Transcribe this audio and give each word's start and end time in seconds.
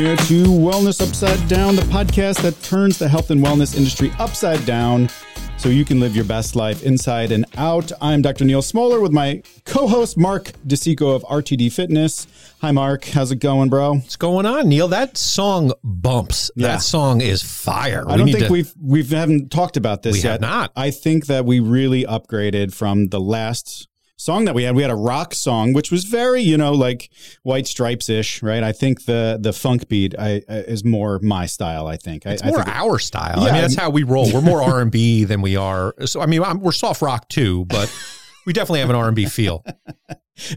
Here 0.00 0.16
to 0.16 0.44
Wellness 0.44 1.06
Upside 1.06 1.46
Down, 1.46 1.76
the 1.76 1.82
podcast 1.82 2.40
that 2.40 2.58
turns 2.62 2.96
the 2.96 3.06
health 3.06 3.30
and 3.30 3.44
wellness 3.44 3.76
industry 3.76 4.10
upside 4.18 4.64
down 4.64 5.10
so 5.58 5.68
you 5.68 5.84
can 5.84 6.00
live 6.00 6.16
your 6.16 6.24
best 6.24 6.56
life 6.56 6.82
inside 6.84 7.32
and 7.32 7.44
out. 7.58 7.92
I'm 8.00 8.22
Dr. 8.22 8.46
Neal 8.46 8.62
Smoller 8.62 9.02
with 9.02 9.12
my 9.12 9.42
co 9.66 9.86
host, 9.86 10.16
Mark 10.16 10.52
Decicco 10.66 11.14
of 11.14 11.22
RTD 11.24 11.70
Fitness. 11.70 12.26
Hi, 12.62 12.70
Mark. 12.70 13.04
How's 13.04 13.30
it 13.30 13.40
going, 13.40 13.68
bro? 13.68 13.96
What's 13.96 14.16
going 14.16 14.46
on, 14.46 14.70
Neal? 14.70 14.88
That 14.88 15.18
song 15.18 15.74
bumps. 15.84 16.50
Yeah. 16.56 16.68
That 16.68 16.78
song 16.78 17.20
is 17.20 17.42
fire. 17.42 18.06
I 18.08 18.16
don't 18.16 18.32
think 18.32 18.46
to, 18.46 18.52
we've 18.52 18.72
we've 18.82 19.10
haven't 19.10 19.50
talked 19.50 19.76
about 19.76 20.02
this 20.02 20.14
we 20.14 20.22
yet. 20.22 20.30
Have 20.30 20.40
not. 20.40 20.72
I 20.76 20.92
think 20.92 21.26
that 21.26 21.44
we 21.44 21.60
really 21.60 22.04
upgraded 22.04 22.72
from 22.72 23.08
the 23.08 23.20
last 23.20 23.89
song 24.20 24.44
that 24.44 24.54
we 24.54 24.64
had. 24.64 24.76
We 24.76 24.82
had 24.82 24.90
a 24.90 24.96
rock 24.96 25.34
song, 25.34 25.72
which 25.72 25.90
was 25.90 26.04
very, 26.04 26.42
you 26.42 26.56
know, 26.56 26.72
like 26.72 27.10
White 27.42 27.66
Stripes 27.66 28.08
ish, 28.08 28.42
right? 28.42 28.62
I 28.62 28.72
think 28.72 29.06
the 29.06 29.38
the 29.40 29.52
funk 29.52 29.88
beat 29.88 30.14
I, 30.18 30.42
is 30.48 30.84
more 30.84 31.18
my 31.20 31.46
style. 31.46 31.86
I 31.86 31.96
think 31.96 32.26
it's 32.26 32.42
I, 32.42 32.50
more 32.50 32.60
I 32.60 32.64
think 32.64 32.76
our 32.76 32.98
style. 32.98 33.42
Yeah, 33.42 33.48
I 33.48 33.52
mean, 33.52 33.60
that's 33.62 33.76
how 33.76 33.90
we 33.90 34.02
roll. 34.02 34.30
We're 34.32 34.42
more 34.42 34.62
R 34.62 34.80
and 34.80 34.90
B 34.90 35.24
than 35.24 35.40
we 35.40 35.56
are. 35.56 35.94
So 36.04 36.20
I 36.20 36.26
mean, 36.26 36.42
I'm, 36.42 36.60
we're 36.60 36.72
soft 36.72 37.02
rock 37.02 37.28
too, 37.28 37.64
but. 37.66 37.92
We 38.46 38.54
definitely 38.54 38.80
have 38.80 38.90
an 38.90 38.96
R&B 38.96 39.26
feel. 39.26 39.64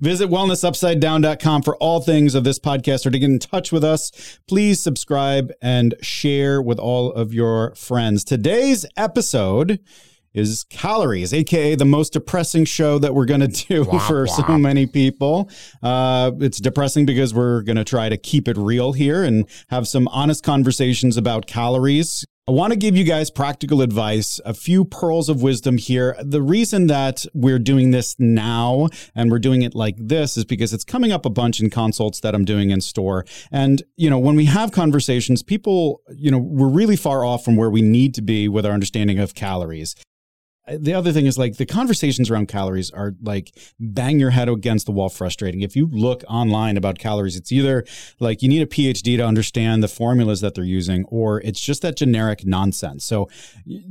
Visit 0.02 0.30
wellnessupsidedown.com 0.30 1.64
for 1.64 1.75
all 1.77 2.00
things 2.00 2.34
of 2.34 2.45
this 2.45 2.58
podcast 2.58 3.05
or 3.05 3.11
to 3.11 3.20
get 3.20 3.30
in 3.30 3.39
touch 3.39 3.73
with 3.73 3.84
us. 3.84 4.39
Please 4.48 4.81
subscribe 4.81 5.52
and 5.61 5.94
share 6.02 6.61
with 6.61 6.80
all 6.80 7.11
of 7.11 7.34
your 7.34 7.75
friends. 7.75 8.23
Today's 8.23 8.86
episode 8.95 9.80
is 10.34 10.66
calories, 10.70 11.34
aka 11.34 11.76
the 11.76 11.86
most 11.86 12.14
depressing 12.14 12.66
show 12.66 12.98
that 13.00 13.14
we're 13.14 13.26
going 13.26 13.42
to 13.42 13.48
do 13.48 13.84
wah, 13.84 14.00
for 14.08 14.26
wah. 14.26 14.34
so 14.34 14.58
many 14.58 14.86
people. 14.86 15.50
Uh, 15.81 16.31
it's 16.39 16.59
depressing 16.59 17.06
because 17.06 17.34
we're 17.34 17.62
going 17.62 17.76
to 17.76 17.84
try 17.84 18.09
to 18.09 18.17
keep 18.17 18.48
it 18.48 18.58
real 18.58 18.94
here 18.94 19.23
and 19.23 19.48
have 19.70 19.88
some 19.88 20.08
honest 20.09 20.44
conversations 20.44 21.17
about 21.17 21.48
calories. 21.48 22.26
I 22.45 22.52
want 22.52 22.73
to 22.73 22.78
give 22.78 22.98
you 22.98 23.06
guys 23.06 23.31
practical 23.31 23.81
advice, 23.81 24.42
a 24.44 24.54
few 24.54 24.84
pearls 24.84 25.30
of 25.30 25.42
wisdom 25.42 25.78
here. 25.78 26.17
The 26.22 26.42
reason 26.42 26.88
that 26.88 27.26
we're 27.34 27.58
doing 27.58 27.92
this 27.92 28.17
now 28.20 28.89
and 29.16 29.31
we're 29.31 29.39
doing 29.39 29.61
it 29.61 29.73
like 29.73 29.95
this 29.98 30.36
is 30.36 30.44
because 30.44 30.73
it's 30.73 30.84
coming 30.84 31.14
up 31.14 31.26
a 31.26 31.30
bunch 31.30 31.61
in 31.61 31.70
consults 31.70 32.20
that 32.20 32.36
I'm 32.36 32.44
doing 32.44 32.72
in 32.72 32.81
store. 32.81 33.26
And, 33.50 33.81
you 33.95 34.09
know, 34.09 34.20
when 34.20 34.36
we 34.36 34.44
have 34.44 34.73
conversations, 34.73 35.42
people, 35.42 36.02
you 36.14 36.31
know, 36.31 36.38
we're 36.38 36.67
really 36.67 36.98
far 36.98 37.23
off 37.23 37.45
from 37.45 37.56
where 37.56 37.70
we 37.70 37.81
need 37.81 38.14
to 38.16 38.22
be 38.22 38.50
with 38.50 38.66
our 38.66 38.73
understanding 38.73 39.20
of 39.20 39.36
calories 39.36 39.95
the 40.67 40.94
other 40.94 41.11
thing 41.11 41.25
is 41.25 41.38
like 41.38 41.58
the 41.58 41.66
conversations 41.66 42.30
around 42.30 42.47
calories 42.47 42.89
are 42.92 43.14
like 43.22 43.52
bang 43.80 44.19
your 44.19 44.30
head 44.30 44.47
against 44.47 44.86
the 44.86 44.92
wall 44.92 45.09
frustrating. 45.09 45.61
If 45.61 45.75
you 45.75 45.88
look 45.88 46.23
online 46.28 46.78
about 46.78 47.00
calories, 47.00 47.36
it's 47.36 47.52
either 47.52 47.83
like 48.20 48.42
you 48.42 48.50
need 48.50 48.61
a 48.61 48.66
PhD 48.66 49.17
to 49.17 49.25
understand 49.25 49.83
the 49.83 49.88
formulas 49.88 50.42
that 50.42 50.55
they're 50.55 50.64
using, 50.64 51.03
or 51.05 51.42
it's 51.42 51.59
just 51.59 51.81
that 51.81 51.97
generic 51.97 52.45
nonsense. 52.45 53.03
So 53.05 53.30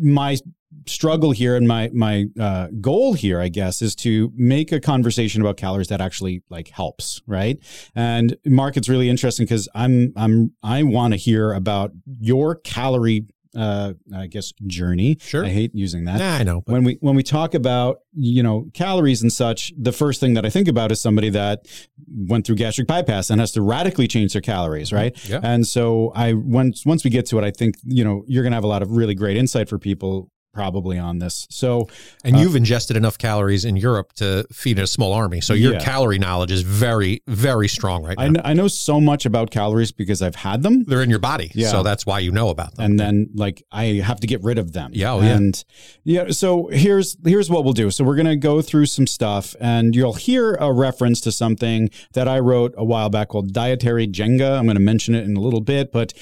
my 0.00 0.38
struggle 0.86 1.32
here 1.32 1.56
and 1.56 1.68
my 1.68 1.90
my 1.92 2.26
uh, 2.40 2.68
goal 2.80 3.12
here, 3.12 3.40
I 3.40 3.48
guess, 3.48 3.82
is 3.82 3.94
to 3.96 4.32
make 4.34 4.72
a 4.72 4.80
conversation 4.80 5.42
about 5.42 5.58
calories 5.58 5.88
that 5.88 6.00
actually 6.00 6.42
like 6.48 6.68
helps, 6.68 7.20
right? 7.26 7.58
And 7.94 8.36
Mark, 8.46 8.76
it's 8.76 8.88
really 8.88 9.10
interesting 9.10 9.44
because 9.44 9.68
I'm 9.74 10.12
I'm 10.16 10.52
I 10.62 10.82
want 10.82 11.12
to 11.12 11.18
hear 11.18 11.52
about 11.52 11.92
your 12.06 12.56
calorie 12.56 13.26
uh, 13.56 13.92
I 14.14 14.26
guess 14.26 14.52
journey. 14.66 15.18
Sure. 15.20 15.44
I 15.44 15.48
hate 15.48 15.74
using 15.74 16.04
that. 16.04 16.18
Nah, 16.18 16.36
I 16.36 16.42
know. 16.42 16.62
When 16.66 16.84
we 16.84 16.98
when 17.00 17.14
we 17.14 17.22
talk 17.22 17.54
about 17.54 18.00
you 18.14 18.42
know 18.42 18.66
calories 18.74 19.22
and 19.22 19.32
such, 19.32 19.72
the 19.78 19.92
first 19.92 20.20
thing 20.20 20.34
that 20.34 20.46
I 20.46 20.50
think 20.50 20.68
about 20.68 20.92
is 20.92 21.00
somebody 21.00 21.30
that 21.30 21.66
went 22.08 22.46
through 22.46 22.56
gastric 22.56 22.86
bypass 22.86 23.30
and 23.30 23.40
has 23.40 23.52
to 23.52 23.62
radically 23.62 24.08
change 24.08 24.32
their 24.32 24.42
calories, 24.42 24.88
mm-hmm. 24.88 24.96
right? 24.96 25.28
Yeah. 25.28 25.40
And 25.42 25.66
so 25.66 26.12
I 26.14 26.32
once 26.32 26.86
once 26.86 27.04
we 27.04 27.10
get 27.10 27.26
to 27.26 27.38
it, 27.38 27.44
I 27.44 27.50
think 27.50 27.76
you 27.84 28.04
know 28.04 28.24
you're 28.26 28.42
gonna 28.42 28.56
have 28.56 28.64
a 28.64 28.68
lot 28.68 28.82
of 28.82 28.90
really 28.92 29.14
great 29.14 29.36
insight 29.36 29.68
for 29.68 29.78
people 29.78 30.30
probably 30.52 30.98
on 30.98 31.18
this. 31.18 31.46
So, 31.50 31.88
and 32.24 32.36
uh, 32.36 32.40
you've 32.40 32.56
ingested 32.56 32.96
enough 32.96 33.18
calories 33.18 33.64
in 33.64 33.76
Europe 33.76 34.12
to 34.14 34.46
feed 34.52 34.78
a 34.78 34.86
small 34.86 35.12
army. 35.12 35.40
So 35.40 35.54
your 35.54 35.74
yeah. 35.74 35.80
calorie 35.80 36.18
knowledge 36.18 36.52
is 36.52 36.62
very, 36.62 37.22
very 37.26 37.68
strong 37.68 38.04
right 38.04 38.16
now. 38.16 38.24
I 38.24 38.28
know, 38.28 38.40
I 38.44 38.52
know, 38.52 38.68
so 38.68 39.00
much 39.00 39.26
about 39.26 39.50
calories 39.50 39.92
because 39.92 40.22
I've 40.22 40.34
had 40.34 40.62
them. 40.62 40.84
They're 40.84 41.02
in 41.02 41.10
your 41.10 41.18
body. 41.18 41.50
Yeah. 41.54 41.68
So 41.68 41.82
that's 41.82 42.04
why 42.06 42.18
you 42.20 42.32
know 42.32 42.50
about 42.50 42.74
them. 42.76 42.84
And 42.84 43.00
then 43.00 43.30
like 43.34 43.62
I 43.72 43.84
have 44.04 44.20
to 44.20 44.26
get 44.26 44.42
rid 44.42 44.58
of 44.58 44.72
them. 44.72 44.90
Yeah. 44.94 45.12
Oh, 45.12 45.20
yeah. 45.20 45.36
And 45.36 45.64
yeah. 46.04 46.30
So 46.30 46.68
here's, 46.68 47.16
here's 47.24 47.50
what 47.50 47.64
we'll 47.64 47.72
do. 47.72 47.90
So 47.90 48.04
we're 48.04 48.16
going 48.16 48.26
to 48.26 48.36
go 48.36 48.62
through 48.62 48.86
some 48.86 49.06
stuff 49.06 49.56
and 49.60 49.94
you'll 49.94 50.14
hear 50.14 50.54
a 50.54 50.72
reference 50.72 51.20
to 51.22 51.32
something 51.32 51.90
that 52.12 52.28
I 52.28 52.38
wrote 52.38 52.74
a 52.76 52.84
while 52.84 53.08
back 53.08 53.28
called 53.28 53.52
dietary 53.52 54.06
Jenga. 54.06 54.58
I'm 54.58 54.64
going 54.64 54.76
to 54.76 54.80
mention 54.80 55.14
it 55.14 55.24
in 55.24 55.36
a 55.36 55.40
little 55.40 55.60
bit, 55.60 55.92
but 55.92 56.12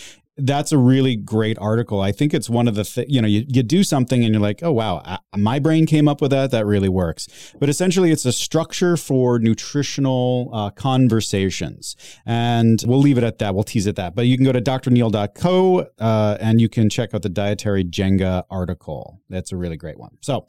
that's 0.43 0.73
a 0.73 0.79
really 0.79 1.17
great 1.17 1.59
article. 1.59 2.01
I 2.01 2.13
think 2.13 2.35
it's 2.35 2.51
one 2.51 2.69
of 2.69 2.75
the 2.75 2.85
th- 2.85 3.09
you 3.09 3.21
know 3.21 3.29
you, 3.29 3.45
you 3.49 3.63
do 3.63 3.85
something 3.85 4.25
and 4.25 4.35
you're 4.35 4.43
like, 4.43 4.63
oh 4.63 4.73
wow, 4.73 5.03
I, 5.05 5.19
my 5.37 5.59
brain 5.59 5.87
came 5.87 6.09
up 6.09 6.21
with 6.21 6.31
that. 6.31 6.51
That 6.51 6.67
really 6.67 6.89
works. 6.89 7.55
But 7.59 7.69
essentially, 7.69 8.11
it's 8.11 8.25
a 8.25 8.33
structure 8.33 8.97
for 8.97 9.39
nutritional 9.39 10.51
uh, 10.53 10.71
conversations, 10.71 11.97
and 12.27 12.83
we'll 12.87 13.01
leave 13.01 13.19
it 13.19 13.25
at 13.25 13.39
that. 13.39 13.55
We'll 13.55 13.65
tease 13.65 13.87
it 13.87 13.91
at 13.91 13.97
that. 13.97 14.15
But 14.15 14.27
you 14.27 14.37
can 14.37 14.45
go 14.45 14.53
to 14.53 14.61
drneal.co 14.61 15.87
uh, 15.99 16.37
and 16.41 16.61
you 16.61 16.69
can 16.69 16.91
check 16.91 17.15
out 17.15 17.23
the 17.23 17.29
dietary 17.29 17.85
Jenga 17.85 18.45
article. 18.51 19.21
That's 19.29 19.53
a 19.53 19.57
really 19.57 19.77
great 19.77 19.99
one. 19.99 20.19
So. 20.21 20.47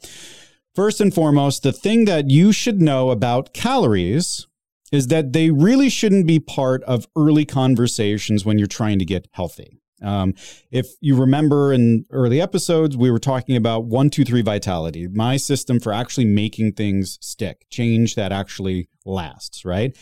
First 0.74 1.02
and 1.02 1.12
foremost, 1.12 1.64
the 1.64 1.72
thing 1.72 2.06
that 2.06 2.30
you 2.30 2.50
should 2.50 2.80
know 2.80 3.10
about 3.10 3.52
calories 3.52 4.46
is 4.92 5.08
that 5.08 5.32
they 5.32 5.50
really 5.50 5.88
shouldn't 5.88 6.26
be 6.26 6.38
part 6.38 6.84
of 6.84 7.08
early 7.16 7.44
conversations 7.44 8.44
when 8.44 8.58
you're 8.58 8.66
trying 8.66 8.98
to 8.98 9.04
get 9.04 9.26
healthy. 9.32 9.81
Um, 10.02 10.34
if 10.70 10.88
you 11.00 11.16
remember 11.16 11.72
in 11.72 12.04
early 12.10 12.40
episodes, 12.40 12.96
we 12.96 13.10
were 13.10 13.18
talking 13.18 13.56
about 13.56 13.84
one, 13.84 14.10
two, 14.10 14.24
three 14.24 14.42
vitality, 14.42 15.08
my 15.08 15.36
system 15.36 15.80
for 15.80 15.92
actually 15.92 16.26
making 16.26 16.72
things 16.72 17.18
stick, 17.20 17.66
change 17.70 18.14
that 18.14 18.32
actually 18.32 18.88
lasts, 19.04 19.64
right? 19.64 19.96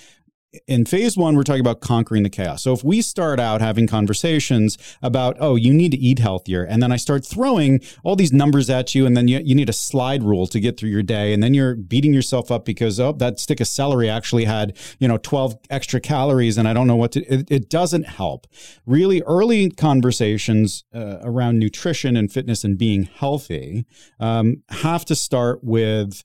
In 0.67 0.85
phase 0.85 1.17
one, 1.17 1.37
we're 1.37 1.45
talking 1.45 1.61
about 1.61 1.81
conquering 1.81 2.25
the 2.25 2.31
chaos. 2.31 2.63
So 2.63 2.73
if 2.73 2.83
we 2.83 3.03
start 3.03 3.39
out 3.39 3.61
having 3.61 3.87
conversations 3.87 4.77
about, 5.01 5.37
oh, 5.39 5.55
you 5.55 5.73
need 5.73 5.93
to 5.93 5.99
eat 5.99 6.19
healthier, 6.19 6.65
and 6.65 6.83
then 6.83 6.91
I 6.91 6.97
start 6.97 7.25
throwing 7.25 7.81
all 8.03 8.17
these 8.17 8.33
numbers 8.33 8.69
at 8.69 8.95
you, 8.95 9.07
and 9.07 9.17
then 9.17 9.29
you, 9.29 9.41
you 9.45 9.55
need 9.55 9.69
a 9.69 9.75
slide 9.75 10.23
rule 10.23 10.47
to 10.49 10.59
get 10.59 10.79
through 10.79 10.91
your 10.91 11.03
day, 11.03 11.33
and 11.33 11.43
then 11.43 11.55
you're 11.55 11.77
beating 11.77 12.13
yourself 12.13 12.51
up 12.51 12.65
because, 12.65 12.99
oh, 12.99 13.13
that 13.13 13.39
stick 13.39 13.61
of 13.61 13.69
celery 13.69 14.09
actually 14.09 14.45
had, 14.45 14.77
you 14.99 15.07
know, 15.07 15.19
12 15.19 15.57
extra 15.71 16.01
calories, 16.01 16.59
and 16.59 16.67
I 16.67 16.73
don't 16.73 16.89
know 16.89 16.97
what 16.97 17.13
to, 17.13 17.21
it, 17.33 17.51
it 17.51 17.71
doesn't 17.71 18.07
help. 18.07 18.49
Really 18.87 19.23
early 19.23 19.71
conversations 19.71 20.85
uh, 20.93 21.19
around 21.23 21.61
nutrition 21.61 22.17
and 22.17 22.33
fitness 22.33 22.65
and 22.65 22.77
being 22.77 23.05
healthy 23.05 23.87
um, 24.19 24.63
have 24.71 25.05
to 25.07 25.15
start 25.15 25.63
with 25.63 26.25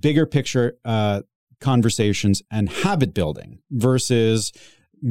bigger 0.00 0.26
picture 0.26 0.78
uh, 0.84 1.22
conversations 1.60 2.42
and 2.50 2.68
habit 2.68 3.14
building 3.14 3.60
versus 3.70 4.52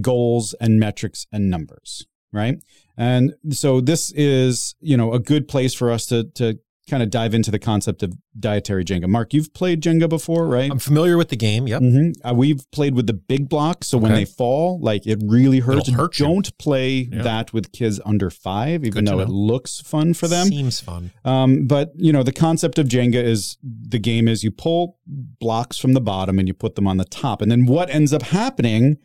goals 0.02 0.54
and 0.60 0.80
metrics 0.80 1.26
and 1.32 1.50
numbers 1.50 2.06
right? 2.32 2.62
And 2.98 3.34
so 3.50 3.82
this 3.82 4.12
is 4.12 4.76
you 4.82 4.98
know 4.98 5.14
a 5.14 5.20
good 5.20 5.48
place 5.48 5.74
for 5.74 5.92
us 5.92 6.06
to 6.08 6.26
to 6.36 6.60
kind 6.90 7.04
of 7.04 7.10
dive 7.10 7.34
into 7.34 7.52
the 7.52 7.60
concept 7.60 8.04
of 8.04 8.14
dietary 8.38 8.84
Jenga. 8.84 9.08
Mark, 9.08 9.34
you've 9.34 9.54
played 9.54 9.82
Jenga 9.82 10.10
before, 10.10 10.48
right? 10.48 10.70
I'm 10.72 10.80
familiar 10.80 11.18
with 11.18 11.30
the 11.30 11.36
game. 11.36 11.68
Yep. 11.68 11.82
Mm-hmm. 11.82 12.28
Uh, 12.28 12.34
we've 12.34 12.70
played 12.72 12.96
with 12.96 13.08
the 13.08 13.14
big 13.14 13.48
blocks, 13.48 13.88
so 13.88 13.98
okay. 13.98 14.04
when 14.04 14.14
they 14.14 14.26
fall, 14.26 14.80
like 14.82 15.06
it 15.08 15.20
really 15.24 15.60
hurts. 15.60 15.88
It'll 15.88 16.02
hurt 16.02 16.14
Don't 16.16 16.48
you. 16.48 16.54
play 16.58 17.10
yeah. 17.12 17.22
that 17.22 17.54
with 17.54 17.72
kids 17.72 18.00
under 18.06 18.30
five, 18.30 18.84
even 18.84 19.06
Good 19.06 19.08
though 19.08 19.20
it 19.20 19.30
looks 19.30 19.80
fun 19.80 20.14
for 20.14 20.28
them. 20.28 20.48
Seems 20.48 20.80
fun. 20.82 21.12
Um, 21.24 21.68
but 21.68 21.92
you 21.96 22.12
know, 22.12 22.24
the 22.24 22.34
concept 22.34 22.80
of 22.80 22.88
Jenga 22.88 23.24
is 23.24 23.58
the 23.64 24.00
game 24.00 24.28
is 24.28 24.44
you 24.44 24.52
pull 24.52 24.98
blocks 25.08 25.78
from 25.78 25.94
the 25.94 26.02
bottom 26.02 26.40
and 26.40 26.48
you 26.48 26.54
put 26.54 26.76
them 26.76 26.88
on 26.88 26.98
the 26.98 27.06
top, 27.06 27.42
and 27.42 27.52
then 27.52 27.66
what 27.66 27.90
ends 27.90 28.14
up 28.14 28.24
happening 28.24 28.98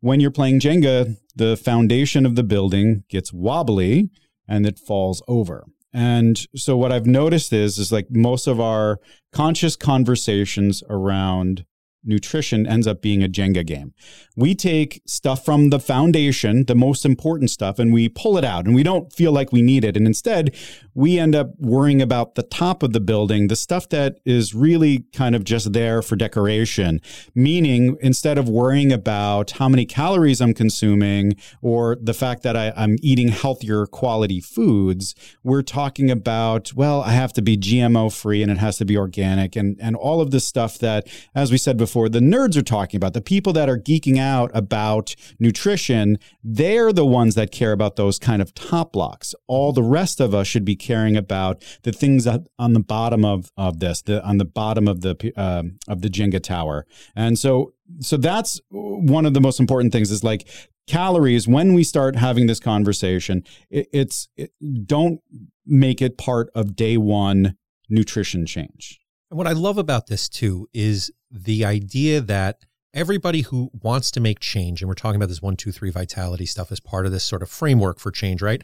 when 0.00 0.20
you're 0.20 0.30
playing 0.30 0.60
Jenga, 0.60 1.16
the 1.34 1.56
foundation 1.56 2.26
of 2.26 2.36
the 2.36 2.42
building 2.42 3.04
gets 3.08 3.32
wobbly 3.32 4.10
and 4.48 4.66
it 4.66 4.78
falls 4.78 5.22
over. 5.26 5.66
And 5.96 6.38
so 6.54 6.76
what 6.76 6.92
I've 6.92 7.06
noticed 7.06 7.54
is 7.54 7.78
is 7.78 7.90
like 7.90 8.08
most 8.10 8.46
of 8.46 8.60
our 8.60 9.00
conscious 9.32 9.76
conversations 9.76 10.82
around 10.90 11.64
nutrition 12.06 12.66
ends 12.66 12.86
up 12.86 13.02
being 13.02 13.22
a 13.22 13.28
Jenga 13.28 13.66
game. 13.66 13.94
We 14.36 14.54
take 14.54 15.02
stuff 15.06 15.44
from 15.44 15.70
the 15.70 15.80
foundation, 15.80 16.64
the 16.66 16.74
most 16.74 17.04
important 17.04 17.50
stuff, 17.50 17.78
and 17.78 17.92
we 17.92 18.08
pull 18.08 18.36
it 18.38 18.44
out 18.44 18.66
and 18.66 18.74
we 18.74 18.82
don't 18.82 19.12
feel 19.12 19.32
like 19.32 19.52
we 19.52 19.62
need 19.62 19.84
it. 19.84 19.96
And 19.96 20.06
instead, 20.06 20.54
we 20.94 21.18
end 21.18 21.34
up 21.34 21.50
worrying 21.58 22.00
about 22.00 22.36
the 22.36 22.42
top 22.42 22.82
of 22.82 22.92
the 22.92 23.00
building, 23.00 23.48
the 23.48 23.56
stuff 23.56 23.88
that 23.90 24.18
is 24.24 24.54
really 24.54 25.04
kind 25.12 25.34
of 25.34 25.44
just 25.44 25.72
there 25.72 26.02
for 26.02 26.16
decoration. 26.16 27.00
Meaning, 27.34 27.96
instead 28.00 28.38
of 28.38 28.48
worrying 28.48 28.92
about 28.92 29.52
how 29.52 29.68
many 29.68 29.84
calories 29.84 30.40
I'm 30.40 30.54
consuming 30.54 31.34
or 31.60 31.96
the 32.00 32.14
fact 32.14 32.42
that 32.44 32.56
I, 32.56 32.72
am 32.76 32.96
eating 33.02 33.28
healthier 33.28 33.86
quality 33.86 34.40
foods, 34.40 35.14
we're 35.42 35.62
talking 35.62 36.10
about, 36.10 36.72
well, 36.74 37.02
I 37.02 37.12
have 37.12 37.32
to 37.34 37.42
be 37.42 37.56
GMO 37.56 38.14
free 38.14 38.42
and 38.42 38.50
it 38.50 38.58
has 38.58 38.78
to 38.78 38.84
be 38.84 38.96
organic 38.96 39.56
and, 39.56 39.78
and 39.80 39.96
all 39.96 40.20
of 40.20 40.30
this 40.30 40.46
stuff 40.46 40.78
that, 40.78 41.08
as 41.34 41.50
we 41.50 41.58
said 41.58 41.76
before, 41.76 41.95
before, 41.96 42.10
the 42.10 42.20
nerds 42.20 42.58
are 42.58 42.62
talking 42.62 42.98
about. 42.98 43.14
The 43.14 43.22
people 43.22 43.54
that 43.54 43.70
are 43.70 43.78
geeking 43.78 44.18
out 44.18 44.50
about 44.52 45.16
nutrition, 45.40 46.18
they're 46.44 46.92
the 46.92 47.06
ones 47.06 47.36
that 47.36 47.50
care 47.50 47.72
about 47.72 47.96
those 47.96 48.18
kind 48.18 48.42
of 48.42 48.52
top 48.52 48.92
blocks. 48.92 49.34
All 49.46 49.72
the 49.72 49.82
rest 49.82 50.20
of 50.20 50.34
us 50.34 50.46
should 50.46 50.66
be 50.66 50.76
caring 50.76 51.16
about 51.16 51.64
the 51.84 51.92
things 51.92 52.26
on 52.26 52.72
the 52.74 52.80
bottom 52.80 53.24
of, 53.24 53.50
of 53.56 53.80
this, 53.80 54.02
the 54.02 54.22
on 54.22 54.36
the 54.36 54.44
bottom 54.44 54.86
of 54.86 55.00
the 55.00 55.32
uh, 55.38 55.62
of 55.88 56.02
the 56.02 56.08
Jenga 56.08 56.42
tower. 56.42 56.84
And 57.14 57.38
so 57.38 57.72
so 58.00 58.18
that's 58.18 58.60
one 58.68 59.24
of 59.24 59.32
the 59.32 59.40
most 59.40 59.58
important 59.58 59.90
things 59.90 60.10
is 60.10 60.22
like 60.22 60.46
calories 60.86 61.48
when 61.48 61.72
we 61.72 61.82
start 61.82 62.14
having 62.14 62.46
this 62.46 62.60
conversation 62.60 63.42
it, 63.70 63.88
it's 63.92 64.28
it, 64.36 64.52
don't 64.84 65.20
make 65.64 66.00
it 66.00 66.16
part 66.16 66.48
of 66.54 66.76
day 66.76 66.96
one 66.96 67.56
nutrition 67.88 68.46
change 68.46 69.00
and 69.30 69.38
what 69.38 69.48
i 69.48 69.52
love 69.52 69.78
about 69.78 70.06
this 70.06 70.28
too 70.28 70.68
is 70.72 71.10
the 71.30 71.64
idea 71.64 72.20
that 72.20 72.64
everybody 72.94 73.42
who 73.42 73.70
wants 73.82 74.10
to 74.12 74.20
make 74.20 74.40
change 74.40 74.80
and 74.80 74.88
we're 74.88 74.94
talking 74.94 75.16
about 75.16 75.28
this 75.28 75.42
one 75.42 75.56
two 75.56 75.72
three 75.72 75.90
vitality 75.90 76.46
stuff 76.46 76.72
as 76.72 76.80
part 76.80 77.06
of 77.06 77.12
this 77.12 77.24
sort 77.24 77.42
of 77.42 77.50
framework 77.50 77.98
for 77.98 78.10
change 78.10 78.40
right 78.40 78.62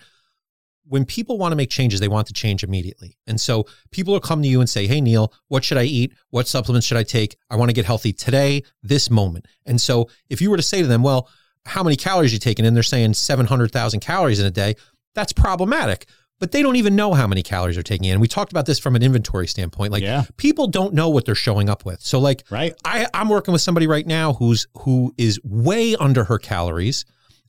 when 0.87 1.05
people 1.05 1.39
want 1.39 1.53
to 1.53 1.57
make 1.57 1.71
changes, 1.71 2.01
they 2.01 2.09
want 2.09 2.27
to 2.27 2.33
change 2.33 2.65
immediately. 2.65 3.17
And 3.27 3.41
so 3.41 3.67
people 3.91 4.13
will 4.13 4.21
come 4.21 4.43
to 4.43 4.49
you 4.49 4.61
and 4.61 4.69
say, 4.69 4.87
Hey, 4.87 5.01
Neal, 5.01 5.33
what 5.49 5.65
should 5.65 5.79
I 5.79 5.85
eat? 5.85 6.13
What 6.31 6.49
supplements 6.49 6.87
should 6.87 6.97
I 6.97 7.03
take? 7.03 7.37
I 7.51 7.57
want 7.57 7.69
to 7.71 7.75
get 7.75 7.85
healthy 7.85 8.13
today, 8.13 8.63
this 8.83 9.11
moment. 9.11 9.47
And 9.65 9.81
so 9.81 10.09
if 10.29 10.41
you 10.41 10.51
were 10.51 10.57
to 10.57 10.63
say 10.63 10.83
to 10.83 10.89
them, 10.89 11.03
Well, 11.03 11.29
how 11.65 11.83
many 11.83 11.97
calories 11.97 12.33
you 12.33 12.39
taking 12.39 12.67
and 12.67 12.75
they're 12.75 12.83
saying 12.83 13.15
700,000 13.15 14.01
calories 14.01 14.41
in 14.41 14.47
a 14.47 14.51
day, 14.51 14.75
that's 15.15 15.33
problematic. 15.33 16.07
But 16.43 16.51
they 16.51 16.61
don't 16.61 16.75
even 16.75 16.97
know 16.97 17.15
how 17.15 17.29
many 17.29 17.45
calories 17.45 17.77
they're 17.77 17.85
taking 17.85 18.09
in. 18.09 18.19
We 18.19 18.27
talked 18.27 18.51
about 18.51 18.67
this 18.67 18.81
from 18.81 18.97
an 18.97 19.03
inventory 19.05 19.47
standpoint. 19.47 19.93
Like 19.93 20.03
yeah. 20.03 20.25
people 20.39 20.67
don't 20.67 20.93
know 20.93 21.09
what 21.09 21.25
they're 21.25 21.37
showing 21.37 21.71
up 21.71 21.85
with. 21.85 22.01
So 22.01 22.19
like 22.19 22.43
right. 22.51 22.75
I, 22.85 23.07
I'm 23.15 23.29
working 23.29 23.53
with 23.53 23.61
somebody 23.61 23.87
right 23.87 24.05
now 24.05 24.33
who's 24.33 24.67
who 24.79 25.15
is 25.17 25.39
way 25.45 25.95
under 25.95 26.25
her 26.25 26.41
calories. 26.41 27.05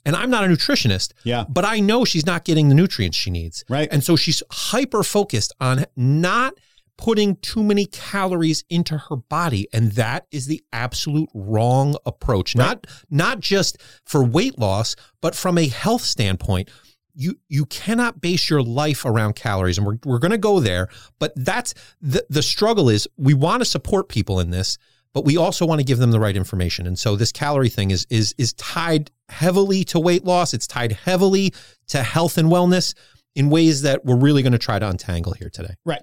And 0.05 0.15
I'm 0.15 0.29
not 0.29 0.43
a 0.43 0.47
nutritionist. 0.47 1.13
Yeah. 1.23 1.45
But 1.49 1.65
I 1.65 1.79
know 1.79 2.05
she's 2.05 2.27
not 2.27 2.45
getting 2.45 2.69
the 2.69 2.75
nutrients 2.75 3.17
she 3.17 3.31
needs. 3.31 3.65
Right. 3.67 3.89
And 3.91 4.03
so 4.03 4.15
she's 4.15 4.43
hyper 4.51 5.01
focused 5.01 5.53
on 5.59 5.85
not– 5.95 6.53
putting 6.97 7.35
too 7.37 7.63
many 7.63 7.85
calories 7.85 8.63
into 8.69 8.97
her 8.97 9.15
body 9.15 9.67
and 9.73 9.93
that 9.93 10.27
is 10.31 10.45
the 10.45 10.63
absolute 10.71 11.29
wrong 11.33 11.95
approach 12.05 12.55
right. 12.55 12.65
not 12.65 12.87
not 13.09 13.39
just 13.39 13.77
for 14.05 14.23
weight 14.23 14.57
loss 14.59 14.95
but 15.21 15.35
from 15.35 15.57
a 15.57 15.67
health 15.67 16.03
standpoint 16.03 16.69
you 17.13 17.39
you 17.47 17.65
cannot 17.65 18.21
base 18.21 18.49
your 18.49 18.61
life 18.61 19.05
around 19.05 19.35
calories 19.35 19.77
and 19.77 19.85
we're, 19.85 19.97
we're 20.05 20.19
going 20.19 20.31
to 20.31 20.37
go 20.37 20.59
there 20.59 20.87
but 21.19 21.33
that's 21.35 21.73
the 22.01 22.25
the 22.29 22.41
struggle 22.41 22.89
is 22.89 23.07
we 23.17 23.33
want 23.33 23.61
to 23.61 23.65
support 23.65 24.09
people 24.09 24.39
in 24.39 24.49
this 24.49 24.77
but 25.13 25.25
we 25.25 25.37
also 25.37 25.65
want 25.65 25.79
to 25.79 25.85
give 25.85 25.99
them 25.99 26.11
the 26.11 26.19
right 26.19 26.35
information 26.35 26.87
and 26.87 26.97
so 26.97 27.15
this 27.15 27.31
calorie 27.31 27.69
thing 27.69 27.91
is 27.91 28.05
is 28.09 28.33
is 28.37 28.53
tied 28.53 29.11
heavily 29.29 29.83
to 29.83 29.99
weight 29.99 30.23
loss 30.23 30.53
it's 30.53 30.67
tied 30.67 30.91
heavily 30.91 31.53
to 31.87 32.01
health 32.01 32.37
and 32.37 32.49
wellness 32.49 32.93
in 33.35 33.49
ways 33.49 33.81
that 33.81 34.05
we're 34.05 34.17
really 34.17 34.41
going 34.41 34.53
to 34.53 34.59
try 34.59 34.79
to 34.79 34.87
untangle 34.87 35.33
here 35.33 35.49
today 35.49 35.75
right 35.85 36.01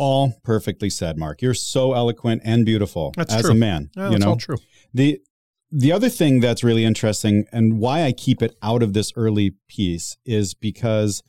all 0.00 0.32
perfectly 0.44 0.88
said, 0.88 1.18
Mark. 1.18 1.42
You're 1.42 1.52
so 1.52 1.92
eloquent 1.92 2.40
and 2.42 2.64
beautiful 2.64 3.12
that's 3.14 3.34
as 3.34 3.42
true. 3.42 3.50
a 3.50 3.54
man. 3.54 3.90
Yeah, 3.94 4.10
you 4.10 4.18
know, 4.18 4.30
all 4.30 4.36
true. 4.36 4.56
The 4.94 5.20
the 5.70 5.92
other 5.92 6.08
thing 6.08 6.40
that's 6.40 6.64
really 6.64 6.84
interesting 6.84 7.46
and 7.52 7.78
why 7.78 8.04
I 8.04 8.12
keep 8.12 8.42
it 8.42 8.56
out 8.62 8.82
of 8.82 8.92
this 8.92 9.12
early 9.16 9.54
piece 9.68 10.16
is 10.24 10.54
because 10.54 11.22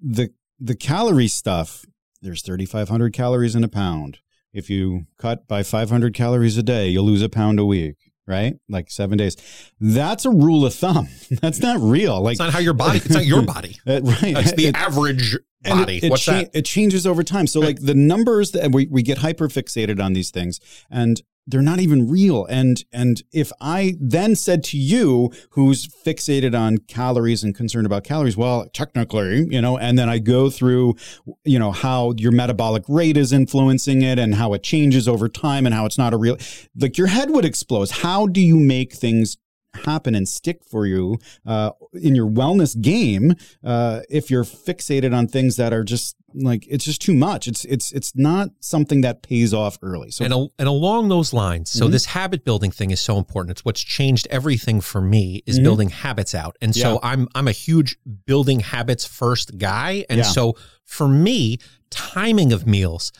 the 0.00 0.30
the 0.58 0.76
calorie 0.76 1.28
stuff, 1.28 1.86
there's 2.20 2.42
3,500 2.42 3.12
calories 3.12 3.56
in 3.56 3.64
a 3.64 3.68
pound. 3.68 4.18
If 4.52 4.68
you 4.68 5.06
cut 5.16 5.48
by 5.48 5.62
500 5.62 6.12
calories 6.12 6.58
a 6.58 6.62
day, 6.62 6.88
you'll 6.88 7.04
lose 7.04 7.22
a 7.22 7.28
pound 7.28 7.58
a 7.58 7.64
week 7.64 7.96
right? 8.30 8.54
Like 8.68 8.90
seven 8.90 9.18
days. 9.18 9.36
That's 9.80 10.24
a 10.24 10.30
rule 10.30 10.64
of 10.64 10.72
thumb. 10.72 11.08
That's 11.42 11.58
not 11.58 11.80
real. 11.80 12.22
Like 12.22 12.34
it's 12.34 12.40
not 12.40 12.52
how 12.52 12.60
your 12.60 12.74
body. 12.74 12.98
It's 12.98 13.10
not 13.10 13.26
your 13.26 13.42
body. 13.42 13.76
Uh, 13.86 14.00
right. 14.02 14.34
That's 14.34 14.52
the 14.52 14.66
it, 14.66 14.76
average 14.76 15.36
body. 15.64 15.96
It, 15.96 16.04
it 16.04 16.10
What's 16.10 16.22
cha- 16.22 16.32
that? 16.32 16.50
It 16.52 16.64
changes 16.64 17.06
over 17.06 17.24
time. 17.24 17.46
So 17.46 17.58
like 17.58 17.80
the 17.80 17.94
numbers 17.94 18.52
that 18.52 18.72
we, 18.72 18.86
we 18.86 19.02
get 19.02 19.18
hyper 19.18 19.48
fixated 19.48 20.00
on 20.04 20.12
these 20.12 20.30
things 20.30 20.60
and 20.90 21.20
they're 21.50 21.62
not 21.62 21.80
even 21.80 22.08
real. 22.08 22.46
And 22.46 22.84
and 22.92 23.22
if 23.32 23.50
I 23.60 23.96
then 24.00 24.36
said 24.36 24.62
to 24.64 24.78
you, 24.78 25.30
who's 25.50 25.86
fixated 25.86 26.58
on 26.58 26.78
calories 26.78 27.42
and 27.42 27.54
concerned 27.54 27.86
about 27.86 28.04
calories, 28.04 28.36
well, 28.36 28.66
technically, 28.72 29.46
you 29.50 29.60
know, 29.60 29.76
and 29.76 29.98
then 29.98 30.08
I 30.08 30.18
go 30.18 30.50
through, 30.50 30.96
you 31.44 31.58
know, 31.58 31.72
how 31.72 32.14
your 32.16 32.32
metabolic 32.32 32.84
rate 32.88 33.16
is 33.16 33.32
influencing 33.32 34.02
it 34.02 34.18
and 34.18 34.34
how 34.34 34.52
it 34.54 34.62
changes 34.62 35.08
over 35.08 35.28
time 35.28 35.66
and 35.66 35.74
how 35.74 35.86
it's 35.86 35.98
not 35.98 36.14
a 36.14 36.16
real 36.16 36.36
like 36.78 36.96
your 36.96 37.08
head 37.08 37.30
would 37.30 37.44
explode. 37.44 37.90
How 37.90 38.26
do 38.26 38.40
you 38.40 38.56
make 38.56 38.92
things 38.92 39.36
happen 39.74 40.14
and 40.14 40.28
stick 40.28 40.64
for 40.64 40.86
you 40.86 41.18
uh, 41.46 41.70
in 41.94 42.14
your 42.14 42.28
wellness 42.28 42.80
game 42.80 43.34
uh, 43.64 44.00
if 44.08 44.30
you're 44.30 44.44
fixated 44.44 45.16
on 45.16 45.28
things 45.28 45.56
that 45.56 45.72
are 45.72 45.84
just 45.84 46.16
like 46.34 46.64
it's 46.68 46.84
just 46.84 47.02
too 47.02 47.14
much 47.14 47.48
it's 47.48 47.64
it's 47.64 47.90
it's 47.92 48.12
not 48.14 48.50
something 48.60 49.00
that 49.00 49.22
pays 49.22 49.52
off 49.52 49.78
early 49.82 50.10
so 50.10 50.24
and, 50.24 50.50
and 50.58 50.68
along 50.68 51.08
those 51.08 51.32
lines 51.32 51.70
so 51.70 51.84
mm-hmm. 51.84 51.92
this 51.92 52.06
habit 52.06 52.44
building 52.44 52.70
thing 52.70 52.90
is 52.92 53.00
so 53.00 53.18
important 53.18 53.50
it's 53.50 53.64
what's 53.64 53.80
changed 53.80 54.28
everything 54.30 54.80
for 54.80 55.00
me 55.00 55.42
is 55.46 55.56
mm-hmm. 55.56 55.64
building 55.64 55.88
habits 55.88 56.34
out 56.34 56.56
and 56.60 56.74
so 56.74 57.00
i'm 57.02 57.26
i'm 57.34 57.48
a 57.48 57.52
huge 57.52 57.96
building 58.26 58.60
habits 58.60 59.04
first 59.04 59.58
guy 59.58 60.04
and 60.08 60.18
yeah. 60.18 60.24
so 60.24 60.54
for 60.84 61.08
me 61.08 61.58
timing 61.90 62.52
of 62.52 62.64
meals 62.64 63.12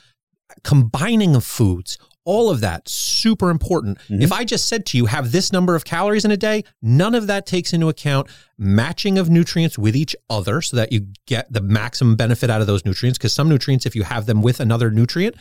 combining 0.62 1.34
of 1.34 1.44
foods 1.44 1.98
all 2.30 2.48
of 2.48 2.60
that 2.60 2.88
super 2.88 3.50
important. 3.50 3.98
Mm-hmm. 3.98 4.22
If 4.22 4.30
I 4.30 4.44
just 4.44 4.66
said 4.66 4.86
to 4.86 4.96
you, 4.96 5.06
have 5.06 5.32
this 5.32 5.52
number 5.52 5.74
of 5.74 5.84
calories 5.84 6.24
in 6.24 6.30
a 6.30 6.36
day, 6.36 6.62
none 6.80 7.16
of 7.16 7.26
that 7.26 7.44
takes 7.44 7.72
into 7.72 7.88
account 7.88 8.28
matching 8.56 9.18
of 9.18 9.28
nutrients 9.28 9.76
with 9.76 9.96
each 9.96 10.14
other 10.30 10.62
so 10.62 10.76
that 10.76 10.92
you 10.92 11.08
get 11.26 11.52
the 11.52 11.60
maximum 11.60 12.14
benefit 12.14 12.48
out 12.48 12.60
of 12.60 12.68
those 12.68 12.84
nutrients. 12.84 13.18
Because 13.18 13.32
some 13.32 13.48
nutrients, 13.48 13.84
if 13.84 13.96
you 13.96 14.04
have 14.04 14.26
them 14.26 14.42
with 14.42 14.60
another 14.60 14.92
nutrient, 14.92 15.34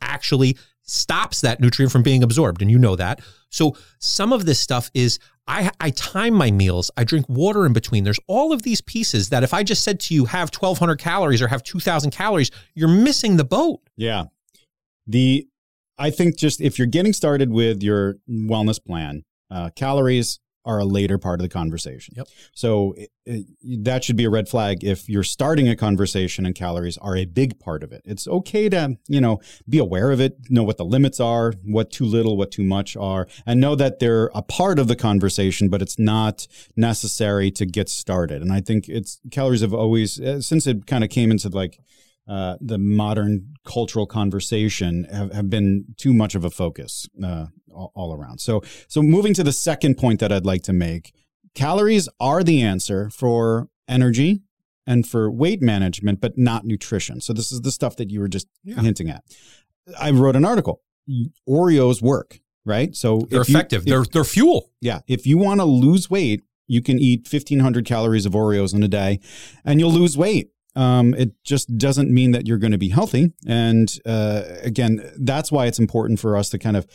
actually 0.00 0.58
stops 0.82 1.42
that 1.42 1.60
nutrient 1.60 1.92
from 1.92 2.02
being 2.02 2.24
absorbed. 2.24 2.60
And 2.60 2.72
you 2.72 2.78
know 2.80 2.96
that. 2.96 3.20
So 3.50 3.76
some 4.00 4.32
of 4.32 4.44
this 4.44 4.58
stuff 4.58 4.90
is 4.94 5.20
I, 5.46 5.70
I 5.78 5.90
time 5.90 6.34
my 6.34 6.50
meals. 6.50 6.90
I 6.96 7.04
drink 7.04 7.28
water 7.28 7.66
in 7.66 7.72
between. 7.72 8.02
There's 8.02 8.18
all 8.26 8.52
of 8.52 8.62
these 8.62 8.80
pieces 8.80 9.28
that 9.28 9.44
if 9.44 9.54
I 9.54 9.62
just 9.62 9.84
said 9.84 10.00
to 10.00 10.14
you, 10.14 10.24
have 10.24 10.48
1200 10.48 10.98
calories 10.98 11.40
or 11.40 11.46
have 11.46 11.62
2000 11.62 12.10
calories, 12.10 12.50
you're 12.74 12.88
missing 12.88 13.36
the 13.36 13.44
boat. 13.44 13.78
Yeah. 13.96 14.24
The 15.06 15.46
I 16.02 16.10
think 16.10 16.36
just 16.36 16.60
if 16.60 16.78
you're 16.78 16.88
getting 16.88 17.12
started 17.12 17.52
with 17.52 17.80
your 17.82 18.16
wellness 18.28 18.84
plan, 18.84 19.22
uh, 19.52 19.70
calories 19.76 20.40
are 20.64 20.80
a 20.80 20.84
later 20.84 21.18
part 21.18 21.40
of 21.40 21.42
the 21.42 21.48
conversation. 21.48 22.14
Yep. 22.16 22.28
So 22.54 22.94
it, 22.96 23.10
it, 23.24 23.84
that 23.84 24.02
should 24.02 24.16
be 24.16 24.24
a 24.24 24.30
red 24.30 24.48
flag 24.48 24.82
if 24.82 25.08
you're 25.08 25.22
starting 25.22 25.68
a 25.68 25.76
conversation 25.76 26.46
and 26.46 26.54
calories 26.54 26.98
are 26.98 27.16
a 27.16 27.24
big 27.24 27.58
part 27.60 27.82
of 27.84 27.92
it. 27.92 28.02
It's 28.04 28.26
okay 28.26 28.68
to, 28.68 28.96
you 29.08 29.20
know, 29.20 29.40
be 29.68 29.78
aware 29.78 30.10
of 30.10 30.20
it, 30.20 30.36
know 30.50 30.64
what 30.64 30.76
the 30.76 30.84
limits 30.84 31.20
are, 31.20 31.52
what 31.64 31.90
too 31.90 32.04
little, 32.04 32.36
what 32.36 32.50
too 32.50 32.64
much 32.64 32.96
are, 32.96 33.26
and 33.46 33.60
know 33.60 33.76
that 33.76 33.98
they're 34.00 34.30
a 34.34 34.42
part 34.42 34.78
of 34.80 34.88
the 34.88 34.96
conversation, 34.96 35.68
but 35.68 35.82
it's 35.82 35.98
not 35.98 36.48
necessary 36.76 37.50
to 37.52 37.64
get 37.64 37.88
started. 37.88 38.42
And 38.42 38.52
I 38.52 38.60
think 38.60 38.88
it's 38.88 39.20
calories 39.30 39.60
have 39.60 39.74
always, 39.74 40.20
uh, 40.20 40.40
since 40.40 40.66
it 40.66 40.86
kind 40.86 41.04
of 41.04 41.10
came 41.10 41.30
into 41.30 41.48
like, 41.48 41.78
uh, 42.28 42.56
the 42.60 42.78
modern 42.78 43.54
cultural 43.64 44.06
conversation 44.06 45.04
have, 45.12 45.32
have 45.32 45.50
been 45.50 45.84
too 45.96 46.14
much 46.14 46.34
of 46.34 46.44
a 46.44 46.50
focus 46.50 47.08
uh, 47.22 47.46
all, 47.74 47.92
all 47.94 48.14
around. 48.14 48.40
So, 48.40 48.62
so 48.86 49.02
moving 49.02 49.34
to 49.34 49.42
the 49.42 49.52
second 49.52 49.96
point 49.96 50.20
that 50.20 50.32
I'd 50.32 50.46
like 50.46 50.62
to 50.62 50.72
make, 50.72 51.12
calories 51.54 52.08
are 52.20 52.44
the 52.44 52.62
answer 52.62 53.10
for 53.10 53.68
energy 53.88 54.42
and 54.86 55.06
for 55.06 55.30
weight 55.30 55.62
management, 55.62 56.20
but 56.20 56.38
not 56.38 56.64
nutrition. 56.64 57.20
So 57.20 57.32
this 57.32 57.52
is 57.52 57.62
the 57.62 57.72
stuff 57.72 57.96
that 57.96 58.10
you 58.10 58.20
were 58.20 58.28
just 58.28 58.46
yeah. 58.62 58.80
hinting 58.80 59.10
at. 59.10 59.24
I 59.98 60.10
wrote 60.10 60.36
an 60.36 60.44
article. 60.44 60.80
Oreos 61.48 62.00
work, 62.00 62.38
right? 62.64 62.94
So 62.94 63.26
they're 63.30 63.42
effective. 63.42 63.86
You, 63.86 64.00
if, 64.00 64.04
they're 64.10 64.12
they're 64.12 64.24
fuel. 64.24 64.70
Yeah. 64.80 65.00
If 65.08 65.26
you 65.26 65.38
want 65.38 65.60
to 65.60 65.64
lose 65.64 66.08
weight, 66.08 66.42
you 66.68 66.80
can 66.80 66.98
eat 66.98 67.28
1500 67.30 67.84
calories 67.84 68.26
of 68.26 68.32
Oreos 68.32 68.74
in 68.74 68.82
a 68.82 68.88
day 68.88 69.20
and 69.64 69.80
you'll 69.80 69.92
lose 69.92 70.16
weight 70.16 70.51
um, 70.74 71.14
it 71.14 71.32
just 71.44 71.76
doesn't 71.76 72.10
mean 72.10 72.30
that 72.32 72.46
you're 72.46 72.58
going 72.58 72.72
to 72.72 72.78
be 72.78 72.88
healthy. 72.88 73.32
And 73.46 73.94
uh, 74.06 74.42
again, 74.62 75.00
that's 75.18 75.52
why 75.52 75.66
it's 75.66 75.78
important 75.78 76.18
for 76.18 76.36
us 76.36 76.48
to 76.50 76.58
kind 76.58 76.76
of 76.76 76.86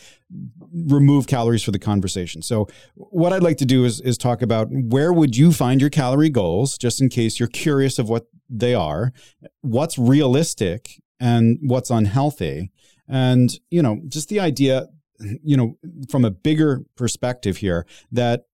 remove 0.72 1.26
calories 1.26 1.62
for 1.62 1.70
the 1.70 1.78
conversation. 1.78 2.42
So, 2.42 2.68
what 2.94 3.32
I'd 3.32 3.42
like 3.42 3.58
to 3.58 3.64
do 3.64 3.84
is, 3.84 4.00
is 4.00 4.18
talk 4.18 4.42
about 4.42 4.68
where 4.70 5.12
would 5.12 5.36
you 5.36 5.52
find 5.52 5.80
your 5.80 5.90
calorie 5.90 6.30
goals, 6.30 6.76
just 6.76 7.00
in 7.00 7.08
case 7.08 7.38
you're 7.38 7.48
curious 7.48 7.98
of 7.98 8.08
what 8.08 8.26
they 8.50 8.74
are, 8.74 9.12
what's 9.60 9.98
realistic 9.98 11.00
and 11.20 11.58
what's 11.62 11.90
unhealthy, 11.90 12.70
and 13.06 13.58
you 13.70 13.82
know, 13.82 14.00
just 14.08 14.28
the 14.28 14.40
idea, 14.40 14.88
you 15.20 15.56
know, 15.56 15.78
from 16.10 16.24
a 16.24 16.30
bigger 16.30 16.82
perspective 16.96 17.58
here 17.58 17.86
that 18.10 18.47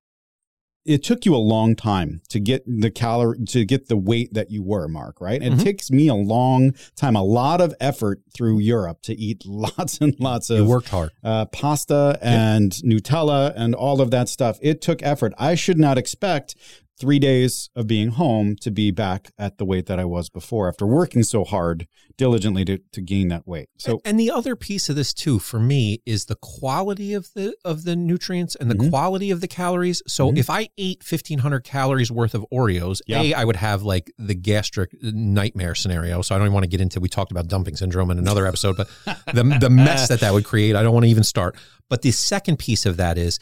it 0.85 1.03
took 1.03 1.25
you 1.25 1.35
a 1.35 1.38
long 1.38 1.75
time 1.75 2.21
to 2.29 2.38
get 2.38 2.62
the 2.67 2.91
calorie 2.91 3.38
to 3.47 3.64
get 3.64 3.88
the 3.88 3.97
weight 3.97 4.35
that 4.35 4.50
you 4.50 4.62
were, 4.62 4.87
Mark, 4.87 5.21
right? 5.21 5.43
It 5.43 5.53
mm-hmm. 5.53 5.62
takes 5.62 5.91
me 5.91 6.09
a 6.09 6.14
long 6.14 6.75
time, 6.95 7.17
a 7.17 7.23
lot 7.23 7.61
of 7.61 7.75
effort 7.81 8.21
through 8.35 8.59
Europe 8.59 9.00
to 9.03 9.14
eat 9.14 9.45
lots 9.47 9.99
and 10.00 10.14
lots 10.19 10.50
of 10.50 10.59
you 10.59 10.64
worked 10.67 10.91
hard. 10.91 11.11
Uh, 11.23 11.47
pasta 11.47 12.19
and 12.21 12.81
yeah. 12.83 12.97
Nutella 12.97 13.53
and 13.57 13.75
all 13.75 14.00
of 14.00 14.11
that 14.11 14.29
stuff. 14.29 14.59
It 14.61 14.81
took 14.81 15.03
effort. 15.03 15.33
I 15.38 15.55
should 15.55 15.79
not 15.79 15.97
expect 15.97 16.55
three 16.99 17.19
days 17.19 17.71
of 17.75 17.87
being 17.87 18.11
home 18.11 18.57
to 18.61 18.71
be 18.71 18.91
back 18.91 19.33
at 19.39 19.59
the 19.59 19.65
weight 19.65 19.87
that 19.87 19.99
I 19.99 20.05
was 20.05 20.29
before 20.29 20.69
after 20.69 20.87
working 20.87 21.23
so 21.23 21.45
hard 21.45 21.89
diligently 22.17 22.65
to, 22.67 22.79
to 22.93 23.01
gain 23.01 23.29
that 23.29 23.47
weight. 23.47 23.69
So 23.79 24.01
and 24.05 24.19
the 24.19 24.31
other 24.31 24.55
piece 24.55 24.89
of 24.89 24.97
this 24.97 25.13
too 25.13 25.39
for 25.39 25.59
me 25.59 26.01
is 26.07 26.27
the 26.27 26.37
quality 26.37 27.13
of 27.13 27.33
the 27.35 27.57
of 27.65 27.85
the 27.85 27.97
nutrients 27.97 28.55
and 28.55 28.71
the 28.71 28.77
mm-hmm. 28.77 28.91
quality 28.91 29.31
of 29.31 29.41
the 29.41 29.49
calories. 29.49 30.03
So 30.07 30.29
mm-hmm. 30.29 30.37
if 30.37 30.49
I 30.49 30.69
ate 30.79 31.03
1500 31.09 31.65
calories 31.65 32.13
worth 32.13 32.35
of 32.35 32.47
Oreos, 32.53 33.01
A 33.09 33.35
I 33.35 33.45
would 33.45 33.57
have 33.57 33.83
like 33.83 34.13
the 34.19 34.35
gastric 34.35 34.95
nightmare 35.03 35.75
scenario. 35.75 36.23
So 36.23 36.35
I 36.35 36.39
don't 36.39 36.47
even 36.47 36.55
want 36.55 36.65
to 36.65 36.71
get 36.71 36.81
into 36.81 37.01
we 37.01 37.09
talked 37.09 37.33
about 37.33 37.49
dumping 37.49 37.77
syndrome 37.77 38.11
in 38.11 38.19
another 38.19 38.47
episode, 38.47 38.77
but 38.77 38.89
the 39.33 39.59
the 39.61 39.71
mess 39.71 40.09
that 40.09 40.21
that 40.21 40.33
would 40.33 40.45
create, 40.45 40.77
I 40.77 40.83
don't 40.83 40.95
want 40.95 41.05
to 41.05 41.11
even 41.11 41.25
start. 41.25 41.57
But 41.91 42.03
the 42.03 42.13
second 42.13 42.59
piece 42.59 42.87
of 42.87 42.97
that 42.97 43.19
is 43.19 43.39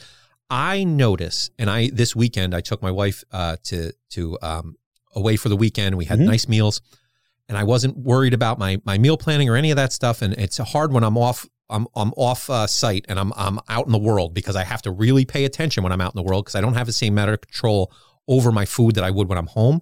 I 0.50 0.84
notice, 0.84 1.50
and 1.58 1.70
I 1.70 1.90
this 1.90 2.14
weekend 2.14 2.54
I 2.54 2.60
took 2.60 2.82
my 2.82 2.90
wife 2.90 3.24
uh, 3.32 3.56
to 3.64 3.92
to 4.10 4.38
um, 4.42 4.76
away 5.14 5.36
for 5.36 5.48
the 5.48 5.56
weekend. 5.56 5.96
We 5.96 6.04
had 6.04 6.18
mm-hmm. 6.18 6.28
nice 6.28 6.48
meals, 6.48 6.80
and 7.48 7.56
I 7.56 7.64
wasn't 7.64 7.96
worried 7.96 8.34
about 8.34 8.58
my 8.58 8.80
my 8.84 8.98
meal 8.98 9.16
planning 9.16 9.48
or 9.48 9.56
any 9.56 9.70
of 9.70 9.76
that 9.76 9.92
stuff. 9.92 10.22
And 10.22 10.34
it's 10.34 10.58
hard 10.58 10.92
when 10.92 11.04
I'm 11.04 11.16
off 11.16 11.46
I'm 11.72 11.86
I'm 11.96 12.12
off 12.16 12.48
uh, 12.50 12.66
site 12.66 13.06
and 13.08 13.18
I'm 13.18 13.32
I'm 13.36 13.58
out 13.68 13.86
in 13.86 13.92
the 13.92 13.98
world 13.98 14.34
because 14.34 14.54
I 14.54 14.64
have 14.64 14.82
to 14.82 14.90
really 14.90 15.24
pay 15.24 15.44
attention 15.44 15.82
when 15.82 15.92
I'm 15.92 16.00
out 16.00 16.14
in 16.14 16.18
the 16.18 16.28
world 16.28 16.44
because 16.44 16.54
I 16.54 16.60
don't 16.60 16.74
have 16.74 16.86
the 16.86 16.92
same 16.92 17.14
amount 17.14 17.30
of 17.30 17.40
control 17.40 17.92
over 18.28 18.52
my 18.52 18.64
food 18.64 18.94
that 18.94 19.04
I 19.04 19.10
would 19.10 19.28
when 19.28 19.38
I'm 19.38 19.46
home. 19.46 19.80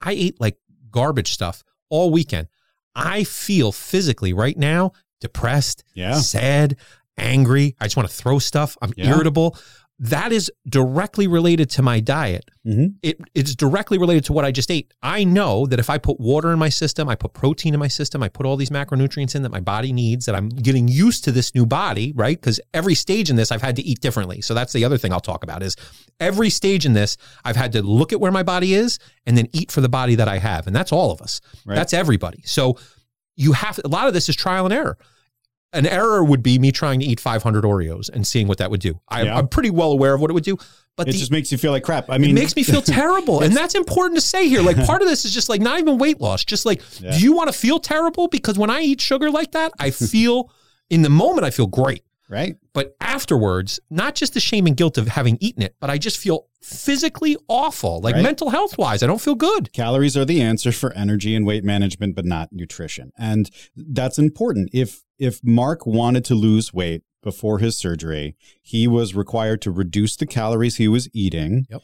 I 0.00 0.12
ate 0.12 0.40
like 0.40 0.58
garbage 0.90 1.32
stuff 1.32 1.62
all 1.90 2.10
weekend. 2.10 2.48
I 2.94 3.24
feel 3.24 3.72
physically 3.72 4.32
right 4.32 4.56
now 4.56 4.92
depressed, 5.20 5.84
yeah. 5.94 6.14
sad 6.14 6.76
angry. 7.16 7.76
I 7.80 7.84
just 7.84 7.96
want 7.96 8.08
to 8.08 8.14
throw 8.14 8.38
stuff. 8.38 8.76
I'm 8.82 8.92
yeah. 8.96 9.10
irritable. 9.10 9.56
That 9.98 10.32
is 10.32 10.50
directly 10.68 11.28
related 11.28 11.70
to 11.70 11.82
my 11.82 12.00
diet. 12.00 12.50
Mm-hmm. 12.66 12.96
It, 13.02 13.20
it's 13.36 13.54
directly 13.54 13.98
related 13.98 14.24
to 14.24 14.32
what 14.32 14.44
I 14.44 14.50
just 14.50 14.68
ate. 14.68 14.92
I 15.00 15.22
know 15.22 15.64
that 15.66 15.78
if 15.78 15.88
I 15.88 15.98
put 15.98 16.18
water 16.18 16.50
in 16.50 16.58
my 16.58 16.70
system, 16.70 17.08
I 17.08 17.14
put 17.14 17.34
protein 17.34 17.72
in 17.72 17.78
my 17.78 17.86
system, 17.86 18.20
I 18.20 18.28
put 18.28 18.44
all 18.44 18.56
these 18.56 18.70
macronutrients 18.70 19.36
in 19.36 19.42
that 19.42 19.52
my 19.52 19.60
body 19.60 19.92
needs, 19.92 20.26
that 20.26 20.34
I'm 20.34 20.48
getting 20.48 20.88
used 20.88 21.22
to 21.24 21.30
this 21.30 21.54
new 21.54 21.66
body, 21.66 22.12
right? 22.16 22.40
Because 22.40 22.58
every 22.74 22.96
stage 22.96 23.30
in 23.30 23.36
this, 23.36 23.52
I've 23.52 23.62
had 23.62 23.76
to 23.76 23.82
eat 23.82 24.00
differently. 24.00 24.40
So 24.40 24.54
that's 24.54 24.72
the 24.72 24.84
other 24.84 24.98
thing 24.98 25.12
I'll 25.12 25.20
talk 25.20 25.44
about 25.44 25.62
is 25.62 25.76
every 26.18 26.50
stage 26.50 26.84
in 26.84 26.94
this, 26.94 27.16
I've 27.44 27.56
had 27.56 27.70
to 27.72 27.82
look 27.82 28.12
at 28.12 28.18
where 28.18 28.32
my 28.32 28.42
body 28.42 28.74
is 28.74 28.98
and 29.24 29.38
then 29.38 29.46
eat 29.52 29.70
for 29.70 29.82
the 29.82 29.88
body 29.88 30.16
that 30.16 30.26
I 30.26 30.38
have. 30.38 30.66
And 30.66 30.74
that's 30.74 30.90
all 30.90 31.12
of 31.12 31.20
us. 31.20 31.40
Right. 31.64 31.76
That's 31.76 31.92
everybody. 31.92 32.42
So 32.44 32.76
you 33.36 33.52
have 33.52 33.78
a 33.84 33.88
lot 33.88 34.08
of 34.08 34.14
this 34.14 34.28
is 34.28 34.34
trial 34.34 34.64
and 34.64 34.74
error 34.74 34.98
an 35.72 35.86
error 35.86 36.22
would 36.22 36.42
be 36.42 36.58
me 36.58 36.70
trying 36.70 37.00
to 37.00 37.06
eat 37.06 37.18
500 37.18 37.64
Oreos 37.64 38.10
and 38.10 38.26
seeing 38.26 38.46
what 38.46 38.58
that 38.58 38.70
would 38.70 38.80
do. 38.80 39.00
I, 39.08 39.22
am 39.22 39.48
pretty 39.48 39.70
well 39.70 39.92
aware 39.92 40.14
of 40.14 40.20
what 40.20 40.30
it 40.30 40.34
would 40.34 40.44
do, 40.44 40.58
but 40.96 41.08
it 41.08 41.12
the, 41.12 41.18
just 41.18 41.30
makes 41.30 41.50
you 41.50 41.58
feel 41.58 41.72
like 41.72 41.82
crap. 41.82 42.10
I 42.10 42.18
mean, 42.18 42.30
it 42.30 42.34
makes 42.34 42.54
me 42.54 42.62
feel 42.62 42.82
terrible, 42.82 43.42
and 43.42 43.56
that's 43.56 43.74
important 43.74 44.16
to 44.16 44.20
say 44.20 44.48
here. 44.48 44.62
Like 44.62 44.76
part 44.86 45.02
of 45.02 45.08
this 45.08 45.24
is 45.24 45.32
just 45.32 45.48
like 45.48 45.60
not 45.60 45.78
even 45.78 45.98
weight 45.98 46.20
loss, 46.20 46.44
just 46.44 46.66
like 46.66 46.82
yeah. 47.00 47.16
do 47.16 47.22
you 47.22 47.32
want 47.32 47.50
to 47.50 47.58
feel 47.58 47.78
terrible? 47.78 48.28
Because 48.28 48.58
when 48.58 48.70
I 48.70 48.80
eat 48.82 49.00
sugar 49.00 49.30
like 49.30 49.52
that, 49.52 49.72
I 49.78 49.90
feel 49.90 50.50
in 50.90 51.02
the 51.02 51.10
moment 51.10 51.44
I 51.44 51.50
feel 51.50 51.66
great. 51.66 52.04
Right. 52.28 52.56
But 52.72 52.96
afterwards, 52.98 53.78
not 53.90 54.14
just 54.14 54.32
the 54.32 54.40
shame 54.40 54.66
and 54.66 54.74
guilt 54.74 54.96
of 54.96 55.06
having 55.06 55.36
eaten 55.40 55.62
it, 55.62 55.76
but 55.80 55.90
I 55.90 55.98
just 55.98 56.16
feel 56.16 56.46
physically 56.62 57.36
awful, 57.46 58.00
like 58.00 58.14
right. 58.14 58.22
mental 58.22 58.48
health 58.48 58.78
wise. 58.78 59.02
I 59.02 59.06
don't 59.06 59.20
feel 59.20 59.34
good. 59.34 59.70
Calories 59.74 60.16
are 60.16 60.24
the 60.24 60.40
answer 60.40 60.72
for 60.72 60.94
energy 60.94 61.36
and 61.36 61.44
weight 61.44 61.62
management, 61.62 62.16
but 62.16 62.24
not 62.24 62.50
nutrition. 62.50 63.12
And 63.18 63.50
that's 63.76 64.18
important. 64.18 64.70
If 64.72 65.02
if 65.22 65.42
Mark 65.44 65.86
wanted 65.86 66.24
to 66.26 66.34
lose 66.34 66.74
weight 66.74 67.02
before 67.22 67.60
his 67.60 67.78
surgery, 67.78 68.36
he 68.62 68.88
was 68.88 69.14
required 69.14 69.62
to 69.62 69.70
reduce 69.70 70.16
the 70.16 70.26
calories 70.26 70.76
he 70.76 70.88
was 70.88 71.08
eating. 71.14 71.66
Yep 71.70 71.82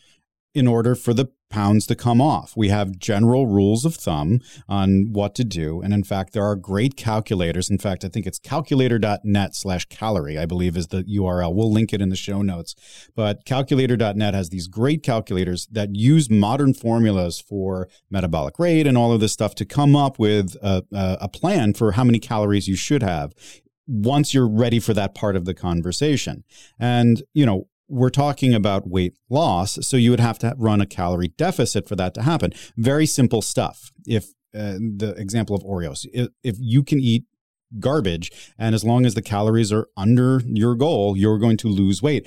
in 0.54 0.66
order 0.66 0.94
for 0.94 1.14
the 1.14 1.30
pounds 1.50 1.86
to 1.86 1.94
come 1.94 2.20
off. 2.20 2.56
We 2.56 2.68
have 2.68 2.98
general 2.98 3.46
rules 3.46 3.84
of 3.84 3.94
thumb 3.94 4.40
on 4.68 5.12
what 5.12 5.34
to 5.36 5.44
do. 5.44 5.80
And 5.80 5.92
in 5.92 6.04
fact, 6.04 6.32
there 6.32 6.44
are 6.44 6.56
great 6.56 6.96
calculators. 6.96 7.70
In 7.70 7.78
fact, 7.78 8.04
I 8.04 8.08
think 8.08 8.26
it's 8.26 8.38
calculator.net 8.38 9.54
slash 9.54 9.86
calorie, 9.86 10.38
I 10.38 10.46
believe 10.46 10.76
is 10.76 10.88
the 10.88 11.04
URL. 11.04 11.54
We'll 11.54 11.72
link 11.72 11.92
it 11.92 12.02
in 12.02 12.08
the 12.08 12.16
show 12.16 12.42
notes. 12.42 12.74
But 13.14 13.44
calculator.net 13.44 14.34
has 14.34 14.50
these 14.50 14.68
great 14.68 15.02
calculators 15.02 15.66
that 15.72 15.94
use 15.94 16.30
modern 16.30 16.74
formulas 16.74 17.40
for 17.40 17.88
metabolic 18.10 18.58
rate 18.58 18.86
and 18.86 18.98
all 18.98 19.12
of 19.12 19.20
this 19.20 19.32
stuff 19.32 19.54
to 19.56 19.64
come 19.64 19.96
up 19.96 20.18
with 20.18 20.56
a, 20.62 20.84
a 20.92 21.28
plan 21.28 21.74
for 21.74 21.92
how 21.92 22.04
many 22.04 22.18
calories 22.18 22.68
you 22.68 22.76
should 22.76 23.02
have 23.02 23.32
once 23.86 24.34
you're 24.34 24.48
ready 24.48 24.78
for 24.78 24.92
that 24.92 25.14
part 25.14 25.34
of 25.34 25.46
the 25.46 25.54
conversation. 25.54 26.44
And, 26.78 27.22
you 27.32 27.46
know, 27.46 27.68
we're 27.88 28.10
talking 28.10 28.54
about 28.54 28.88
weight 28.88 29.14
loss, 29.28 29.78
so 29.86 29.96
you 29.96 30.10
would 30.10 30.20
have 30.20 30.38
to 30.40 30.54
run 30.58 30.80
a 30.80 30.86
calorie 30.86 31.28
deficit 31.28 31.88
for 31.88 31.96
that 31.96 32.14
to 32.14 32.22
happen. 32.22 32.52
Very 32.76 33.06
simple 33.06 33.42
stuff. 33.42 33.92
If 34.06 34.34
uh, 34.54 34.78
the 34.78 35.14
example 35.16 35.54
of 35.56 35.62
Oreos, 35.62 36.06
if, 36.12 36.28
if 36.42 36.56
you 36.58 36.82
can 36.82 37.00
eat 37.00 37.24
garbage 37.78 38.32
and 38.58 38.74
as 38.74 38.82
long 38.84 39.04
as 39.04 39.14
the 39.14 39.22
calories 39.22 39.72
are 39.72 39.88
under 39.96 40.40
your 40.46 40.74
goal, 40.74 41.16
you're 41.16 41.38
going 41.38 41.58
to 41.58 41.68
lose 41.68 42.02
weight 42.02 42.26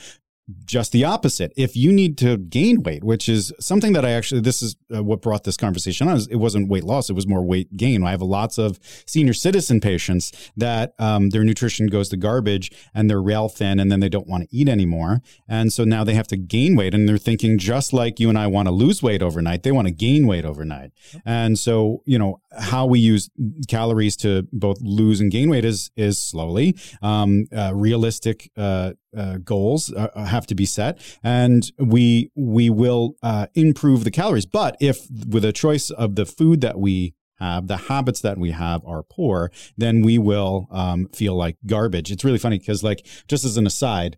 just 0.65 0.91
the 0.91 1.03
opposite. 1.03 1.53
If 1.55 1.75
you 1.75 1.91
need 1.91 2.17
to 2.19 2.37
gain 2.37 2.83
weight, 2.83 3.03
which 3.03 3.27
is 3.27 3.53
something 3.59 3.93
that 3.93 4.05
I 4.05 4.11
actually, 4.11 4.41
this 4.41 4.61
is 4.61 4.75
uh, 4.93 5.03
what 5.03 5.21
brought 5.21 5.43
this 5.43 5.57
conversation 5.57 6.07
on, 6.07 6.19
it 6.29 6.37
wasn't 6.37 6.69
weight 6.69 6.83
loss, 6.83 7.09
it 7.09 7.13
was 7.13 7.27
more 7.27 7.43
weight 7.43 7.75
gain. 7.77 8.03
I 8.03 8.11
have 8.11 8.21
lots 8.21 8.57
of 8.57 8.79
senior 9.05 9.33
citizen 9.33 9.79
patients 9.79 10.31
that 10.55 10.93
um, 10.99 11.29
their 11.29 11.43
nutrition 11.43 11.87
goes 11.87 12.09
to 12.09 12.17
garbage 12.17 12.71
and 12.93 13.09
they're 13.09 13.21
rail 13.21 13.49
thin 13.49 13.79
and 13.79 13.91
then 13.91 13.99
they 13.99 14.09
don't 14.09 14.27
want 14.27 14.43
to 14.43 14.55
eat 14.55 14.69
anymore. 14.69 15.21
And 15.47 15.71
so 15.71 15.83
now 15.83 16.03
they 16.03 16.13
have 16.13 16.27
to 16.27 16.37
gain 16.37 16.75
weight 16.75 16.93
and 16.93 17.07
they're 17.07 17.17
thinking 17.17 17.57
just 17.57 17.93
like 17.93 18.19
you 18.19 18.29
and 18.29 18.37
I 18.37 18.47
want 18.47 18.67
to 18.67 18.71
lose 18.71 19.03
weight 19.03 19.21
overnight, 19.21 19.63
they 19.63 19.71
want 19.71 19.87
to 19.87 19.93
gain 19.93 20.27
weight 20.27 20.45
overnight. 20.45 20.91
And 21.25 21.57
so, 21.57 22.03
you 22.05 22.17
know, 22.17 22.41
how 22.57 22.85
we 22.85 22.99
use 22.99 23.29
calories 23.67 24.15
to 24.17 24.47
both 24.51 24.77
lose 24.81 25.19
and 25.21 25.31
gain 25.31 25.49
weight 25.49 25.65
is, 25.65 25.91
is 25.95 26.19
slowly, 26.19 26.75
um, 27.01 27.45
uh, 27.55 27.71
realistic, 27.73 28.51
uh, 28.57 28.93
uh, 29.15 29.37
goals 29.37 29.91
uh, 29.93 30.09
uh, 30.15 30.25
have 30.25 30.47
to 30.47 30.55
be 30.55 30.65
set, 30.65 30.99
and 31.23 31.71
we 31.77 32.31
we 32.35 32.69
will 32.69 33.15
uh, 33.21 33.47
improve 33.53 34.03
the 34.03 34.11
calories. 34.11 34.45
But 34.45 34.77
if 34.79 35.07
with 35.27 35.45
a 35.45 35.51
choice 35.51 35.89
of 35.89 36.15
the 36.15 36.25
food 36.25 36.61
that 36.61 36.79
we 36.79 37.13
have, 37.39 37.67
the 37.67 37.77
habits 37.77 38.21
that 38.21 38.37
we 38.37 38.51
have 38.51 38.85
are 38.85 39.03
poor, 39.03 39.51
then 39.77 40.01
we 40.01 40.17
will 40.17 40.67
um, 40.71 41.07
feel 41.07 41.35
like 41.35 41.57
garbage. 41.65 42.11
It's 42.11 42.23
really 42.23 42.37
funny 42.37 42.59
because, 42.59 42.83
like, 42.83 43.05
just 43.27 43.43
as 43.43 43.57
an 43.57 43.65
aside, 43.65 44.17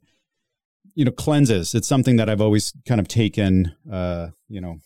you 0.93 1.05
know, 1.05 1.11
cleanses. 1.11 1.73
It's 1.73 1.87
something 1.87 2.17
that 2.17 2.29
I've 2.29 2.41
always 2.41 2.73
kind 2.87 3.01
of 3.01 3.07
taken, 3.07 3.75
uh, 3.91 4.29
you 4.47 4.61
know, 4.61 4.77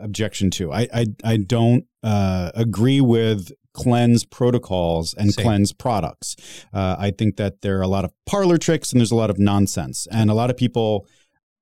objection 0.00 0.50
to. 0.52 0.72
I 0.72 0.88
I, 0.92 1.06
I 1.24 1.36
don't 1.36 1.84
uh, 2.02 2.50
agree 2.54 3.00
with 3.00 3.50
cleanse 3.78 4.24
protocols 4.24 5.14
and 5.14 5.32
Same. 5.32 5.44
cleanse 5.44 5.72
products. 5.72 6.36
Uh, 6.72 6.96
I 6.98 7.10
think 7.10 7.36
that 7.36 7.62
there 7.62 7.78
are 7.78 7.82
a 7.82 7.88
lot 7.88 8.04
of 8.04 8.12
parlor 8.26 8.58
tricks 8.58 8.92
and 8.92 9.00
there's 9.00 9.12
a 9.12 9.16
lot 9.16 9.30
of 9.30 9.38
nonsense. 9.38 10.06
And 10.10 10.30
a 10.30 10.34
lot 10.34 10.50
of 10.50 10.56
people, 10.56 11.06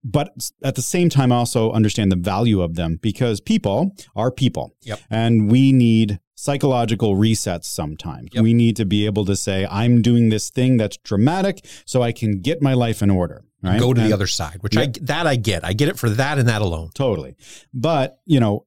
but 0.02 0.50
at 0.62 0.74
the 0.74 0.82
same 0.82 1.08
time, 1.08 1.30
also 1.30 1.72
understand 1.72 2.10
the 2.10 2.16
value 2.16 2.62
of 2.62 2.74
them 2.74 2.98
because 3.02 3.40
people 3.40 3.94
are 4.14 4.30
people. 4.30 4.74
Yep. 4.82 5.00
And 5.10 5.50
we 5.50 5.72
need 5.72 6.20
psychological 6.36 7.16
resets 7.16 7.64
sometimes. 7.64 8.28
Yep. 8.32 8.42
We 8.42 8.54
need 8.54 8.76
to 8.76 8.84
be 8.84 9.06
able 9.06 9.24
to 9.26 9.36
say, 9.36 9.66
I'm 9.70 10.02
doing 10.02 10.28
this 10.28 10.50
thing 10.50 10.76
that's 10.76 10.96
dramatic 10.98 11.64
so 11.84 12.02
I 12.02 12.12
can 12.12 12.40
get 12.40 12.62
my 12.62 12.74
life 12.74 13.02
in 13.02 13.10
order. 13.10 13.44
Right? 13.62 13.80
Go 13.80 13.92
to 13.92 14.00
and, 14.00 14.08
the 14.08 14.14
other 14.14 14.26
side, 14.26 14.58
which 14.60 14.76
I 14.76 14.92
that 15.02 15.26
I 15.26 15.34
get. 15.36 15.64
I 15.64 15.72
get 15.72 15.88
it 15.88 15.98
for 15.98 16.10
that 16.10 16.38
and 16.38 16.46
that 16.48 16.62
alone. 16.62 16.90
Totally. 16.94 17.34
But, 17.72 18.18
you 18.24 18.38
know, 18.38 18.66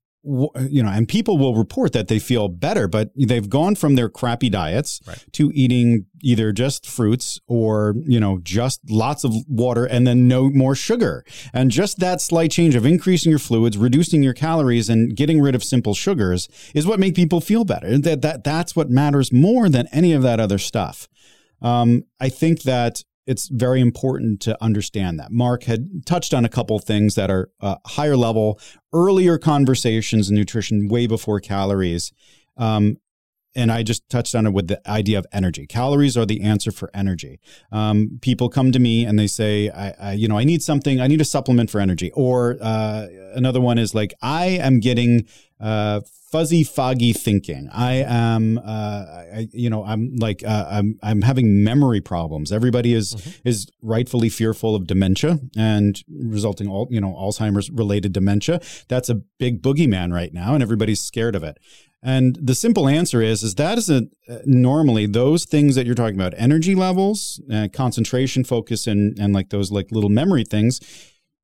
you 0.70 0.84
know, 0.84 0.90
and 0.90 1.08
people 1.08 1.38
will 1.38 1.56
report 1.56 1.94
that 1.94 2.08
they 2.08 2.20
feel 2.20 2.48
better, 2.48 2.88
but 2.88 3.12
they've 3.16 3.50
gone 3.50 3.76
from 3.76 3.96
their 3.96 4.10
crappy 4.10 4.50
diets 4.50 5.02
right. 5.08 5.24
to 5.34 5.52
eating 5.54 6.06
either 6.22 6.52
just 6.52 6.86
fruits 6.86 7.40
or, 7.48 7.96
you 8.06 8.20
know, 8.20 8.40
just 8.44 8.82
lots 8.90 9.24
of 9.24 9.34
water 9.48 9.86
and 9.86 10.06
then 10.06 10.28
no 10.28 10.50
more 10.50 10.76
sugar. 10.76 11.24
And 11.54 11.72
just 11.72 12.00
that 12.00 12.22
slight 12.22 12.52
change 12.52 12.76
of 12.76 12.86
increasing 12.86 13.30
your 13.30 13.40
fluids, 13.40 13.78
reducing 13.78 14.22
your 14.22 14.34
calories 14.34 14.90
and 14.90 15.16
getting 15.16 15.42
rid 15.42 15.56
of 15.56 15.64
simple 15.64 15.94
sugars 15.94 16.48
is 16.76 16.86
what 16.86 17.00
make 17.00 17.16
people 17.16 17.42
feel 17.42 17.66
better. 17.66 17.98
That, 17.98 18.22
that, 18.22 18.44
that's 18.44 18.76
what 18.76 18.90
matters 18.90 19.34
more 19.34 19.70
than 19.70 19.88
any 19.92 20.14
of 20.14 20.22
that 20.24 20.40
other 20.40 20.58
stuff. 20.58 21.08
Um, 21.62 22.04
I 22.20 22.30
think 22.30 22.64
that 22.64 23.04
it's 23.30 23.48
very 23.48 23.80
important 23.80 24.42
to 24.42 24.58
understand 24.60 25.20
that. 25.20 25.32
Mark 25.32 25.66
had 25.66 26.04
touched 26.08 26.34
on 26.34 26.46
a 26.46 26.50
couple 26.50 26.80
things 26.80 27.14
that 27.14 27.30
are 27.30 27.52
uh, 27.62 27.76
higher 27.86 28.18
level, 28.18 28.60
earlier 28.92 29.38
conversations 29.38 30.32
in 30.32 30.36
nutrition, 30.36 30.88
way 30.88 31.06
before 31.06 31.40
calories. 31.40 32.12
Um, 32.58 32.98
and 33.56 33.72
I 33.72 33.84
just 33.84 34.08
touched 34.10 34.36
on 34.36 34.46
it 34.46 34.54
with 34.54 34.68
the 34.68 34.90
idea 34.90 35.18
of 35.18 35.26
energy. 35.32 35.66
Calories 35.66 36.16
are 36.18 36.26
the 36.26 36.42
answer 36.42 36.72
for 36.72 36.90
energy. 36.94 37.40
Um, 37.72 38.20
people 38.22 38.50
come 38.50 38.72
to 38.72 38.80
me 38.80 39.06
and 39.06 39.18
they 39.18 39.28
say, 39.28 39.70
I, 39.70 39.94
I, 40.00 40.14
you 40.14 40.28
know, 40.28 40.38
I 40.38 40.44
need 40.44 40.62
something, 40.62 41.02
I 41.02 41.08
need 41.08 41.22
a 41.22 41.26
supplement 41.26 41.70
for 41.70 41.82
energy. 41.82 42.12
Or 42.14 42.58
uh, 42.62 43.08
another 43.34 43.62
one 43.62 43.78
is 43.78 43.96
like, 43.96 44.14
I 44.22 44.46
am 44.46 44.80
getting 44.80 45.28
uh, 45.60 46.02
fuzzy, 46.32 46.64
foggy 46.64 47.12
thinking. 47.12 47.70
I 47.74 47.96
am, 47.96 48.60
uh, 48.60 48.62
I, 48.62 49.48
you 49.52 49.70
know, 49.70 49.84
I'm 49.84 50.16
like, 50.18 50.44
uh, 50.46 50.68
I'm, 50.70 51.00
I'm 51.02 51.22
having 51.24 51.64
memory 51.64 52.02
problems. 52.02 52.52
Everybody 52.52 52.94
is 52.94 53.16
mm-hmm. 53.16 53.48
is 53.48 53.68
rightfully 53.82 54.30
fearful 54.30 54.76
of 54.76 54.86
dementia 54.86 55.40
and 55.58 56.02
resulting 56.08 56.68
all, 56.68 56.88
you 56.92 57.02
know, 57.02 57.14
Alzheimer's 57.14 57.70
related 57.72 58.14
dementia. 58.14 58.62
That's 58.88 59.10
a 59.10 59.16
big 59.16 59.62
boogeyman 59.62 60.14
right 60.14 60.34
now, 60.34 60.54
and 60.54 60.62
everybody's 60.62 61.02
scared 61.02 61.36
of 61.36 61.44
it. 61.44 61.58
And 62.02 62.38
the 62.42 62.56
simple 62.56 62.88
answer 62.88 63.22
is, 63.22 63.44
is 63.44 63.56
that 63.56 63.78
is 63.78 63.90
a, 63.90 64.08
uh, 64.30 64.38
normally 64.46 65.06
those 65.06 65.44
things 65.46 65.76
that 65.76 65.86
you're 65.86 65.96
talking 65.96 66.16
about, 66.16 66.34
energy 66.38 66.74
levels, 66.74 67.42
uh, 67.52 67.68
concentration, 67.74 68.44
focus, 68.44 68.88
and 68.88 69.20
and 69.20 69.34
like 69.34 69.50
those 69.50 69.72
like 69.72 69.92
little 69.92 70.10
memory 70.10 70.46
things, 70.46 70.80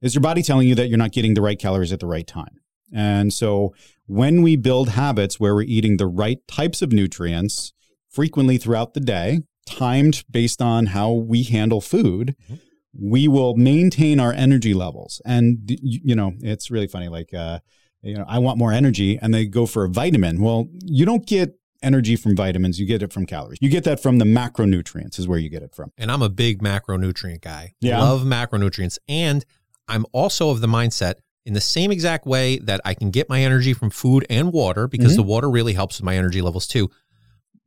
is 0.02 0.16
your 0.16 0.22
body 0.22 0.42
telling 0.42 0.68
you 0.68 0.76
that 0.76 0.88
you're 0.88 0.98
not 0.98 1.12
getting 1.12 1.34
the 1.34 1.42
right 1.42 1.60
calories 1.60 1.92
at 1.92 2.00
the 2.00 2.08
right 2.08 2.28
time. 2.28 2.62
And 2.94 3.34
so 3.34 3.74
when 4.06 4.44
we 4.44 4.56
build 4.56 4.90
habits 4.90 5.40
where 5.40 5.56
we're 5.56 5.64
eating 5.64 5.98
the 5.98 6.08
right 6.08 6.40
types 6.48 6.82
of 6.82 6.94
nutrients 6.94 7.74
frequently 8.10 8.58
throughout 8.58 8.94
the 8.94 9.00
day, 9.00 9.42
timed 9.66 10.24
based 10.30 10.62
on 10.62 10.88
how 10.88 11.12
we 11.12 11.44
handle 11.44 11.82
food, 11.82 12.36
mm-hmm. 12.44 12.56
we 12.94 13.28
will 13.28 13.56
maintain 13.56 14.20
our 14.20 14.32
energy 14.32 14.74
levels. 14.74 15.22
And 15.26 15.58
you 15.68 16.16
know, 16.16 16.34
it's 16.40 16.72
really 16.72 16.88
funny. 16.88 17.10
Like, 17.10 17.34
uh, 17.34 17.60
you 18.06 18.16
know, 18.16 18.26
I 18.28 18.40
want 18.40 18.58
more 18.58 18.72
energy, 18.72 19.20
and 19.22 19.34
they 19.34 19.46
go 19.46 19.66
for 19.66 19.84
a 19.84 19.90
vitamin. 19.90 20.42
Well, 20.42 20.68
you 20.84 21.06
don't 21.06 21.26
get 21.26 21.60
energy 21.84 22.16
from 22.16 22.36
vitamins, 22.36 22.80
you 22.80 22.86
get 22.86 23.04
it 23.04 23.14
from 23.14 23.26
calories. 23.26 23.60
You 23.62 23.70
get 23.70 23.84
that 23.84 24.00
from 24.00 24.18
the 24.18 24.26
macronutrients, 24.26 25.20
is 25.20 25.28
where 25.28 25.38
you 25.38 25.50
get 25.50 25.62
it 25.62 25.76
from. 25.76 25.92
And 25.98 26.12
I'm 26.12 26.22
a 26.22 26.30
big 26.30 26.64
macronutrient 26.64 27.42
guy. 27.42 27.74
Yeah. 27.80 28.02
Love 28.02 28.22
macronutrients. 28.22 28.98
And 29.08 29.46
I'm 29.88 30.06
also 30.12 30.50
of 30.50 30.62
the 30.62 30.68
mindset 30.68 31.16
in 31.46 31.54
the 31.54 31.62
same 31.62 31.92
exact 31.92 32.26
way 32.26 32.58
that 32.58 32.82
I 32.86 32.96
can 32.96 33.12
get 33.12 33.30
my 33.30 33.42
energy 33.42 33.74
from 33.74 33.92
food 33.92 34.26
and 34.32 34.52
water, 34.52 34.88
because 34.88 35.12
mm-hmm. 35.12 35.18
the 35.18 35.24
water 35.24 35.50
really 35.50 35.74
helps 35.74 36.00
with 36.00 36.06
my 36.06 36.16
energy 36.16 36.42
levels 36.42 36.66
too. 36.66 36.90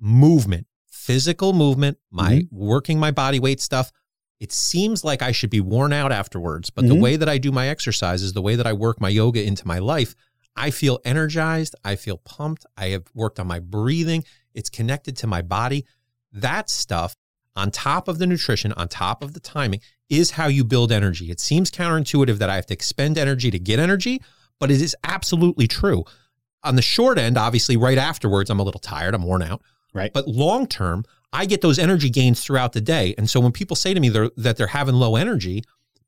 Movement, 0.00 0.66
physical 0.90 1.52
movement, 1.52 1.98
my 2.10 2.40
mm-hmm. 2.40 2.56
working 2.56 2.98
my 2.98 3.12
body 3.12 3.38
weight 3.38 3.60
stuff. 3.60 3.92
It 4.40 4.52
seems 4.52 5.04
like 5.04 5.22
I 5.22 5.32
should 5.32 5.50
be 5.50 5.60
worn 5.60 5.92
out 5.92 6.10
afterwards, 6.10 6.70
but 6.70 6.84
mm-hmm. 6.84 6.94
the 6.94 7.00
way 7.00 7.16
that 7.16 7.28
I 7.28 7.38
do 7.38 7.52
my 7.52 7.68
exercises, 7.68 8.32
the 8.32 8.42
way 8.42 8.56
that 8.56 8.66
I 8.66 8.72
work 8.72 9.00
my 9.00 9.08
yoga 9.08 9.44
into 9.44 9.66
my 9.66 9.78
life, 9.78 10.16
I 10.58 10.70
feel 10.70 10.98
energized. 11.04 11.76
I 11.84 11.96
feel 11.96 12.18
pumped. 12.18 12.66
I 12.76 12.88
have 12.88 13.04
worked 13.14 13.38
on 13.38 13.46
my 13.46 13.60
breathing. 13.60 14.24
It's 14.54 14.68
connected 14.68 15.16
to 15.18 15.26
my 15.26 15.40
body. 15.40 15.86
That 16.32 16.68
stuff 16.68 17.14
on 17.54 17.70
top 17.70 18.08
of 18.08 18.18
the 18.18 18.26
nutrition, 18.26 18.72
on 18.72 18.88
top 18.88 19.22
of 19.22 19.34
the 19.34 19.40
timing, 19.40 19.80
is 20.08 20.32
how 20.32 20.48
you 20.48 20.64
build 20.64 20.90
energy. 20.90 21.30
It 21.30 21.40
seems 21.40 21.70
counterintuitive 21.70 22.38
that 22.38 22.50
I 22.50 22.56
have 22.56 22.66
to 22.66 22.74
expend 22.74 23.18
energy 23.18 23.50
to 23.50 23.58
get 23.58 23.78
energy, 23.78 24.20
but 24.58 24.70
it 24.70 24.80
is 24.80 24.96
absolutely 25.04 25.68
true. 25.68 26.04
On 26.64 26.76
the 26.76 26.82
short 26.82 27.18
end, 27.18 27.38
obviously, 27.38 27.76
right 27.76 27.98
afterwards, 27.98 28.50
I'm 28.50 28.60
a 28.60 28.64
little 28.64 28.80
tired, 28.80 29.14
I'm 29.14 29.22
worn 29.22 29.42
out. 29.42 29.62
Right. 29.94 30.12
But 30.12 30.28
long 30.28 30.66
term, 30.66 31.04
I 31.32 31.46
get 31.46 31.60
those 31.60 31.78
energy 31.78 32.10
gains 32.10 32.42
throughout 32.42 32.72
the 32.72 32.80
day. 32.80 33.14
And 33.16 33.28
so 33.28 33.40
when 33.40 33.52
people 33.52 33.76
say 33.76 33.94
to 33.94 34.00
me 34.00 34.08
they're, 34.08 34.30
that 34.36 34.56
they're 34.56 34.66
having 34.66 34.94
low 34.94 35.16
energy, 35.16 35.62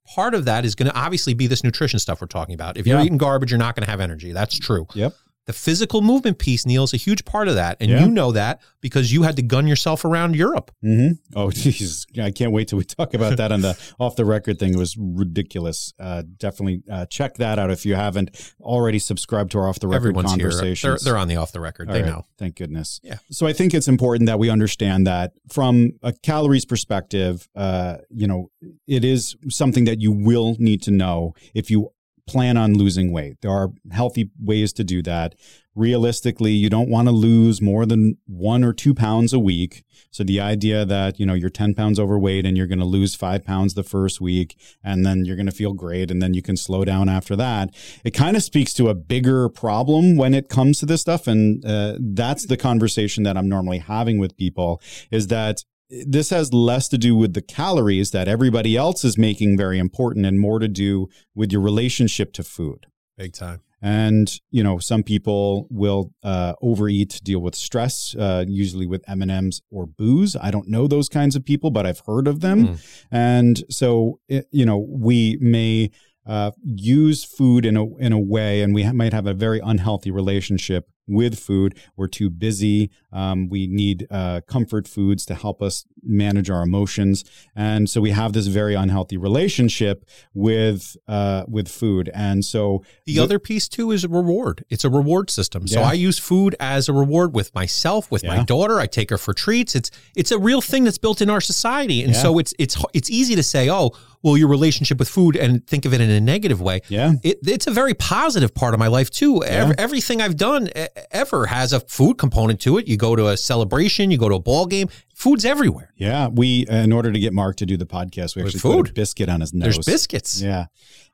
part 0.06 0.34
of 0.34 0.44
that 0.46 0.64
is 0.64 0.74
going 0.74 0.90
to 0.90 0.96
obviously 0.96 1.34
be 1.34 1.46
this 1.46 1.62
nutrition 1.64 1.98
stuff 1.98 2.20
we're 2.20 2.26
talking 2.26 2.54
about. 2.54 2.76
If 2.76 2.86
you're 2.86 2.98
yeah. 2.98 3.04
eating 3.04 3.18
garbage, 3.18 3.50
you're 3.50 3.58
not 3.58 3.74
going 3.74 3.84
to 3.84 3.90
have 3.90 4.00
energy. 4.00 4.32
That's 4.32 4.58
true. 4.58 4.86
Yep. 4.94 5.14
The 5.50 5.54
physical 5.54 6.00
movement 6.00 6.38
piece, 6.38 6.64
Neal, 6.64 6.84
is 6.84 6.94
a 6.94 6.96
huge 6.96 7.24
part 7.24 7.48
of 7.48 7.56
that. 7.56 7.76
And 7.80 7.90
yeah. 7.90 8.04
you 8.04 8.08
know 8.08 8.30
that 8.30 8.60
because 8.80 9.12
you 9.12 9.24
had 9.24 9.34
to 9.34 9.42
gun 9.42 9.66
yourself 9.66 10.04
around 10.04 10.36
Europe. 10.36 10.70
Mm-hmm. 10.84 11.14
Oh, 11.34 11.50
geez. 11.50 12.06
I 12.22 12.30
can't 12.30 12.52
wait 12.52 12.68
till 12.68 12.78
we 12.78 12.84
talk 12.84 13.14
about 13.14 13.36
that 13.38 13.50
on 13.50 13.60
the 13.60 13.76
off 13.98 14.14
the 14.14 14.24
record 14.24 14.60
thing. 14.60 14.72
It 14.72 14.78
was 14.78 14.96
ridiculous. 14.96 15.92
Uh, 15.98 16.22
definitely 16.36 16.84
uh, 16.88 17.06
check 17.06 17.34
that 17.38 17.58
out 17.58 17.68
if 17.72 17.84
you 17.84 17.96
haven't 17.96 18.54
already 18.60 19.00
subscribed 19.00 19.50
to 19.50 19.58
our 19.58 19.66
off 19.66 19.80
the 19.80 19.88
record 19.88 20.14
conversations. 20.14 21.02
They're, 21.02 21.14
they're, 21.14 21.20
on 21.20 21.26
the 21.26 21.34
off 21.34 21.50
the 21.50 21.58
record. 21.58 21.88
All 21.88 21.94
they 21.94 22.02
right. 22.02 22.12
know. 22.12 22.26
Thank 22.38 22.54
goodness. 22.54 23.00
Yeah. 23.02 23.16
So 23.32 23.48
I 23.48 23.52
think 23.52 23.74
it's 23.74 23.88
important 23.88 24.26
that 24.26 24.38
we 24.38 24.50
understand 24.50 25.08
that 25.08 25.32
from 25.50 25.94
a 26.00 26.12
calories 26.12 26.64
perspective, 26.64 27.48
uh, 27.56 27.96
you 28.08 28.28
know, 28.28 28.52
it 28.86 29.04
is 29.04 29.34
something 29.48 29.84
that 29.86 30.00
you 30.00 30.12
will 30.12 30.54
need 30.60 30.80
to 30.82 30.92
know 30.92 31.34
if 31.54 31.72
you 31.72 31.90
plan 32.30 32.56
on 32.56 32.74
losing 32.74 33.12
weight. 33.12 33.40
There 33.40 33.50
are 33.50 33.70
healthy 33.90 34.30
ways 34.40 34.72
to 34.74 34.84
do 34.84 35.02
that. 35.02 35.34
Realistically, 35.74 36.52
you 36.52 36.70
don't 36.70 36.88
want 36.88 37.08
to 37.08 37.12
lose 37.12 37.60
more 37.60 37.84
than 37.86 38.18
one 38.26 38.62
or 38.62 38.72
two 38.72 38.94
pounds 38.94 39.32
a 39.32 39.40
week. 39.40 39.82
So 40.12 40.22
the 40.22 40.40
idea 40.40 40.84
that, 40.84 41.18
you 41.18 41.26
know, 41.26 41.34
you're 41.34 41.50
10 41.50 41.74
pounds 41.74 41.98
overweight 41.98 42.46
and 42.46 42.56
you're 42.56 42.68
going 42.68 42.78
to 42.78 42.84
lose 42.84 43.16
five 43.16 43.44
pounds 43.44 43.74
the 43.74 43.82
first 43.82 44.20
week 44.20 44.56
and 44.84 45.04
then 45.04 45.24
you're 45.24 45.36
going 45.36 45.46
to 45.46 45.52
feel 45.52 45.72
great 45.72 46.10
and 46.10 46.22
then 46.22 46.34
you 46.34 46.42
can 46.42 46.56
slow 46.56 46.84
down 46.84 47.08
after 47.08 47.34
that, 47.34 47.74
it 48.04 48.12
kind 48.12 48.36
of 48.36 48.42
speaks 48.44 48.72
to 48.74 48.88
a 48.88 48.94
bigger 48.94 49.48
problem 49.48 50.16
when 50.16 50.32
it 50.32 50.48
comes 50.48 50.78
to 50.80 50.86
this 50.86 51.00
stuff. 51.00 51.26
And 51.26 51.64
uh, 51.64 51.96
that's 51.98 52.46
the 52.46 52.56
conversation 52.56 53.24
that 53.24 53.36
I'm 53.36 53.48
normally 53.48 53.78
having 53.78 54.18
with 54.18 54.36
people 54.36 54.80
is 55.10 55.26
that 55.28 55.64
this 56.06 56.30
has 56.30 56.52
less 56.52 56.88
to 56.88 56.98
do 56.98 57.16
with 57.16 57.34
the 57.34 57.42
calories 57.42 58.10
that 58.12 58.28
everybody 58.28 58.76
else 58.76 59.04
is 59.04 59.18
making 59.18 59.56
very 59.56 59.78
important 59.78 60.26
and 60.26 60.38
more 60.38 60.58
to 60.58 60.68
do 60.68 61.08
with 61.34 61.52
your 61.52 61.60
relationship 61.60 62.32
to 62.34 62.42
food. 62.42 62.86
Big 63.16 63.32
time. 63.32 63.60
And 63.82 64.30
you 64.50 64.62
know, 64.62 64.78
some 64.78 65.02
people 65.02 65.66
will 65.70 66.12
uh, 66.22 66.52
overeat 66.60 67.10
to 67.10 67.22
deal 67.22 67.40
with 67.40 67.54
stress, 67.54 68.14
uh, 68.18 68.44
usually 68.46 68.86
with 68.86 69.02
M 69.08 69.22
and 69.22 69.30
M's 69.30 69.62
or 69.70 69.86
booze. 69.86 70.36
I 70.36 70.50
don't 70.50 70.68
know 70.68 70.86
those 70.86 71.08
kinds 71.08 71.34
of 71.34 71.44
people, 71.44 71.70
but 71.70 71.86
I've 71.86 72.00
heard 72.00 72.28
of 72.28 72.40
them. 72.40 72.68
Mm. 72.68 72.80
And 73.10 73.64
so, 73.70 74.20
it, 74.28 74.46
you 74.50 74.66
know, 74.66 74.78
we 74.78 75.38
may 75.40 75.90
uh, 76.26 76.50
use 76.62 77.24
food 77.24 77.64
in 77.64 77.76
a 77.76 77.96
in 77.96 78.12
a 78.12 78.18
way, 78.18 78.60
and 78.60 78.74
we 78.74 78.82
ha- 78.82 78.92
might 78.92 79.14
have 79.14 79.26
a 79.26 79.34
very 79.34 79.60
unhealthy 79.60 80.10
relationship 80.10 80.86
with 81.10 81.38
food. 81.38 81.76
We're 81.96 82.08
too 82.08 82.30
busy. 82.30 82.90
Um, 83.12 83.48
we 83.48 83.66
need 83.66 84.06
uh, 84.10 84.40
comfort 84.46 84.88
foods 84.88 85.26
to 85.26 85.34
help 85.34 85.60
us 85.60 85.84
manage 86.02 86.48
our 86.48 86.62
emotions, 86.62 87.24
and 87.54 87.90
so 87.90 88.00
we 88.00 88.10
have 88.10 88.32
this 88.32 88.46
very 88.46 88.74
unhealthy 88.74 89.16
relationship 89.16 90.08
with 90.32 90.96
uh, 91.08 91.44
with 91.48 91.68
food. 91.68 92.10
And 92.14 92.44
so 92.44 92.82
the, 93.04 93.16
the, 93.16 93.22
other 93.22 93.38
piece 93.38 93.68
too 93.68 93.90
is 93.90 94.04
a 94.04 94.08
reward. 94.08 94.64
It's 94.70 94.84
a 94.84 94.90
reward 94.90 95.30
system. 95.30 95.66
So 95.66 95.80
yeah. 95.80 95.88
I 95.88 95.92
use 95.94 96.18
food 96.18 96.54
as 96.60 96.88
a 96.88 96.92
reward 96.92 97.34
with 97.34 97.54
myself, 97.54 98.10
with 98.10 98.22
yeah. 98.22 98.36
my 98.36 98.44
daughter. 98.44 98.78
I 98.78 98.86
take 98.86 99.10
her 99.10 99.18
for 99.18 99.34
treats. 99.34 99.74
It's 99.74 99.90
it's 100.16 100.30
a 100.30 100.38
real 100.38 100.60
thing 100.60 100.84
that's 100.84 100.98
built 100.98 101.20
in 101.20 101.28
our 101.28 101.40
society, 101.40 102.02
and 102.02 102.14
yeah. 102.14 102.22
so 102.22 102.38
it's 102.38 102.54
it's 102.58 102.82
it's 102.94 103.10
easy 103.10 103.34
to 103.34 103.42
say, 103.42 103.68
oh 103.68 103.92
well, 104.22 104.36
your 104.36 104.48
relationship 104.48 104.98
with 104.98 105.08
food 105.08 105.36
and 105.36 105.66
think 105.66 105.84
of 105.84 105.94
it 105.94 106.00
in 106.00 106.10
a 106.10 106.20
negative 106.20 106.60
way. 106.60 106.82
Yeah. 106.88 107.14
It, 107.22 107.38
it's 107.46 107.66
a 107.66 107.70
very 107.70 107.94
positive 107.94 108.54
part 108.54 108.74
of 108.74 108.80
my 108.80 108.88
life, 108.88 109.10
too. 109.10 109.42
Yeah. 109.42 109.50
Every, 109.50 109.74
everything 109.78 110.20
I've 110.20 110.36
done 110.36 110.68
ever 111.10 111.46
has 111.46 111.72
a 111.72 111.80
food 111.80 112.18
component 112.18 112.60
to 112.60 112.78
it. 112.78 112.88
You 112.88 112.96
go 112.96 113.16
to 113.16 113.28
a 113.28 113.36
celebration, 113.36 114.10
you 114.10 114.18
go 114.18 114.28
to 114.28 114.36
a 114.36 114.40
ball 114.40 114.66
game, 114.66 114.88
food's 115.14 115.44
everywhere. 115.44 115.92
Yeah. 115.96 116.28
We, 116.28 116.66
uh, 116.66 116.76
in 116.76 116.92
order 116.92 117.12
to 117.12 117.18
get 117.18 117.32
Mark 117.32 117.56
to 117.56 117.66
do 117.66 117.76
the 117.76 117.86
podcast, 117.86 118.36
we 118.36 118.42
actually 118.42 118.60
food. 118.60 118.86
put 118.86 118.90
a 118.90 118.94
biscuit 118.94 119.28
on 119.28 119.40
his 119.40 119.52
nose. 119.52 119.74
There's 119.74 119.86
biscuits. 119.86 120.40
Yeah. 120.40 120.66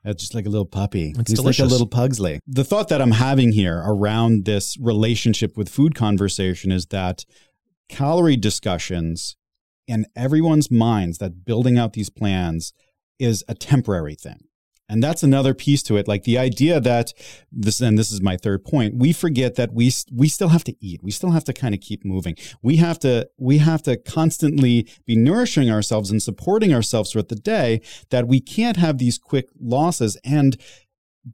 That's 0.03 0.21
just 0.21 0.35
like 0.35 0.45
a 0.45 0.49
little 0.49 0.65
puppy. 0.65 1.13
It's 1.17 1.31
He's 1.31 1.39
delicious. 1.39 1.61
like 1.61 1.69
a 1.69 1.71
little 1.71 1.87
pugsley. 1.87 2.39
The 2.47 2.63
thought 2.63 2.87
that 2.89 3.01
I'm 3.01 3.11
having 3.11 3.51
here 3.51 3.83
around 3.85 4.45
this 4.45 4.77
relationship 4.79 5.57
with 5.57 5.69
food 5.69 5.95
conversation 5.95 6.71
is 6.71 6.87
that 6.87 7.25
calorie 7.89 8.37
discussions 8.37 9.35
in 9.87 10.05
everyone's 10.15 10.69
minds 10.69 11.17
that 11.17 11.45
building 11.45 11.77
out 11.77 11.93
these 11.93 12.09
plans 12.09 12.73
is 13.19 13.43
a 13.47 13.55
temporary 13.55 14.15
thing. 14.15 14.46
And 14.89 15.03
that's 15.03 15.23
another 15.23 15.53
piece 15.53 15.83
to 15.83 15.97
it. 15.97 16.07
Like 16.07 16.23
the 16.23 16.37
idea 16.37 16.79
that 16.79 17.13
this, 17.51 17.81
and 17.81 17.97
this 17.97 18.11
is 18.11 18.21
my 18.21 18.37
third 18.37 18.63
point, 18.63 18.95
we 18.95 19.11
forget 19.11 19.55
that 19.55 19.73
we, 19.73 19.91
we 20.13 20.29
still 20.29 20.49
have 20.49 20.63
to 20.65 20.75
eat. 20.79 21.03
We 21.03 21.11
still 21.11 21.31
have 21.31 21.43
to 21.45 21.53
kind 21.53 21.75
of 21.75 21.81
keep 21.81 22.05
moving. 22.05 22.35
We 22.61 22.77
have 22.77 22.97
to, 22.99 23.29
we 23.37 23.57
have 23.57 23.83
to 23.83 23.97
constantly 23.97 24.87
be 25.05 25.15
nourishing 25.15 25.69
ourselves 25.69 26.09
and 26.09 26.23
supporting 26.23 26.73
ourselves 26.73 27.11
throughout 27.11 27.27
the 27.27 27.35
day 27.35 27.81
that 28.11 28.27
we 28.27 28.39
can't 28.39 28.77
have 28.77 28.97
these 28.97 29.17
quick 29.17 29.49
losses. 29.59 30.17
And 30.23 30.57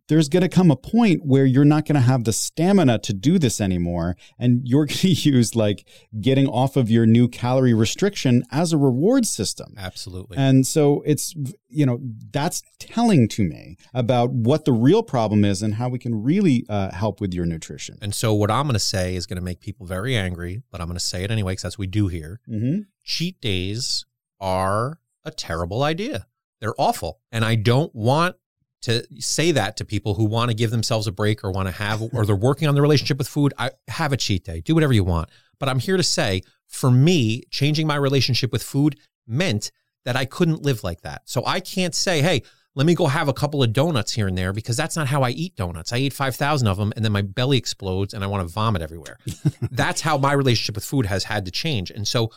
there's 0.07 0.29
going 0.29 0.41
to 0.41 0.49
come 0.49 0.71
a 0.71 0.75
point 0.75 1.21
where 1.23 1.45
you're 1.45 1.65
not 1.65 1.85
going 1.85 1.95
to 1.95 2.01
have 2.01 2.23
the 2.23 2.33
stamina 2.33 2.99
to 2.99 3.13
do 3.13 3.39
this 3.39 3.59
anymore. 3.59 4.15
And 4.37 4.61
you're 4.63 4.85
going 4.87 4.97
to 4.97 5.09
use 5.09 5.55
like 5.55 5.87
getting 6.19 6.47
off 6.47 6.75
of 6.75 6.89
your 6.89 7.05
new 7.05 7.27
calorie 7.27 7.73
restriction 7.73 8.43
as 8.51 8.73
a 8.73 8.77
reward 8.77 9.25
system. 9.25 9.73
Absolutely. 9.77 10.37
And 10.37 10.65
so 10.65 11.01
it's, 11.05 11.33
you 11.69 11.85
know, 11.85 11.99
that's 12.31 12.61
telling 12.79 13.27
to 13.29 13.43
me 13.43 13.77
about 13.93 14.31
what 14.31 14.65
the 14.65 14.73
real 14.73 15.03
problem 15.03 15.45
is 15.45 15.61
and 15.61 15.75
how 15.75 15.89
we 15.89 15.99
can 15.99 16.23
really 16.23 16.65
uh, 16.69 16.91
help 16.91 17.21
with 17.21 17.33
your 17.33 17.45
nutrition. 17.45 17.97
And 18.01 18.13
so 18.13 18.33
what 18.33 18.51
I'm 18.51 18.65
going 18.65 18.73
to 18.73 18.79
say 18.79 19.15
is 19.15 19.25
going 19.25 19.37
to 19.39 19.43
make 19.43 19.59
people 19.59 19.85
very 19.85 20.15
angry, 20.15 20.63
but 20.71 20.81
I'm 20.81 20.87
going 20.87 20.97
to 20.97 21.03
say 21.03 21.23
it 21.23 21.31
anyway 21.31 21.53
because 21.53 21.63
that's 21.63 21.77
what 21.77 21.83
we 21.83 21.87
do 21.87 22.07
here. 22.07 22.39
Mm-hmm. 22.49 22.81
Cheat 23.03 23.41
days 23.41 24.05
are 24.39 24.99
a 25.25 25.31
terrible 25.31 25.83
idea. 25.83 26.27
They're 26.59 26.73
awful. 26.77 27.19
And 27.31 27.43
I 27.43 27.55
don't 27.55 27.93
want 27.93 28.35
to 28.83 29.05
say 29.19 29.51
that 29.51 29.77
to 29.77 29.85
people 29.85 30.13
who 30.13 30.25
want 30.25 30.49
to 30.49 30.55
give 30.55 30.71
themselves 30.71 31.07
a 31.07 31.11
break 31.11 31.43
or 31.43 31.51
want 31.51 31.67
to 31.67 31.73
have 31.73 32.01
or 32.13 32.25
they're 32.25 32.35
working 32.35 32.67
on 32.67 32.75
the 32.75 32.81
relationship 32.81 33.17
with 33.17 33.27
food 33.27 33.53
I 33.57 33.71
have 33.87 34.13
a 34.13 34.17
cheat 34.17 34.45
day 34.45 34.61
do 34.61 34.75
whatever 34.75 34.93
you 34.93 35.03
want 35.03 35.29
But 35.59 35.69
I'm 35.69 35.79
here 35.79 35.97
to 35.97 36.03
say, 36.03 36.41
for 36.67 36.91
me, 36.91 37.43
changing 37.49 37.87
my 37.87 37.95
relationship 37.95 38.51
with 38.51 38.63
food 38.63 38.97
meant 39.27 39.71
that 40.05 40.15
I 40.15 40.25
couldn't 40.25 40.63
live 40.63 40.83
like 40.83 41.01
that. 41.01 41.21
So 41.25 41.43
I 41.45 41.59
can't 41.59 41.95
say, 41.95 42.21
hey, 42.21 42.43
let 42.75 42.87
me 42.87 42.95
go 42.95 43.05
have 43.05 43.27
a 43.27 43.33
couple 43.33 43.61
of 43.61 43.71
donuts 43.71 44.11
here 44.11 44.27
and 44.27 44.37
there 44.37 44.51
because 44.51 44.75
that's 44.75 44.95
not 44.95 45.07
how 45.07 45.21
I 45.21 45.29
eat 45.29 45.55
donuts. 45.55 45.93
I 45.93 45.97
eat 45.97 46.13
5,000 46.13 46.67
of 46.67 46.77
them 46.77 46.91
and 46.95 47.05
then 47.05 47.11
my 47.11 47.21
belly 47.21 47.57
explodes 47.57 48.13
and 48.13 48.23
I 48.23 48.27
want 48.27 48.47
to 48.47 48.51
vomit 48.51 48.81
everywhere. 48.81 49.17
that's 49.71 50.01
how 50.01 50.17
my 50.17 50.33
relationship 50.33 50.75
with 50.75 50.83
food 50.83 51.05
has 51.05 51.23
had 51.25 51.45
to 51.45 51.51
change. 51.51 51.91
And 51.91 52.07
so 52.07 52.31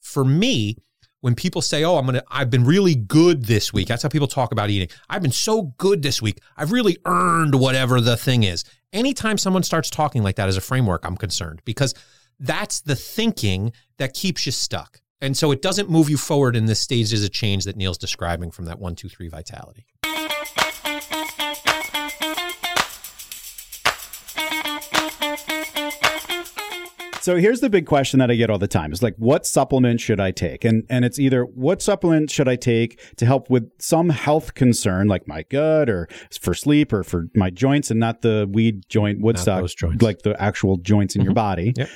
for 0.00 0.24
me, 0.24 0.76
when 1.20 1.34
people 1.34 1.62
say, 1.62 1.84
"Oh, 1.84 1.96
I'm 1.96 2.06
to 2.06 2.24
I've 2.30 2.50
been 2.50 2.64
really 2.64 2.94
good 2.94 3.44
this 3.44 3.72
week." 3.72 3.88
That's 3.88 4.02
how 4.02 4.08
people 4.08 4.28
talk 4.28 4.52
about 4.52 4.70
eating. 4.70 4.88
I've 5.08 5.22
been 5.22 5.32
so 5.32 5.74
good 5.78 6.02
this 6.02 6.20
week. 6.20 6.40
I've 6.56 6.72
really 6.72 6.96
earned 7.04 7.54
whatever 7.54 8.00
the 8.00 8.16
thing 8.16 8.42
is. 8.42 8.64
Anytime 8.92 9.38
someone 9.38 9.62
starts 9.62 9.90
talking 9.90 10.22
like 10.22 10.36
that 10.36 10.48
as 10.48 10.56
a 10.56 10.60
framework, 10.60 11.04
I'm 11.04 11.16
concerned 11.16 11.62
because 11.64 11.94
that's 12.38 12.80
the 12.80 12.96
thinking 12.96 13.72
that 13.98 14.14
keeps 14.14 14.46
you 14.46 14.52
stuck. 14.52 15.00
And 15.20 15.36
so 15.36 15.52
it 15.52 15.60
doesn't 15.60 15.90
move 15.90 16.08
you 16.08 16.16
forward 16.16 16.56
in 16.56 16.64
this 16.64 16.80
stages 16.80 17.22
of 17.22 17.30
change 17.30 17.64
that 17.64 17.76
Neal's 17.76 17.98
describing 17.98 18.50
from 18.50 18.64
that 18.64 18.78
one, 18.78 18.94
two, 18.94 19.08
three 19.08 19.28
vitality. 19.28 19.86
So 27.30 27.36
here's 27.36 27.60
the 27.60 27.70
big 27.70 27.86
question 27.86 28.18
that 28.18 28.28
I 28.28 28.34
get 28.34 28.50
all 28.50 28.58
the 28.58 28.66
time 28.66 28.92
is 28.92 29.04
like, 29.04 29.14
what 29.16 29.46
supplement 29.46 30.00
should 30.00 30.18
I 30.18 30.32
take? 30.32 30.64
And 30.64 30.84
and 30.90 31.04
it's 31.04 31.16
either 31.16 31.44
what 31.44 31.80
supplement 31.80 32.28
should 32.28 32.48
I 32.48 32.56
take 32.56 33.00
to 33.18 33.24
help 33.24 33.48
with 33.48 33.70
some 33.78 34.08
health 34.08 34.54
concern 34.54 35.06
like 35.06 35.28
my 35.28 35.44
gut 35.44 35.88
or 35.88 36.08
for 36.40 36.54
sleep 36.54 36.92
or 36.92 37.04
for 37.04 37.28
my 37.36 37.48
joints 37.48 37.88
and 37.88 38.00
not 38.00 38.22
the 38.22 38.48
weed 38.50 38.82
joint 38.88 39.20
Woodstock, 39.20 39.62
like 40.00 40.22
the 40.22 40.34
actual 40.42 40.76
joints 40.78 41.14
in 41.14 41.20
mm-hmm. 41.20 41.26
your 41.26 41.34
body. 41.34 41.72
Yep 41.76 41.88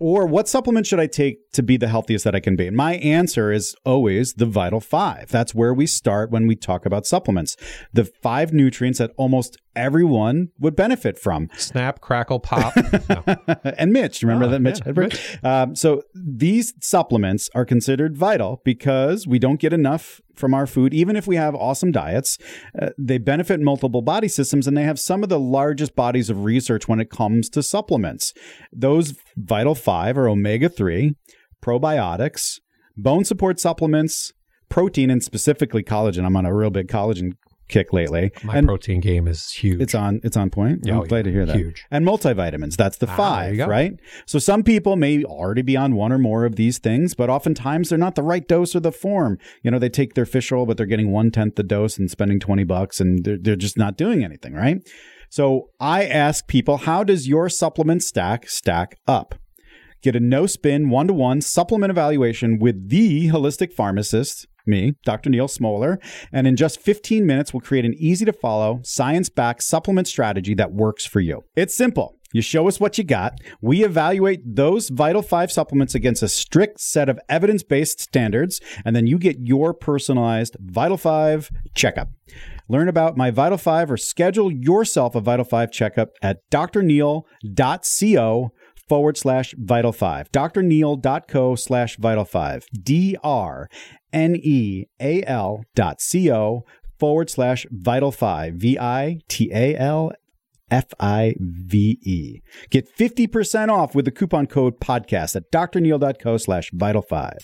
or 0.00 0.26
what 0.26 0.48
supplement 0.48 0.86
should 0.86 0.98
I 0.98 1.06
take 1.06 1.52
to 1.52 1.62
be 1.62 1.76
the 1.76 1.86
healthiest 1.86 2.24
that 2.24 2.34
I 2.34 2.40
can 2.40 2.56
be? 2.56 2.66
And 2.66 2.76
my 2.76 2.94
answer 2.96 3.52
is 3.52 3.76
always 3.84 4.32
the 4.32 4.46
Vital 4.46 4.80
Five. 4.80 5.28
That's 5.28 5.54
where 5.54 5.74
we 5.74 5.86
start 5.86 6.30
when 6.30 6.46
we 6.46 6.56
talk 6.56 6.86
about 6.86 7.06
supplements. 7.06 7.56
The 7.92 8.06
five 8.06 8.52
nutrients 8.52 8.98
that 8.98 9.12
almost 9.18 9.58
everyone 9.76 10.48
would 10.58 10.74
benefit 10.74 11.18
from. 11.18 11.48
Snap, 11.56 12.00
crackle, 12.00 12.40
pop. 12.40 12.74
and 13.78 13.92
Mitch, 13.92 14.22
remember 14.22 14.46
oh, 14.46 14.48
that 14.48 14.60
Mitch 14.60 14.80
yeah, 14.84 14.92
Mitch. 14.92 15.38
Um, 15.44 15.76
so 15.76 16.02
these 16.14 16.72
supplements 16.80 17.50
are 17.54 17.64
considered 17.64 18.16
vital 18.16 18.62
because 18.64 19.26
we 19.26 19.38
don't 19.38 19.60
get 19.60 19.72
enough 19.72 20.20
from 20.40 20.54
our 20.54 20.66
food, 20.66 20.92
even 20.92 21.14
if 21.14 21.26
we 21.26 21.36
have 21.36 21.54
awesome 21.54 21.92
diets. 21.92 22.38
Uh, 22.80 22.88
they 22.98 23.18
benefit 23.18 23.60
multiple 23.60 24.02
body 24.02 24.28
systems 24.28 24.66
and 24.66 24.76
they 24.76 24.82
have 24.82 24.98
some 24.98 25.22
of 25.22 25.28
the 25.28 25.38
largest 25.38 25.94
bodies 25.94 26.30
of 26.30 26.44
research 26.44 26.88
when 26.88 26.98
it 26.98 27.10
comes 27.10 27.48
to 27.50 27.62
supplements. 27.62 28.32
Those 28.72 29.14
vital 29.36 29.74
five 29.74 30.18
are 30.18 30.28
omega 30.28 30.68
3, 30.68 31.14
probiotics, 31.62 32.58
bone 32.96 33.24
support 33.24 33.60
supplements, 33.60 34.32
protein, 34.68 35.10
and 35.10 35.22
specifically 35.22 35.82
collagen. 35.82 36.24
I'm 36.24 36.36
on 36.36 36.46
a 36.46 36.54
real 36.54 36.70
big 36.70 36.88
collagen 36.88 37.32
kick 37.70 37.92
lately. 37.92 38.32
My 38.44 38.56
and 38.56 38.66
protein 38.66 39.00
game 39.00 39.26
is 39.26 39.50
huge. 39.50 39.80
It's 39.80 39.94
on 39.94 40.20
it's 40.22 40.36
on 40.36 40.50
point. 40.50 40.82
Oh, 40.88 41.02
I'm 41.02 41.08
glad 41.08 41.18
yeah. 41.18 41.22
to 41.22 41.32
hear 41.32 41.46
that. 41.46 41.56
Huge. 41.56 41.86
And 41.90 42.06
multivitamins, 42.06 42.76
that's 42.76 42.98
the 42.98 43.08
ah, 43.08 43.16
five, 43.16 43.58
right? 43.58 43.92
So 44.26 44.38
some 44.38 44.62
people 44.62 44.96
may 44.96 45.24
already 45.24 45.62
be 45.62 45.76
on 45.76 45.94
one 45.94 46.12
or 46.12 46.18
more 46.18 46.44
of 46.44 46.56
these 46.56 46.78
things, 46.78 47.14
but 47.14 47.30
oftentimes 47.30 47.88
they're 47.88 47.98
not 47.98 48.14
the 48.14 48.22
right 48.22 48.46
dose 48.46 48.76
or 48.76 48.80
the 48.80 48.92
form. 48.92 49.38
You 49.62 49.70
know, 49.70 49.78
they 49.78 49.88
take 49.88 50.14
their 50.14 50.26
fish 50.26 50.52
oil, 50.52 50.66
but 50.66 50.76
they're 50.76 50.86
getting 50.86 51.12
one 51.12 51.30
tenth 51.30 51.56
the 51.56 51.62
dose 51.62 51.98
and 51.98 52.10
spending 52.10 52.40
20 52.40 52.64
bucks 52.64 53.00
and 53.00 53.24
they're, 53.24 53.38
they're 53.40 53.56
just 53.56 53.78
not 53.78 53.96
doing 53.96 54.24
anything, 54.24 54.54
right? 54.54 54.78
So 55.30 55.70
I 55.78 56.04
ask 56.06 56.48
people, 56.48 56.78
how 56.78 57.04
does 57.04 57.28
your 57.28 57.48
supplement 57.48 58.02
stack 58.02 58.48
stack 58.48 58.96
up? 59.06 59.36
Get 60.02 60.16
a 60.16 60.20
no 60.20 60.46
spin 60.46 60.88
one 60.88 61.06
to 61.08 61.12
one 61.12 61.40
supplement 61.40 61.90
evaluation 61.90 62.58
with 62.58 62.88
the 62.88 63.28
holistic 63.28 63.72
pharmacist 63.72 64.46
me, 64.70 64.94
Dr. 65.04 65.28
Neal 65.28 65.48
Smoller, 65.48 65.98
and 66.32 66.46
in 66.46 66.56
just 66.56 66.80
15 66.80 67.26
minutes, 67.26 67.52
we'll 67.52 67.60
create 67.60 67.84
an 67.84 67.94
easy 67.98 68.24
to 68.24 68.32
follow, 68.32 68.80
science 68.82 69.28
backed 69.28 69.62
supplement 69.62 70.08
strategy 70.08 70.54
that 70.54 70.72
works 70.72 71.04
for 71.04 71.20
you. 71.20 71.42
It's 71.56 71.74
simple. 71.74 72.16
You 72.32 72.42
show 72.42 72.68
us 72.68 72.78
what 72.78 72.96
you 72.96 73.02
got. 73.02 73.40
We 73.60 73.84
evaluate 73.84 74.42
those 74.44 74.88
Vital 74.88 75.22
5 75.22 75.50
supplements 75.50 75.96
against 75.96 76.22
a 76.22 76.28
strict 76.28 76.80
set 76.80 77.08
of 77.08 77.18
evidence 77.28 77.64
based 77.64 78.00
standards, 78.00 78.60
and 78.84 78.94
then 78.94 79.08
you 79.08 79.18
get 79.18 79.40
your 79.40 79.74
personalized 79.74 80.56
Vital 80.60 80.96
5 80.96 81.50
checkup. 81.74 82.10
Learn 82.68 82.88
about 82.88 83.16
my 83.16 83.32
Vital 83.32 83.58
5 83.58 83.90
or 83.90 83.96
schedule 83.96 84.52
yourself 84.52 85.16
a 85.16 85.20
Vital 85.20 85.44
5 85.44 85.72
checkup 85.72 86.10
at 86.22 86.48
drneal.co 86.52 87.24
forward 88.90 89.16
slash 89.16 89.54
vital 89.56 89.92
5. 89.92 90.30
drneal.co 90.32 91.54
slash 91.54 91.96
vital 91.96 92.24
5. 92.26 92.66
D 92.82 93.16
R 93.22 93.68
N 94.12 94.36
E 94.36 94.84
A 95.00 95.22
L 95.24 95.62
dot 95.74 96.00
C 96.00 96.30
O 96.30 96.64
forward 96.98 97.30
slash 97.30 97.66
vital 97.70 98.12
five, 98.12 98.54
V 98.54 98.78
I 98.78 99.20
T 99.28 99.50
A 99.52 99.76
L 99.76 100.12
F 100.70 100.86
I 101.00 101.34
V 101.38 101.98
E. 102.02 102.40
Get 102.70 102.94
50% 102.96 103.70
off 103.70 103.94
with 103.94 104.04
the 104.04 104.12
coupon 104.12 104.46
code 104.46 104.78
podcast 104.78 105.34
at 105.34 105.50
drneal.co 105.50 106.36
slash 106.36 106.70
vital 106.72 107.02
five. 107.02 107.38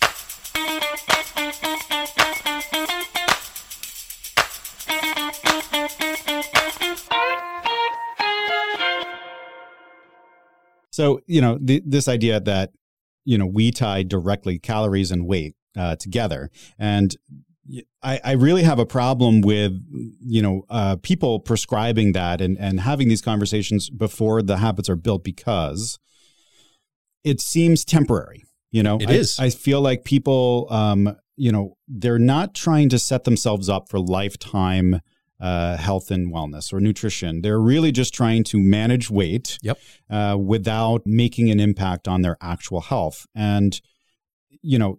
So, 10.96 11.20
you 11.26 11.42
know, 11.42 11.58
the, 11.60 11.82
this 11.84 12.08
idea 12.08 12.40
that, 12.40 12.70
you 13.26 13.36
know, 13.36 13.44
we 13.44 13.70
tie 13.70 14.02
directly 14.02 14.58
calories 14.58 15.10
and 15.10 15.26
weight 15.26 15.54
uh, 15.76 15.96
together. 15.96 16.50
And 16.78 17.14
I, 18.02 18.18
I, 18.24 18.32
really 18.32 18.62
have 18.62 18.78
a 18.78 18.86
problem 18.86 19.42
with 19.42 19.72
you 19.90 20.40
know 20.40 20.62
uh, 20.70 20.96
people 21.02 21.40
prescribing 21.40 22.12
that 22.12 22.40
and, 22.40 22.56
and 22.58 22.80
having 22.80 23.08
these 23.08 23.20
conversations 23.20 23.90
before 23.90 24.40
the 24.40 24.56
habits 24.56 24.88
are 24.88 24.96
built 24.96 25.22
because 25.22 25.98
it 27.24 27.42
seems 27.42 27.84
temporary. 27.84 28.44
You 28.70 28.82
know, 28.82 28.96
it 28.98 29.10
I, 29.10 29.12
is. 29.12 29.38
I 29.38 29.50
feel 29.50 29.82
like 29.82 30.04
people, 30.04 30.66
um, 30.70 31.14
you 31.36 31.52
know, 31.52 31.76
they're 31.88 32.18
not 32.18 32.54
trying 32.54 32.88
to 32.88 32.98
set 32.98 33.24
themselves 33.24 33.68
up 33.68 33.90
for 33.90 34.00
lifetime 34.00 35.00
uh, 35.40 35.76
health 35.76 36.10
and 36.10 36.32
wellness 36.32 36.72
or 36.72 36.80
nutrition. 36.80 37.42
They're 37.42 37.60
really 37.60 37.92
just 37.92 38.14
trying 38.14 38.44
to 38.44 38.58
manage 38.58 39.10
weight 39.10 39.58
yep. 39.62 39.78
uh, 40.10 40.36
without 40.40 41.02
making 41.06 41.50
an 41.50 41.60
impact 41.60 42.08
on 42.08 42.22
their 42.22 42.36
actual 42.40 42.80
health. 42.80 43.26
And 43.34 43.80
you 44.62 44.78
know, 44.78 44.98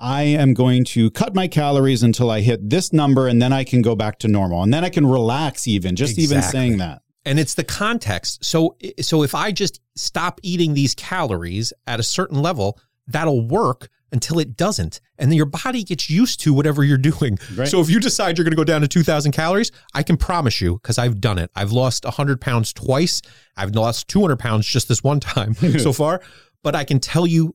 I 0.00 0.22
am 0.22 0.54
going 0.54 0.84
to 0.86 1.10
cut 1.10 1.34
my 1.34 1.48
calories 1.48 2.02
until 2.02 2.30
I 2.30 2.40
hit 2.40 2.70
this 2.70 2.92
number 2.92 3.26
and 3.26 3.42
then 3.42 3.52
I 3.52 3.64
can 3.64 3.82
go 3.82 3.96
back 3.96 4.18
to 4.20 4.28
normal. 4.28 4.62
And 4.62 4.72
then 4.72 4.84
I 4.84 4.90
can 4.90 5.06
relax 5.06 5.66
even, 5.66 5.96
just 5.96 6.18
exactly. 6.18 6.36
even 6.36 6.42
saying 6.42 6.78
that. 6.78 7.02
And 7.24 7.38
it's 7.38 7.54
the 7.54 7.64
context. 7.64 8.44
So 8.44 8.76
so 9.00 9.22
if 9.22 9.34
I 9.34 9.52
just 9.52 9.80
stop 9.96 10.40
eating 10.42 10.74
these 10.74 10.94
calories 10.94 11.72
at 11.86 12.00
a 12.00 12.02
certain 12.02 12.40
level, 12.40 12.78
that'll 13.06 13.46
work 13.46 13.88
until 14.12 14.38
it 14.38 14.56
doesn't. 14.56 15.00
And 15.18 15.30
then 15.30 15.36
your 15.36 15.46
body 15.46 15.84
gets 15.84 16.08
used 16.08 16.40
to 16.40 16.52
whatever 16.52 16.84
you're 16.84 16.98
doing. 16.98 17.38
Right. 17.54 17.68
So 17.68 17.80
if 17.80 17.90
you 17.90 18.00
decide 18.00 18.38
you're 18.38 18.44
going 18.44 18.52
to 18.52 18.56
go 18.56 18.64
down 18.64 18.80
to 18.80 18.88
2000 18.88 19.32
calories, 19.32 19.70
I 19.94 20.02
can 20.02 20.16
promise 20.16 20.60
you 20.60 20.78
cuz 20.78 20.98
I've 20.98 21.20
done 21.20 21.38
it. 21.38 21.50
I've 21.54 21.72
lost 21.72 22.04
100 22.04 22.40
pounds 22.40 22.72
twice. 22.72 23.22
I've 23.56 23.74
lost 23.74 24.08
200 24.08 24.38
pounds 24.38 24.66
just 24.66 24.88
this 24.88 25.02
one 25.02 25.20
time 25.20 25.54
so 25.78 25.92
far, 25.92 26.20
but 26.62 26.74
I 26.74 26.84
can 26.84 27.00
tell 27.00 27.26
you 27.26 27.54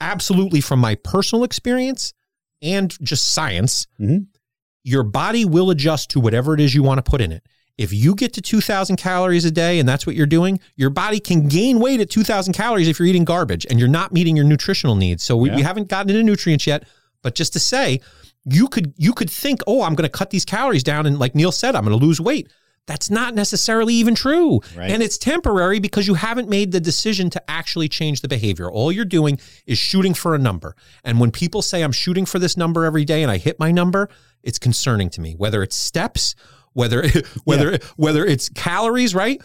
absolutely 0.00 0.60
from 0.60 0.78
my 0.78 0.94
personal 0.94 1.44
experience 1.44 2.12
and 2.62 2.96
just 3.02 3.32
science, 3.32 3.86
mm-hmm. 4.00 4.24
your 4.84 5.02
body 5.02 5.44
will 5.44 5.70
adjust 5.70 6.10
to 6.10 6.20
whatever 6.20 6.54
it 6.54 6.60
is 6.60 6.74
you 6.74 6.82
want 6.82 7.04
to 7.04 7.08
put 7.08 7.20
in 7.20 7.32
it. 7.32 7.44
If 7.80 7.94
you 7.94 8.14
get 8.14 8.34
to 8.34 8.42
2000 8.42 8.96
calories 8.96 9.46
a 9.46 9.50
day 9.50 9.78
and 9.78 9.88
that's 9.88 10.06
what 10.06 10.14
you're 10.14 10.26
doing, 10.26 10.60
your 10.76 10.90
body 10.90 11.18
can 11.18 11.48
gain 11.48 11.80
weight 11.80 11.98
at 11.98 12.10
2000 12.10 12.52
calories 12.52 12.88
if 12.88 12.98
you're 12.98 13.08
eating 13.08 13.24
garbage 13.24 13.66
and 13.70 13.78
you're 13.78 13.88
not 13.88 14.12
meeting 14.12 14.36
your 14.36 14.44
nutritional 14.44 14.96
needs. 14.96 15.24
So 15.24 15.34
we, 15.34 15.48
yeah. 15.48 15.56
we 15.56 15.62
haven't 15.62 15.88
gotten 15.88 16.10
into 16.10 16.22
nutrients 16.22 16.66
yet, 16.66 16.84
but 17.22 17.34
just 17.34 17.54
to 17.54 17.58
say, 17.58 18.02
you 18.44 18.68
could 18.68 18.92
you 18.98 19.14
could 19.14 19.30
think, 19.30 19.60
"Oh, 19.66 19.82
I'm 19.82 19.94
going 19.94 20.08
to 20.08 20.18
cut 20.18 20.28
these 20.28 20.44
calories 20.44 20.82
down 20.82 21.06
and 21.06 21.18
like 21.18 21.34
Neal 21.34 21.52
said, 21.52 21.74
I'm 21.74 21.84
going 21.84 21.98
to 21.98 22.04
lose 22.04 22.20
weight." 22.20 22.52
That's 22.86 23.08
not 23.08 23.34
necessarily 23.34 23.94
even 23.94 24.14
true. 24.14 24.60
Right. 24.76 24.90
And 24.90 25.02
it's 25.02 25.16
temporary 25.16 25.78
because 25.78 26.06
you 26.06 26.14
haven't 26.14 26.48
made 26.48 26.72
the 26.72 26.80
decision 26.80 27.30
to 27.30 27.50
actually 27.50 27.88
change 27.88 28.20
the 28.20 28.28
behavior. 28.28 28.70
All 28.70 28.90
you're 28.90 29.04
doing 29.04 29.38
is 29.64 29.78
shooting 29.78 30.12
for 30.12 30.34
a 30.34 30.38
number. 30.38 30.74
And 31.04 31.20
when 31.20 31.30
people 31.30 31.62
say, 31.62 31.82
I'm 31.82 31.92
shooting 31.92 32.26
for 32.26 32.38
this 32.38 32.56
number 32.56 32.84
every 32.84 33.04
day 33.04 33.22
and 33.22 33.30
I 33.30 33.36
hit 33.36 33.60
my 33.60 33.70
number, 33.70 34.08
it's 34.42 34.58
concerning 34.58 35.08
to 35.10 35.20
me, 35.20 35.34
whether 35.34 35.62
it's 35.62 35.76
steps, 35.76 36.34
whether 36.72 37.06
whether 37.44 37.72
yeah. 37.72 37.78
whether 37.96 38.24
it's 38.24 38.48
calories, 38.50 39.14
right? 39.14 39.40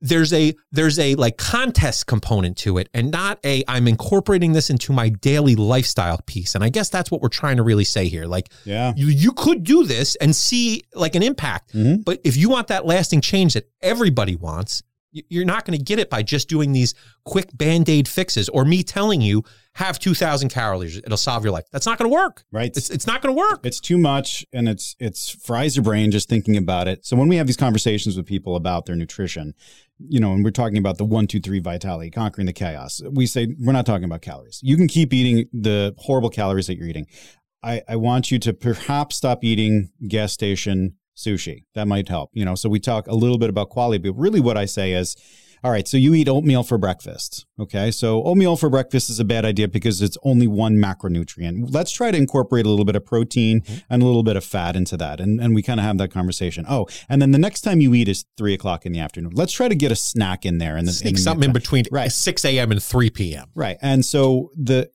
there's 0.00 0.32
a 0.32 0.54
there's 0.72 0.98
a 0.98 1.14
like 1.16 1.36
contest 1.36 2.06
component 2.06 2.56
to 2.56 2.78
it 2.78 2.88
and 2.94 3.10
not 3.10 3.38
a 3.44 3.62
I'm 3.68 3.86
incorporating 3.86 4.52
this 4.52 4.70
into 4.70 4.92
my 4.92 5.10
daily 5.10 5.56
lifestyle 5.56 6.18
piece. 6.26 6.54
And 6.54 6.64
I 6.64 6.70
guess 6.70 6.88
that's 6.88 7.10
what 7.10 7.20
we're 7.20 7.28
trying 7.28 7.58
to 7.58 7.62
really 7.62 7.84
say 7.84 8.08
here. 8.08 8.26
Like 8.26 8.50
yeah. 8.64 8.94
you 8.96 9.08
you 9.08 9.32
could 9.32 9.64
do 9.64 9.84
this 9.84 10.16
and 10.16 10.34
see 10.34 10.82
like 10.94 11.14
an 11.14 11.22
impact. 11.22 11.74
Mm-hmm. 11.74 12.02
But 12.02 12.20
if 12.24 12.36
you 12.36 12.48
want 12.48 12.68
that 12.68 12.86
lasting 12.86 13.20
change 13.20 13.54
that 13.54 13.68
everybody 13.82 14.36
wants, 14.36 14.82
you're 15.12 15.44
not 15.44 15.64
going 15.64 15.78
to 15.78 15.82
get 15.82 15.98
it 15.98 16.10
by 16.10 16.22
just 16.22 16.48
doing 16.48 16.72
these 16.72 16.94
quick 17.24 17.48
band-aid 17.56 18.06
fixes 18.06 18.48
or 18.48 18.64
me 18.64 18.82
telling 18.82 19.20
you 19.20 19.42
have 19.74 19.98
2000 19.98 20.48
calories 20.48 20.96
it'll 20.98 21.16
solve 21.16 21.44
your 21.44 21.52
life. 21.52 21.64
That's 21.70 21.86
not 21.86 21.98
going 21.98 22.10
to 22.10 22.14
work. 22.14 22.44
Right. 22.50 22.76
It's, 22.76 22.90
it's 22.90 23.06
not 23.06 23.22
going 23.22 23.34
to 23.34 23.38
work. 23.38 23.64
It's 23.64 23.80
too 23.80 23.98
much 23.98 24.44
and 24.52 24.68
it's 24.68 24.96
it's 24.98 25.30
fries 25.30 25.76
your 25.76 25.84
brain 25.84 26.10
just 26.10 26.28
thinking 26.28 26.56
about 26.56 26.88
it. 26.88 27.06
So 27.06 27.16
when 27.16 27.28
we 27.28 27.36
have 27.36 27.46
these 27.46 27.56
conversations 27.56 28.16
with 28.16 28.26
people 28.26 28.56
about 28.56 28.86
their 28.86 28.96
nutrition 28.96 29.54
you 30.00 30.20
know 30.20 30.32
and 30.32 30.44
we're 30.44 30.50
talking 30.50 30.78
about 30.78 30.96
the 30.96 31.04
one 31.04 31.26
two 31.26 31.40
three 31.40 31.58
vitality 31.58 32.08
conquering 32.08 32.46
the 32.46 32.52
chaos 32.52 33.02
we 33.10 33.26
say 33.26 33.48
we're 33.58 33.72
not 33.72 33.86
talking 33.86 34.04
about 34.04 34.22
calories. 34.22 34.60
You 34.62 34.76
can 34.76 34.88
keep 34.88 35.12
eating 35.12 35.48
the 35.52 35.94
horrible 35.98 36.30
calories 36.30 36.66
that 36.66 36.76
you're 36.76 36.88
eating. 36.88 37.06
I, 37.62 37.82
I 37.88 37.96
want 37.96 38.30
you 38.30 38.38
to 38.40 38.52
perhaps 38.52 39.16
stop 39.16 39.42
eating 39.42 39.90
gas 40.06 40.32
station 40.32 40.94
sushi. 41.18 41.64
That 41.74 41.88
might 41.88 42.08
help. 42.08 42.30
You 42.32 42.44
know, 42.44 42.54
so 42.54 42.68
we 42.68 42.80
talk 42.80 43.06
a 43.06 43.14
little 43.14 43.38
bit 43.38 43.50
about 43.50 43.70
quality, 43.70 43.98
but 43.98 44.18
really 44.18 44.40
what 44.40 44.56
I 44.56 44.64
say 44.64 44.92
is, 44.92 45.16
all 45.64 45.72
right, 45.72 45.88
so 45.88 45.96
you 45.96 46.14
eat 46.14 46.28
oatmeal 46.28 46.62
for 46.62 46.78
breakfast. 46.78 47.44
Okay. 47.58 47.90
So 47.90 48.22
oatmeal 48.22 48.54
for 48.54 48.70
breakfast 48.70 49.10
is 49.10 49.18
a 49.18 49.24
bad 49.24 49.44
idea 49.44 49.66
because 49.66 50.00
it's 50.00 50.16
only 50.22 50.46
one 50.46 50.76
macronutrient. 50.76 51.74
Let's 51.74 51.90
try 51.90 52.12
to 52.12 52.16
incorporate 52.16 52.64
a 52.64 52.68
little 52.68 52.84
bit 52.84 52.94
of 52.94 53.04
protein 53.04 53.62
mm-hmm. 53.62 53.78
and 53.90 54.02
a 54.02 54.06
little 54.06 54.22
bit 54.22 54.36
of 54.36 54.44
fat 54.44 54.76
into 54.76 54.96
that. 54.98 55.20
And, 55.20 55.40
and 55.40 55.56
we 55.56 55.62
kind 55.62 55.80
of 55.80 55.84
have 55.84 55.98
that 55.98 56.12
conversation. 56.12 56.64
Oh, 56.68 56.86
and 57.08 57.20
then 57.20 57.32
the 57.32 57.38
next 57.38 57.62
time 57.62 57.80
you 57.80 57.92
eat 57.94 58.08
is 58.08 58.24
three 58.36 58.54
o'clock 58.54 58.86
in 58.86 58.92
the 58.92 59.00
afternoon. 59.00 59.32
Let's 59.34 59.52
try 59.52 59.66
to 59.66 59.74
get 59.74 59.90
a 59.90 59.96
snack 59.96 60.46
in 60.46 60.58
there 60.58 60.76
and 60.76 60.86
then 60.86 60.94
sneak 60.94 61.18
something 61.18 61.48
in 61.48 61.52
between 61.52 61.86
right. 61.90 62.12
6 62.12 62.44
a.m. 62.44 62.70
and 62.70 62.82
3 62.82 63.10
p.m. 63.10 63.48
Right. 63.56 63.78
And 63.82 64.04
so 64.04 64.50
the 64.56 64.90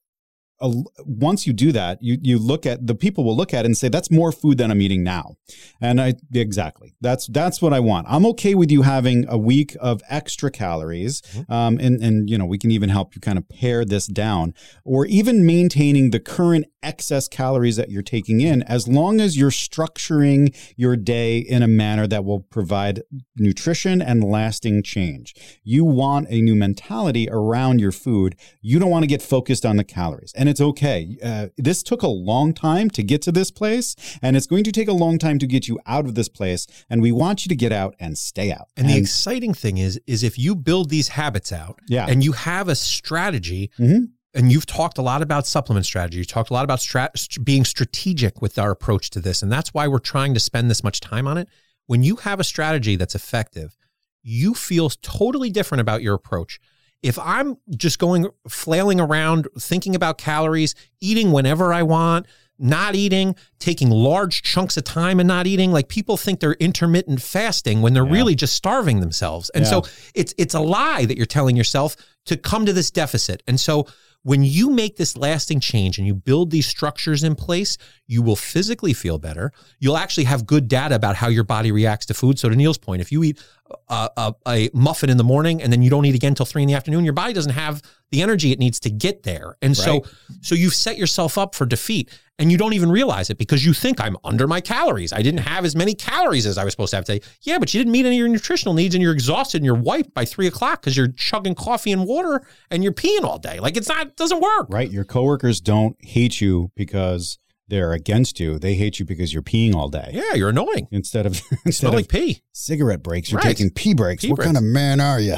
a, 0.64 0.72
once 1.06 1.46
you 1.46 1.54
do 1.54 1.72
that, 1.74 2.02
you 2.02 2.18
you 2.22 2.40
look 2.40 2.66
at 2.66 2.88
the 2.88 2.96
people 2.96 3.24
will 3.24 3.36
look 3.36 3.54
at 3.54 3.66
it 3.66 3.68
and 3.68 3.78
say 3.78 3.90
that's 3.90 4.10
more 4.10 4.32
food 4.32 4.58
than 4.58 4.72
I'm 4.72 4.82
eating 4.82 5.04
now, 5.04 5.36
and 5.82 6.02
I 6.02 6.16
exactly 6.34 6.96
that's 7.02 7.28
that's 7.28 7.62
what 7.62 7.74
I 7.74 7.80
want. 7.80 8.08
I'm 8.10 8.26
okay 8.28 8.56
with 8.56 8.72
you 8.72 8.82
having 8.84 9.26
a 9.28 9.38
week 9.38 9.76
of 9.80 10.02
extra 10.10 10.50
calories, 10.50 11.22
mm-hmm. 11.22 11.52
um, 11.52 11.78
and 11.80 12.02
and 12.02 12.30
you 12.30 12.38
know 12.38 12.46
we 12.46 12.58
can 12.58 12.72
even 12.72 12.90
help 12.90 13.14
you 13.14 13.22
kind 13.22 13.38
of 13.38 13.48
pare 13.50 13.84
this 13.84 14.08
down, 14.08 14.54
or 14.86 15.06
even 15.06 15.46
maintaining 15.46 16.12
the 16.12 16.20
current 16.20 16.66
excess 16.82 17.28
calories 17.28 17.76
that 17.76 17.90
you're 17.90 18.02
taking 18.02 18.42
in, 18.42 18.64
as 18.64 18.88
long 18.88 19.20
as 19.20 19.38
you're 19.38 19.50
structuring 19.50 20.56
your 20.78 20.96
day 20.96 21.38
in 21.38 21.62
a 21.62 21.68
manner 21.68 22.08
that 22.08 22.24
will 22.24 22.40
provide 22.40 23.02
nutrition 23.36 24.02
and 24.02 24.24
lasting 24.24 24.84
change. 24.84 25.36
You 25.64 25.84
want 25.84 26.28
a 26.30 26.42
new 26.42 26.56
mentality 26.56 27.28
around 27.30 27.80
your 27.80 27.92
food. 27.92 28.36
You 28.62 28.80
don't 28.80 28.90
want 28.90 29.04
to 29.04 29.08
get 29.08 29.22
focused 29.22 29.66
on 29.66 29.78
the 29.78 29.84
calories. 29.84 30.34
And 30.36 30.50
it's 30.54 30.62
okay. 30.62 31.18
Uh, 31.24 31.48
this 31.58 31.82
took 31.82 32.04
a 32.04 32.08
long 32.08 32.54
time 32.54 32.92
to 32.92 33.02
get 33.02 33.24
to 33.24 33.32
this 33.32 33.50
place, 33.50 33.96
and 34.22 34.38
it's 34.38 34.46
going 34.46 34.64
to 34.66 34.72
take 34.72 34.88
a 34.88 34.94
long 34.94 35.18
time 35.18 35.40
to 35.40 35.48
get 35.48 35.68
you 35.68 35.80
out 35.88 36.06
of 36.06 36.14
this 36.14 36.30
place. 36.30 36.68
And 36.92 37.02
we 37.02 37.12
want 37.12 37.44
you 37.44 37.50
to 37.50 37.56
get 37.56 37.72
out 37.72 37.96
and 38.00 38.16
stay 38.16 38.52
out. 38.52 38.70
And, 38.78 38.86
and 38.86 38.94
the 38.94 39.00
exciting 39.00 39.56
thing 39.56 39.80
is, 39.80 40.00
is 40.06 40.22
if 40.22 40.38
you 40.38 40.56
build 40.56 40.92
these 40.92 41.08
habits 41.08 41.52
out, 41.52 41.80
yeah. 41.88 42.06
and 42.08 42.24
you 42.24 42.34
have 42.34 42.68
a 42.70 42.76
strategy. 42.76 43.72
Mm-hmm 43.80 44.06
and 44.36 44.52
you've 44.52 44.66
talked 44.66 44.98
a 44.98 45.02
lot 45.04 45.22
about 45.22 45.46
supplement 45.46 45.86
strategy. 45.86 46.18
You 46.18 46.26
talked 46.26 46.50
a 46.50 46.54
lot 46.54 46.64
about 46.64 46.80
strat- 46.80 47.44
being 47.44 47.64
strategic 47.64 48.42
with 48.42 48.58
our 48.58 48.72
approach 48.72 49.12
to 49.12 49.20
this. 49.20 49.44
And 49.44 49.52
that's 49.52 49.76
why 49.76 49.88
we're 49.88 50.00
trying 50.00 50.34
to 50.34 50.40
spend 50.40 50.72
this 50.72 50.84
much 50.84 51.02
time 51.02 51.28
on 51.28 51.38
it. 51.38 51.48
When 51.86 52.02
you 52.02 52.16
have 52.16 52.40
a 52.40 52.44
strategy 52.44 52.96
that's 52.96 53.14
effective, 53.14 53.78
you 54.24 54.56
feel 54.56 54.90
totally 54.90 55.52
different 55.52 55.82
about 55.82 56.02
your 56.02 56.16
approach. 56.16 56.60
If 57.04 57.20
I'm 57.20 57.58
just 57.76 58.00
going 58.00 58.28
flailing 58.48 59.00
around, 59.00 59.48
thinking 59.60 59.94
about 59.94 60.18
calories, 60.18 60.74
eating 61.02 61.32
whenever 61.32 61.74
I 61.74 61.84
want, 61.84 62.26
not 62.60 62.96
eating, 62.96 63.36
taking 63.60 63.90
large 63.90 64.42
chunks 64.42 64.78
of 64.78 64.84
time 64.84 65.20
and 65.20 65.28
not 65.28 65.46
eating. 65.48 65.72
Like 65.72 65.90
people 65.90 66.18
think 66.18 66.40
they're 66.40 66.54
intermittent 66.54 67.22
fasting 67.22 67.82
when 67.82 67.94
they're 67.94 68.06
yeah. 68.06 68.14
really 68.14 68.36
just 68.36 68.56
starving 68.56 69.02
themselves. 69.02 69.50
And 69.50 69.66
yeah. 69.66 69.70
so 69.70 69.84
it's 70.16 70.34
it's 70.38 70.54
a 70.54 70.60
lie 70.60 71.06
that 71.06 71.18
you're 71.18 71.26
telling 71.26 71.58
yourself 71.58 71.96
to 72.26 72.38
come 72.38 72.66
to 72.66 72.74
this 72.74 72.90
deficit. 72.90 73.44
And 73.48 73.60
so 73.60 73.88
when 74.24 74.44
you 74.44 74.70
make 74.70 74.96
this 74.96 75.16
lasting 75.18 75.60
change 75.60 75.98
and 75.98 76.08
you 76.08 76.16
build 76.16 76.50
these 76.50 76.66
structures 76.66 77.24
in 77.24 77.36
place, 77.36 77.78
you 78.08 78.22
will 78.22 78.36
physically 78.36 78.94
feel 78.94 79.20
better. 79.20 79.52
You'll 79.80 79.98
actually 79.98 80.24
have 80.24 80.46
good 80.46 80.68
data 80.68 80.96
about 80.96 81.18
how 81.18 81.28
your 81.28 81.44
body 81.44 81.72
reacts 81.72 82.06
to 82.08 82.14
food. 82.14 82.40
So, 82.40 82.50
to 82.50 82.56
Neal's 82.56 82.78
point, 82.78 83.02
if 83.02 83.12
you 83.12 83.24
eat 83.24 83.44
a, 83.90 84.10
a, 84.18 84.34
a 84.48 84.70
muffin 84.74 85.10
in 85.10 85.18
the 85.18 85.24
morning 85.24 85.62
and 85.62 85.72
then 85.72 85.82
you 85.82 85.90
don't 85.90 86.06
eat 86.06 86.16
again 86.16 86.30
until 86.30 86.46
three 86.46 86.62
in 86.62 86.68
the 86.68 86.74
afternoon, 86.74 87.04
your 87.04 87.14
body 87.14 87.34
doesn't 87.34 87.52
have 87.52 87.82
the 88.14 88.22
energy 88.22 88.52
it 88.52 88.60
needs 88.60 88.80
to 88.82 88.90
get 88.90 89.24
there. 89.24 89.58
And 89.62 89.78
right. 89.78 89.86
so, 89.86 90.06
so 90.42 90.56
you've 90.56 90.76
set 90.76 90.98
yourself 90.98 91.38
up 91.38 91.56
for 91.56 91.66
defeat 91.66 92.10
and 92.40 92.52
you 92.52 92.58
don't 92.58 92.74
even 92.74 92.92
realize 92.92 93.30
it 93.30 93.38
because 93.38 93.66
you 93.66 93.74
think 93.74 94.00
I'm 94.00 94.18
under 94.24 94.48
my 94.48 94.62
calories. 94.62 95.12
I 95.12 95.22
didn't 95.22 95.42
have 95.42 95.66
as 95.66 95.76
many 95.76 95.96
calories 95.96 96.46
as 96.46 96.58
I 96.58 96.64
was 96.64 96.74
supposed 96.74 96.92
to 96.92 96.98
have 96.98 97.06
today. 97.06 97.26
Yeah, 97.42 97.58
but 97.58 97.74
you 97.74 97.80
didn't 97.80 97.92
meet 97.92 98.06
any 98.06 98.18
of 98.18 98.20
your 98.20 98.28
nutritional 98.28 98.76
needs 98.76 98.94
and 98.94 99.02
you're 99.02 99.14
exhausted 99.14 99.58
and 99.58 99.66
you're 99.66 99.76
wiped 99.76 100.14
by 100.14 100.26
three 100.26 100.48
o'clock 100.48 100.82
because 100.82 100.96
you're 100.96 101.10
chugging 101.10 101.56
coffee 101.56 101.92
and 101.92 102.06
water 102.06 102.46
and 102.70 102.84
you're 102.84 102.94
peeing 102.94 103.24
all 103.24 103.40
day. 103.40 103.60
Like 103.60 103.78
it's 103.78 103.90
not, 103.90 104.08
it 104.08 104.16
doesn't 104.16 104.40
work. 104.40 104.68
Right. 104.70 104.92
Your 104.92 105.06
coworkers 105.06 105.60
don't 105.60 105.96
hate 106.06 106.40
you 106.40 106.72
because 106.76 107.40
they're 107.68 107.94
against 107.94 108.40
you. 108.40 108.60
They 108.60 108.76
hate 108.76 109.00
you 109.00 109.06
because 109.06 109.34
you're 109.34 109.44
peeing 109.44 109.74
all 109.74 109.90
day. 109.90 110.12
Yeah, 110.14 110.36
you're 110.36 110.50
annoying. 110.50 110.88
Instead 110.92 111.26
of 111.26 111.42
instead 111.66 111.94
like 111.94 112.10
pee. 112.10 112.44
Cigarette 112.52 113.02
breaks, 113.02 113.32
you're 113.32 113.40
right. 113.40 113.48
taking 113.48 113.72
pee 113.72 113.96
breaks. 113.96 114.24
Pee 114.24 114.30
what 114.30 114.38
breaks. 114.38 114.48
kind 114.48 114.58
of 114.58 114.64
man 114.64 115.00
are 115.00 115.20
you? 115.20 115.38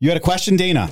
you 0.00 0.08
had 0.08 0.18
a 0.18 0.20
question, 0.20 0.56
Dana? 0.56 0.90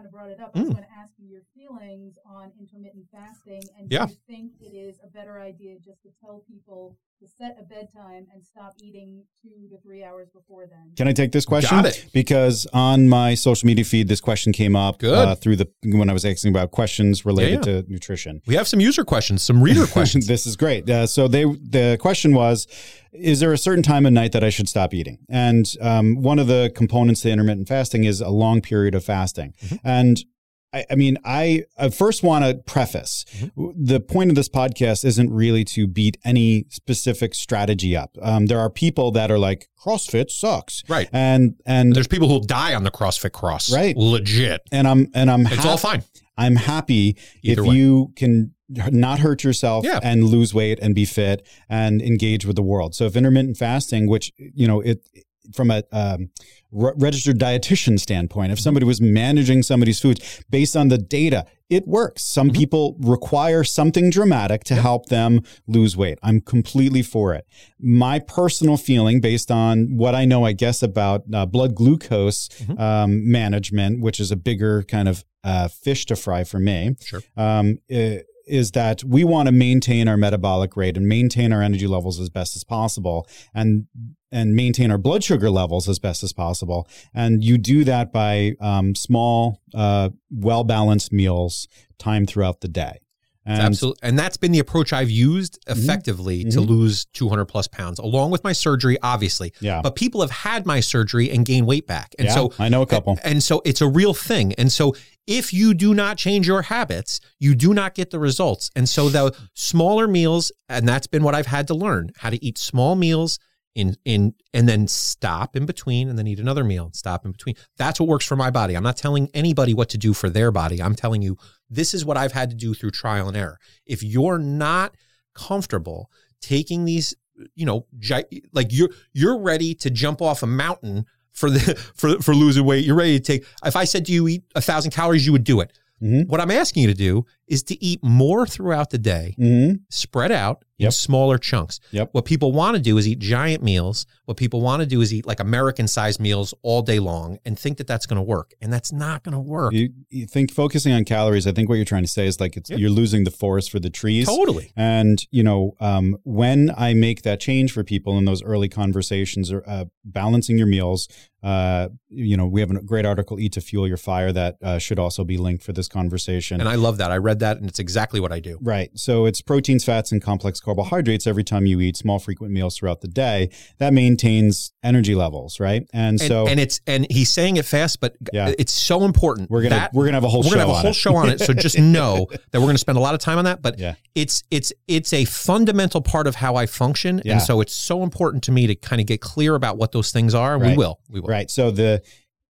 Kind 0.00 0.06
of 0.06 0.12
brought 0.12 0.30
it 0.30 0.40
up. 0.40 0.52
I 0.54 0.60
was 0.60 0.70
mm. 0.70 0.72
going 0.72 0.84
to 0.84 0.98
ask 0.98 1.12
you 1.18 1.28
your 1.28 1.42
feelings 1.54 2.18
on 2.24 2.52
intermittent 2.58 3.04
fasting, 3.12 3.62
and 3.78 3.90
yeah. 3.92 4.06
do 4.06 4.12
you 4.12 4.18
think 4.26 4.52
it 4.60 4.74
is 4.74 4.98
a 5.04 5.08
better 5.08 5.40
idea 5.40 5.76
just 5.76 6.02
to 6.02 6.08
tell 6.24 6.42
people 6.48 6.96
to 7.20 7.28
set 7.28 7.56
a 7.60 7.62
bedtime 7.62 8.26
and 8.32 8.42
stop 8.44 8.72
eating 8.82 9.22
two 9.42 9.68
to 9.68 9.78
three 9.82 10.02
hours 10.02 10.28
before 10.30 10.66
then? 10.66 10.92
Can 10.96 11.06
I 11.06 11.12
take 11.12 11.32
this 11.32 11.44
question? 11.44 11.76
Got 11.76 11.86
it. 11.86 12.06
Because 12.14 12.66
on 12.72 13.08
my 13.10 13.34
social 13.34 13.66
media 13.66 13.84
feed, 13.84 14.08
this 14.08 14.22
question 14.22 14.52
came 14.52 14.74
up 14.74 15.02
uh, 15.04 15.34
through 15.34 15.56
the 15.56 15.68
when 15.84 16.08
I 16.08 16.14
was 16.14 16.24
asking 16.24 16.50
about 16.50 16.70
questions 16.70 17.26
related 17.26 17.66
yeah, 17.66 17.74
yeah. 17.74 17.82
to 17.82 17.92
nutrition. 17.92 18.40
We 18.46 18.54
have 18.54 18.66
some 18.66 18.80
user 18.80 19.04
questions, 19.04 19.42
some 19.42 19.62
reader 19.62 19.86
questions. 19.92 20.26
this 20.26 20.46
is 20.46 20.56
great. 20.56 20.88
Uh, 20.88 21.06
so 21.06 21.28
they 21.28 21.44
the 21.44 21.98
question 22.00 22.34
was 22.34 22.66
is 23.12 23.40
there 23.40 23.52
a 23.52 23.58
certain 23.58 23.82
time 23.82 24.06
of 24.06 24.12
night 24.12 24.32
that 24.32 24.44
I 24.44 24.50
should 24.50 24.68
stop 24.68 24.94
eating? 24.94 25.18
And 25.28 25.66
um, 25.80 26.22
one 26.22 26.38
of 26.38 26.46
the 26.46 26.72
components 26.74 27.22
to 27.22 27.30
intermittent 27.30 27.68
fasting 27.68 28.04
is 28.04 28.20
a 28.20 28.30
long 28.30 28.62
period 28.62 28.94
of 28.94 29.04
fasting. 29.04 29.52
Mm-hmm. 29.62 29.76
And 29.84 30.24
I, 30.72 30.84
I 30.90 30.94
mean, 30.94 31.18
I, 31.24 31.64
I 31.76 31.88
first 31.88 32.22
want 32.22 32.44
to 32.44 32.54
preface 32.54 33.24
mm-hmm. 33.36 33.70
the 33.76 34.00
point 34.00 34.30
of 34.30 34.36
this 34.36 34.48
podcast 34.48 35.04
isn't 35.04 35.32
really 35.32 35.64
to 35.64 35.86
beat 35.86 36.16
any 36.24 36.66
specific 36.68 37.34
strategy 37.34 37.96
up. 37.96 38.16
Um, 38.22 38.46
there 38.46 38.60
are 38.60 38.70
people 38.70 39.10
that 39.12 39.30
are 39.30 39.38
like 39.38 39.68
CrossFit 39.78 40.30
sucks, 40.30 40.82
right? 40.88 41.08
And 41.12 41.56
and 41.66 41.94
there's 41.94 42.08
people 42.08 42.28
who'll 42.28 42.40
die 42.40 42.74
on 42.74 42.84
the 42.84 42.90
CrossFit 42.90 43.32
cross, 43.32 43.72
right? 43.72 43.96
Legit. 43.96 44.62
And 44.70 44.86
I'm 44.86 45.08
and 45.14 45.30
I'm 45.30 45.46
it's 45.46 45.56
hap- 45.56 45.66
all 45.66 45.76
fine. 45.76 46.04
I'm 46.36 46.56
happy 46.56 47.16
Either 47.42 47.62
if 47.62 47.68
way. 47.68 47.74
you 47.74 48.12
can 48.16 48.54
not 48.68 49.18
hurt 49.18 49.42
yourself 49.42 49.84
yeah. 49.84 49.98
and 50.02 50.24
lose 50.24 50.54
weight 50.54 50.78
and 50.80 50.94
be 50.94 51.04
fit 51.04 51.46
and 51.68 52.00
engage 52.00 52.46
with 52.46 52.56
the 52.56 52.62
world. 52.62 52.94
So 52.94 53.04
if 53.06 53.16
intermittent 53.16 53.56
fasting, 53.56 54.08
which 54.08 54.32
you 54.36 54.68
know 54.68 54.80
it 54.80 55.06
from 55.52 55.70
a 55.70 55.82
um, 55.92 56.30
re- 56.72 56.92
registered 56.96 57.38
dietitian 57.38 57.98
standpoint, 57.98 58.52
if 58.52 58.60
somebody 58.60 58.86
was 58.86 59.00
managing 59.00 59.62
somebody's 59.62 60.00
foods 60.00 60.42
based 60.50 60.76
on 60.76 60.88
the 60.88 60.98
data, 60.98 61.46
it 61.68 61.86
works. 61.86 62.22
Some 62.22 62.48
mm-hmm. 62.48 62.56
people 62.56 62.96
require 63.00 63.62
something 63.64 64.10
dramatic 64.10 64.64
to 64.64 64.74
yep. 64.74 64.82
help 64.82 65.06
them 65.06 65.42
lose 65.66 65.96
weight. 65.96 66.18
I'm 66.22 66.40
completely 66.40 67.02
for 67.02 67.32
it. 67.34 67.46
My 67.78 68.18
personal 68.18 68.76
feeling, 68.76 69.20
based 69.20 69.50
on 69.50 69.96
what 69.96 70.14
I 70.14 70.24
know, 70.24 70.44
I 70.44 70.52
guess, 70.52 70.82
about 70.82 71.22
uh, 71.32 71.46
blood 71.46 71.74
glucose 71.74 72.48
mm-hmm. 72.48 72.80
um, 72.80 73.30
management, 73.30 74.00
which 74.00 74.20
is 74.20 74.30
a 74.30 74.36
bigger 74.36 74.82
kind 74.82 75.08
of 75.08 75.24
uh, 75.44 75.68
fish 75.68 76.06
to 76.06 76.16
fry 76.16 76.44
for 76.44 76.58
me, 76.58 76.96
sure. 77.00 77.22
Um, 77.36 77.78
it, 77.88 78.26
is 78.46 78.72
that 78.72 79.04
we 79.04 79.22
want 79.22 79.46
to 79.46 79.52
maintain 79.52 80.08
our 80.08 80.16
metabolic 80.16 80.76
rate 80.76 80.96
and 80.96 81.08
maintain 81.08 81.52
our 81.52 81.62
energy 81.62 81.86
levels 81.86 82.18
as 82.18 82.28
best 82.28 82.56
as 82.56 82.64
possible 82.64 83.26
and 83.54 83.86
and 84.32 84.54
maintain 84.54 84.90
our 84.90 84.98
blood 84.98 85.24
sugar 85.24 85.50
levels 85.50 85.88
as 85.88 85.98
best 85.98 86.22
as 86.22 86.32
possible 86.32 86.88
and 87.14 87.42
you 87.42 87.58
do 87.58 87.84
that 87.84 88.12
by 88.12 88.54
um, 88.60 88.94
small 88.94 89.60
uh, 89.74 90.10
well 90.30 90.64
balanced 90.64 91.12
meals 91.12 91.68
time 91.98 92.26
throughout 92.26 92.60
the 92.60 92.68
day 92.68 93.00
and, 93.46 93.62
Absolutely. 93.62 93.98
And 94.02 94.18
that's 94.18 94.36
been 94.36 94.52
the 94.52 94.58
approach 94.58 94.92
I've 94.92 95.10
used 95.10 95.58
mm-hmm. 95.64 95.80
effectively 95.80 96.40
mm-hmm. 96.40 96.50
to 96.50 96.60
lose 96.60 97.06
200 97.06 97.46
plus 97.46 97.66
pounds, 97.68 97.98
along 97.98 98.30
with 98.30 98.44
my 98.44 98.52
surgery, 98.52 98.98
obviously. 99.02 99.52
Yeah. 99.60 99.80
But 99.82 99.96
people 99.96 100.20
have 100.20 100.30
had 100.30 100.66
my 100.66 100.80
surgery 100.80 101.30
and 101.30 101.44
gained 101.44 101.66
weight 101.66 101.86
back. 101.86 102.14
And 102.18 102.28
yeah, 102.28 102.34
so 102.34 102.52
I 102.58 102.68
know 102.68 102.82
a 102.82 102.86
couple. 102.86 103.18
And, 103.24 103.34
and 103.34 103.42
so 103.42 103.62
it's 103.64 103.80
a 103.80 103.88
real 103.88 104.12
thing. 104.12 104.52
And 104.54 104.70
so 104.70 104.94
if 105.26 105.52
you 105.52 105.74
do 105.74 105.94
not 105.94 106.18
change 106.18 106.46
your 106.46 106.62
habits, 106.62 107.20
you 107.38 107.54
do 107.54 107.72
not 107.72 107.94
get 107.94 108.10
the 108.10 108.18
results. 108.18 108.70
And 108.76 108.88
so 108.88 109.08
the 109.08 109.34
smaller 109.54 110.06
meals, 110.06 110.52
and 110.68 110.86
that's 110.86 111.06
been 111.06 111.24
what 111.24 111.34
I've 111.34 111.46
had 111.46 111.66
to 111.68 111.74
learn 111.74 112.12
how 112.18 112.30
to 112.30 112.44
eat 112.44 112.58
small 112.58 112.94
meals 112.94 113.38
in 113.74 113.96
in 114.04 114.34
and 114.52 114.68
then 114.68 114.88
stop 114.88 115.54
in 115.56 115.66
between 115.66 116.08
and 116.08 116.18
then 116.18 116.26
eat 116.26 116.40
another 116.40 116.64
meal 116.64 116.86
and 116.86 116.96
stop 116.96 117.24
in 117.24 117.32
between. 117.32 117.54
That's 117.76 118.00
what 118.00 118.08
works 118.08 118.26
for 118.26 118.36
my 118.36 118.50
body. 118.50 118.74
I'm 118.74 118.82
not 118.82 118.96
telling 118.96 119.28
anybody 119.34 119.74
what 119.74 119.88
to 119.90 119.98
do 119.98 120.12
for 120.12 120.28
their 120.28 120.50
body. 120.50 120.82
I'm 120.82 120.94
telling 120.94 121.22
you 121.22 121.36
this 121.68 121.94
is 121.94 122.04
what 122.04 122.16
I've 122.16 122.32
had 122.32 122.50
to 122.50 122.56
do 122.56 122.74
through 122.74 122.90
trial 122.90 123.28
and 123.28 123.36
error. 123.36 123.58
If 123.86 124.02
you're 124.02 124.38
not 124.38 124.94
comfortable 125.34 126.10
taking 126.40 126.84
these 126.84 127.14
you 127.54 127.66
know, 127.66 127.86
gi- 127.98 128.42
like 128.52 128.68
you're 128.70 128.90
you're 129.12 129.38
ready 129.38 129.74
to 129.76 129.90
jump 129.90 130.20
off 130.20 130.42
a 130.42 130.46
mountain 130.46 131.06
for 131.32 131.50
the 131.50 131.74
for 131.94 132.20
for 132.20 132.34
losing 132.34 132.64
weight. 132.64 132.84
You're 132.84 132.96
ready 132.96 133.18
to 133.18 133.24
take. 133.24 133.46
If 133.64 133.76
I 133.76 133.84
said 133.84 134.06
to 134.06 134.12
you 134.12 134.28
eat 134.28 134.44
a 134.54 134.60
thousand 134.60 134.90
calories, 134.90 135.26
you 135.26 135.32
would 135.32 135.44
do 135.44 135.60
it. 135.60 135.72
Mm-hmm. 136.02 136.30
What 136.30 136.40
I'm 136.40 136.50
asking 136.50 136.82
you 136.82 136.88
to 136.88 136.94
do 136.94 137.26
is 137.50 137.64
to 137.64 137.84
eat 137.84 138.02
more 138.02 138.46
throughout 138.46 138.90
the 138.90 138.98
day, 138.98 139.34
mm-hmm. 139.36 139.74
spread 139.90 140.30
out 140.30 140.64
yep. 140.78 140.88
in 140.88 140.92
smaller 140.92 141.36
chunks. 141.36 141.80
Yep. 141.90 142.10
What 142.12 142.24
people 142.24 142.52
want 142.52 142.76
to 142.76 142.82
do 142.82 142.96
is 142.96 143.06
eat 143.06 143.18
giant 143.18 143.62
meals. 143.62 144.06
What 144.24 144.36
people 144.36 144.60
want 144.60 144.80
to 144.80 144.86
do 144.86 145.00
is 145.00 145.12
eat 145.12 145.26
like 145.26 145.40
American 145.40 145.88
sized 145.88 146.20
meals 146.20 146.54
all 146.62 146.80
day 146.80 147.00
long 147.00 147.38
and 147.44 147.58
think 147.58 147.78
that 147.78 147.88
that's 147.88 148.06
going 148.06 148.16
to 148.16 148.22
work. 148.22 148.54
And 148.62 148.72
that's 148.72 148.92
not 148.92 149.24
going 149.24 149.34
to 149.34 149.40
work. 149.40 149.72
You, 149.72 149.90
you, 150.08 150.26
think 150.26 150.52
focusing 150.52 150.92
on 150.92 151.04
calories, 151.04 151.46
I 151.46 151.52
think 151.52 151.68
what 151.68 151.74
you're 151.74 151.84
trying 151.84 152.04
to 152.04 152.08
say 152.08 152.26
is 152.26 152.40
like 152.40 152.56
it's, 152.56 152.70
yep. 152.70 152.78
you're 152.78 152.90
losing 152.90 153.24
the 153.24 153.32
forest 153.32 153.70
for 153.70 153.80
the 153.80 153.90
trees. 153.90 154.26
Totally. 154.26 154.72
And, 154.76 155.26
you 155.32 155.42
know, 155.42 155.74
um, 155.80 156.16
when 156.22 156.72
I 156.76 156.94
make 156.94 157.22
that 157.22 157.40
change 157.40 157.72
for 157.72 157.82
people 157.82 158.16
in 158.16 158.26
those 158.26 158.42
early 158.44 158.68
conversations 158.68 159.50
or 159.50 159.64
uh, 159.66 159.86
balancing 160.04 160.56
your 160.56 160.68
meals, 160.68 161.08
uh, 161.42 161.88
you 162.08 162.36
know, 162.36 162.46
we 162.46 162.60
have 162.60 162.70
a 162.70 162.82
great 162.82 163.06
article, 163.06 163.40
Eat 163.40 163.52
to 163.54 163.60
Fuel 163.60 163.88
Your 163.88 163.96
Fire, 163.96 164.30
that 164.32 164.56
uh, 164.62 164.78
should 164.78 164.98
also 164.98 165.24
be 165.24 165.38
linked 165.38 165.62
for 165.64 165.72
this 165.72 165.88
conversation. 165.88 166.60
And 166.60 166.68
I 166.68 166.74
love 166.74 166.98
that. 166.98 167.10
I 167.10 167.16
read 167.16 167.39
that 167.40 167.58
and 167.58 167.68
it's 167.68 167.78
exactly 167.78 168.20
what 168.20 168.32
I 168.32 168.40
do. 168.40 168.58
Right. 168.60 168.90
So 168.94 169.26
it's 169.26 169.40
proteins, 169.40 169.84
fats, 169.84 170.12
and 170.12 170.22
complex 170.22 170.60
carbohydrates 170.60 171.26
every 171.26 171.44
time 171.44 171.66
you 171.66 171.80
eat 171.80 171.96
small, 171.96 172.18
frequent 172.18 172.52
meals 172.52 172.76
throughout 172.76 173.00
the 173.00 173.08
day. 173.08 173.50
That 173.78 173.92
maintains 173.92 174.72
energy 174.82 175.14
levels, 175.14 175.60
right? 175.60 175.86
And, 175.92 176.20
and 176.20 176.20
so, 176.20 176.46
and 176.46 176.60
it's 176.60 176.80
and 176.86 177.06
he's 177.10 177.30
saying 177.30 177.56
it 177.56 177.64
fast, 177.64 178.00
but 178.00 178.16
yeah. 178.32 178.52
it's 178.58 178.72
so 178.72 179.04
important. 179.04 179.50
We're 179.50 179.62
gonna 179.62 179.76
that, 179.76 179.92
we're 179.92 180.04
gonna 180.04 180.16
have 180.16 180.24
a 180.24 180.28
whole 180.28 180.42
we're 180.42 180.50
gonna 180.50 180.60
have 180.60 180.68
a 180.68 180.74
whole 180.74 180.90
it. 180.90 180.94
show 180.94 181.16
on 181.16 181.28
it. 181.28 181.40
So 181.40 181.52
just 181.52 181.78
know 181.78 182.28
that 182.50 182.60
we're 182.60 182.66
gonna 182.66 182.78
spend 182.78 182.98
a 182.98 183.00
lot 183.00 183.14
of 183.14 183.20
time 183.20 183.38
on 183.38 183.44
that. 183.44 183.62
But 183.62 183.78
yeah. 183.78 183.94
it's 184.14 184.42
it's 184.50 184.72
it's 184.88 185.12
a 185.12 185.24
fundamental 185.24 186.00
part 186.00 186.26
of 186.26 186.34
how 186.36 186.56
I 186.56 186.66
function, 186.66 187.20
yeah. 187.24 187.34
and 187.34 187.42
so 187.42 187.60
it's 187.60 187.74
so 187.74 188.02
important 188.02 188.44
to 188.44 188.52
me 188.52 188.66
to 188.66 188.74
kind 188.74 189.00
of 189.00 189.06
get 189.06 189.20
clear 189.20 189.54
about 189.54 189.76
what 189.76 189.92
those 189.92 190.12
things 190.12 190.34
are. 190.34 190.58
Right. 190.58 190.70
we 190.70 190.76
will, 190.76 191.00
we 191.08 191.20
will. 191.20 191.28
Right. 191.28 191.50
So 191.50 191.70
the 191.70 192.02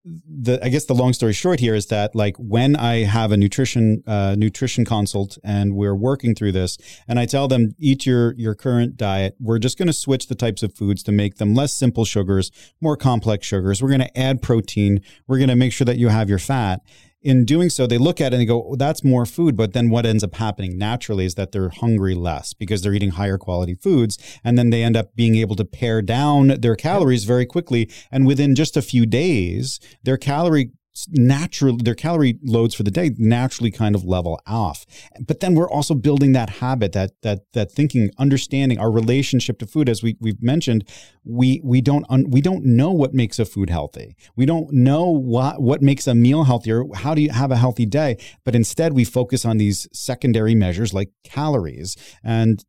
the 0.05 0.63
I 0.63 0.69
guess 0.69 0.85
the 0.85 0.93
long 0.93 1.13
story 1.13 1.33
short 1.33 1.59
here 1.59 1.73
is 1.73 1.87
that 1.87 2.15
like 2.15 2.37
when 2.37 2.75
I 2.75 3.03
have 3.03 3.31
a 3.31 3.37
nutrition 3.37 4.03
uh, 4.05 4.35
nutrition 4.37 4.85
consult 4.85 5.37
and 5.43 5.75
we're 5.75 5.95
working 5.95 6.35
through 6.35 6.51
this, 6.51 6.77
and 7.07 7.19
I 7.19 7.25
tell 7.25 7.47
them 7.47 7.75
eat 7.79 8.05
your 8.05 8.33
your 8.35 8.53
current 8.53 8.97
diet. 8.97 9.35
We're 9.39 9.59
just 9.59 9.77
going 9.77 9.87
to 9.87 9.93
switch 9.93 10.27
the 10.27 10.35
types 10.35 10.61
of 10.61 10.75
foods 10.75 11.01
to 11.03 11.11
make 11.11 11.37
them 11.37 11.55
less 11.55 11.73
simple 11.73 12.05
sugars, 12.05 12.51
more 12.79 12.95
complex 12.95 13.47
sugars. 13.47 13.81
We're 13.81 13.89
going 13.89 14.01
to 14.01 14.17
add 14.17 14.41
protein. 14.41 15.01
We're 15.27 15.37
going 15.37 15.49
to 15.49 15.55
make 15.55 15.73
sure 15.73 15.85
that 15.85 15.97
you 15.97 16.09
have 16.09 16.29
your 16.29 16.39
fat 16.39 16.81
in 17.25 17.43
doing 17.43 17.71
so, 17.71 17.87
they 17.87 17.97
look 17.97 18.21
at 18.21 18.31
it 18.31 18.35
and 18.35 18.41
they 18.41 18.45
go, 18.45 18.63
oh, 18.69 18.75
that's 18.75 19.03
more 19.03 19.25
food. 19.25 19.57
But 19.57 19.73
then 19.73 19.89
what 19.89 20.05
ends 20.05 20.23
up 20.23 20.35
happening 20.35 20.77
naturally 20.77 21.25
is 21.25 21.33
that 21.35 21.51
they're 21.51 21.69
hungry 21.69 22.13
less 22.13 22.53
because 22.53 22.83
they're 22.83 22.93
eating 22.93 23.11
higher 23.11 23.39
quality 23.39 23.73
foods. 23.73 24.19
And 24.43 24.57
then 24.57 24.69
they 24.69 24.83
end 24.83 24.95
up 24.95 25.15
being 25.15 25.35
able 25.35 25.55
to 25.55 25.65
pare 25.65 26.03
down 26.03 26.59
their 26.59 26.75
calories 26.75 27.23
very 27.23 27.47
quickly. 27.47 27.91
And 28.11 28.27
within 28.27 28.53
just 28.53 28.77
a 28.77 28.81
few 28.81 29.07
days, 29.07 29.79
their 30.03 30.17
calorie 30.17 30.69
naturally 31.09 31.77
their 31.83 31.95
calorie 31.95 32.39
loads 32.43 32.73
for 32.73 32.83
the 32.83 32.91
day 32.91 33.11
naturally 33.17 33.71
kind 33.71 33.95
of 33.95 34.03
level 34.03 34.39
off. 34.47 34.85
But 35.25 35.39
then 35.39 35.55
we're 35.55 35.69
also 35.69 35.93
building 35.93 36.33
that 36.33 36.49
habit 36.49 36.93
that 36.93 37.11
that 37.21 37.51
that 37.53 37.71
thinking 37.71 38.11
understanding 38.17 38.79
our 38.79 38.91
relationship 38.91 39.59
to 39.59 39.67
food. 39.67 39.89
As 39.89 40.01
we 40.01 40.17
we've 40.19 40.41
mentioned 40.41 40.87
we 41.23 41.61
we 41.63 41.81
don't 41.81 42.05
un, 42.09 42.29
we 42.29 42.41
don't 42.41 42.65
know 42.65 42.91
what 42.91 43.13
makes 43.13 43.39
a 43.39 43.45
food 43.45 43.69
healthy. 43.69 44.15
We 44.35 44.45
don't 44.45 44.71
know 44.71 45.09
what 45.09 45.61
what 45.61 45.81
makes 45.81 46.07
a 46.07 46.15
meal 46.15 46.43
healthier. 46.45 46.83
How 46.93 47.13
do 47.13 47.21
you 47.21 47.31
have 47.31 47.51
a 47.51 47.57
healthy 47.57 47.85
day? 47.85 48.17
But 48.43 48.55
instead 48.55 48.93
we 48.93 49.03
focus 49.03 49.45
on 49.45 49.57
these 49.57 49.87
secondary 49.93 50.55
measures 50.55 50.93
like 50.93 51.11
calories. 51.23 51.97
And 52.23 52.63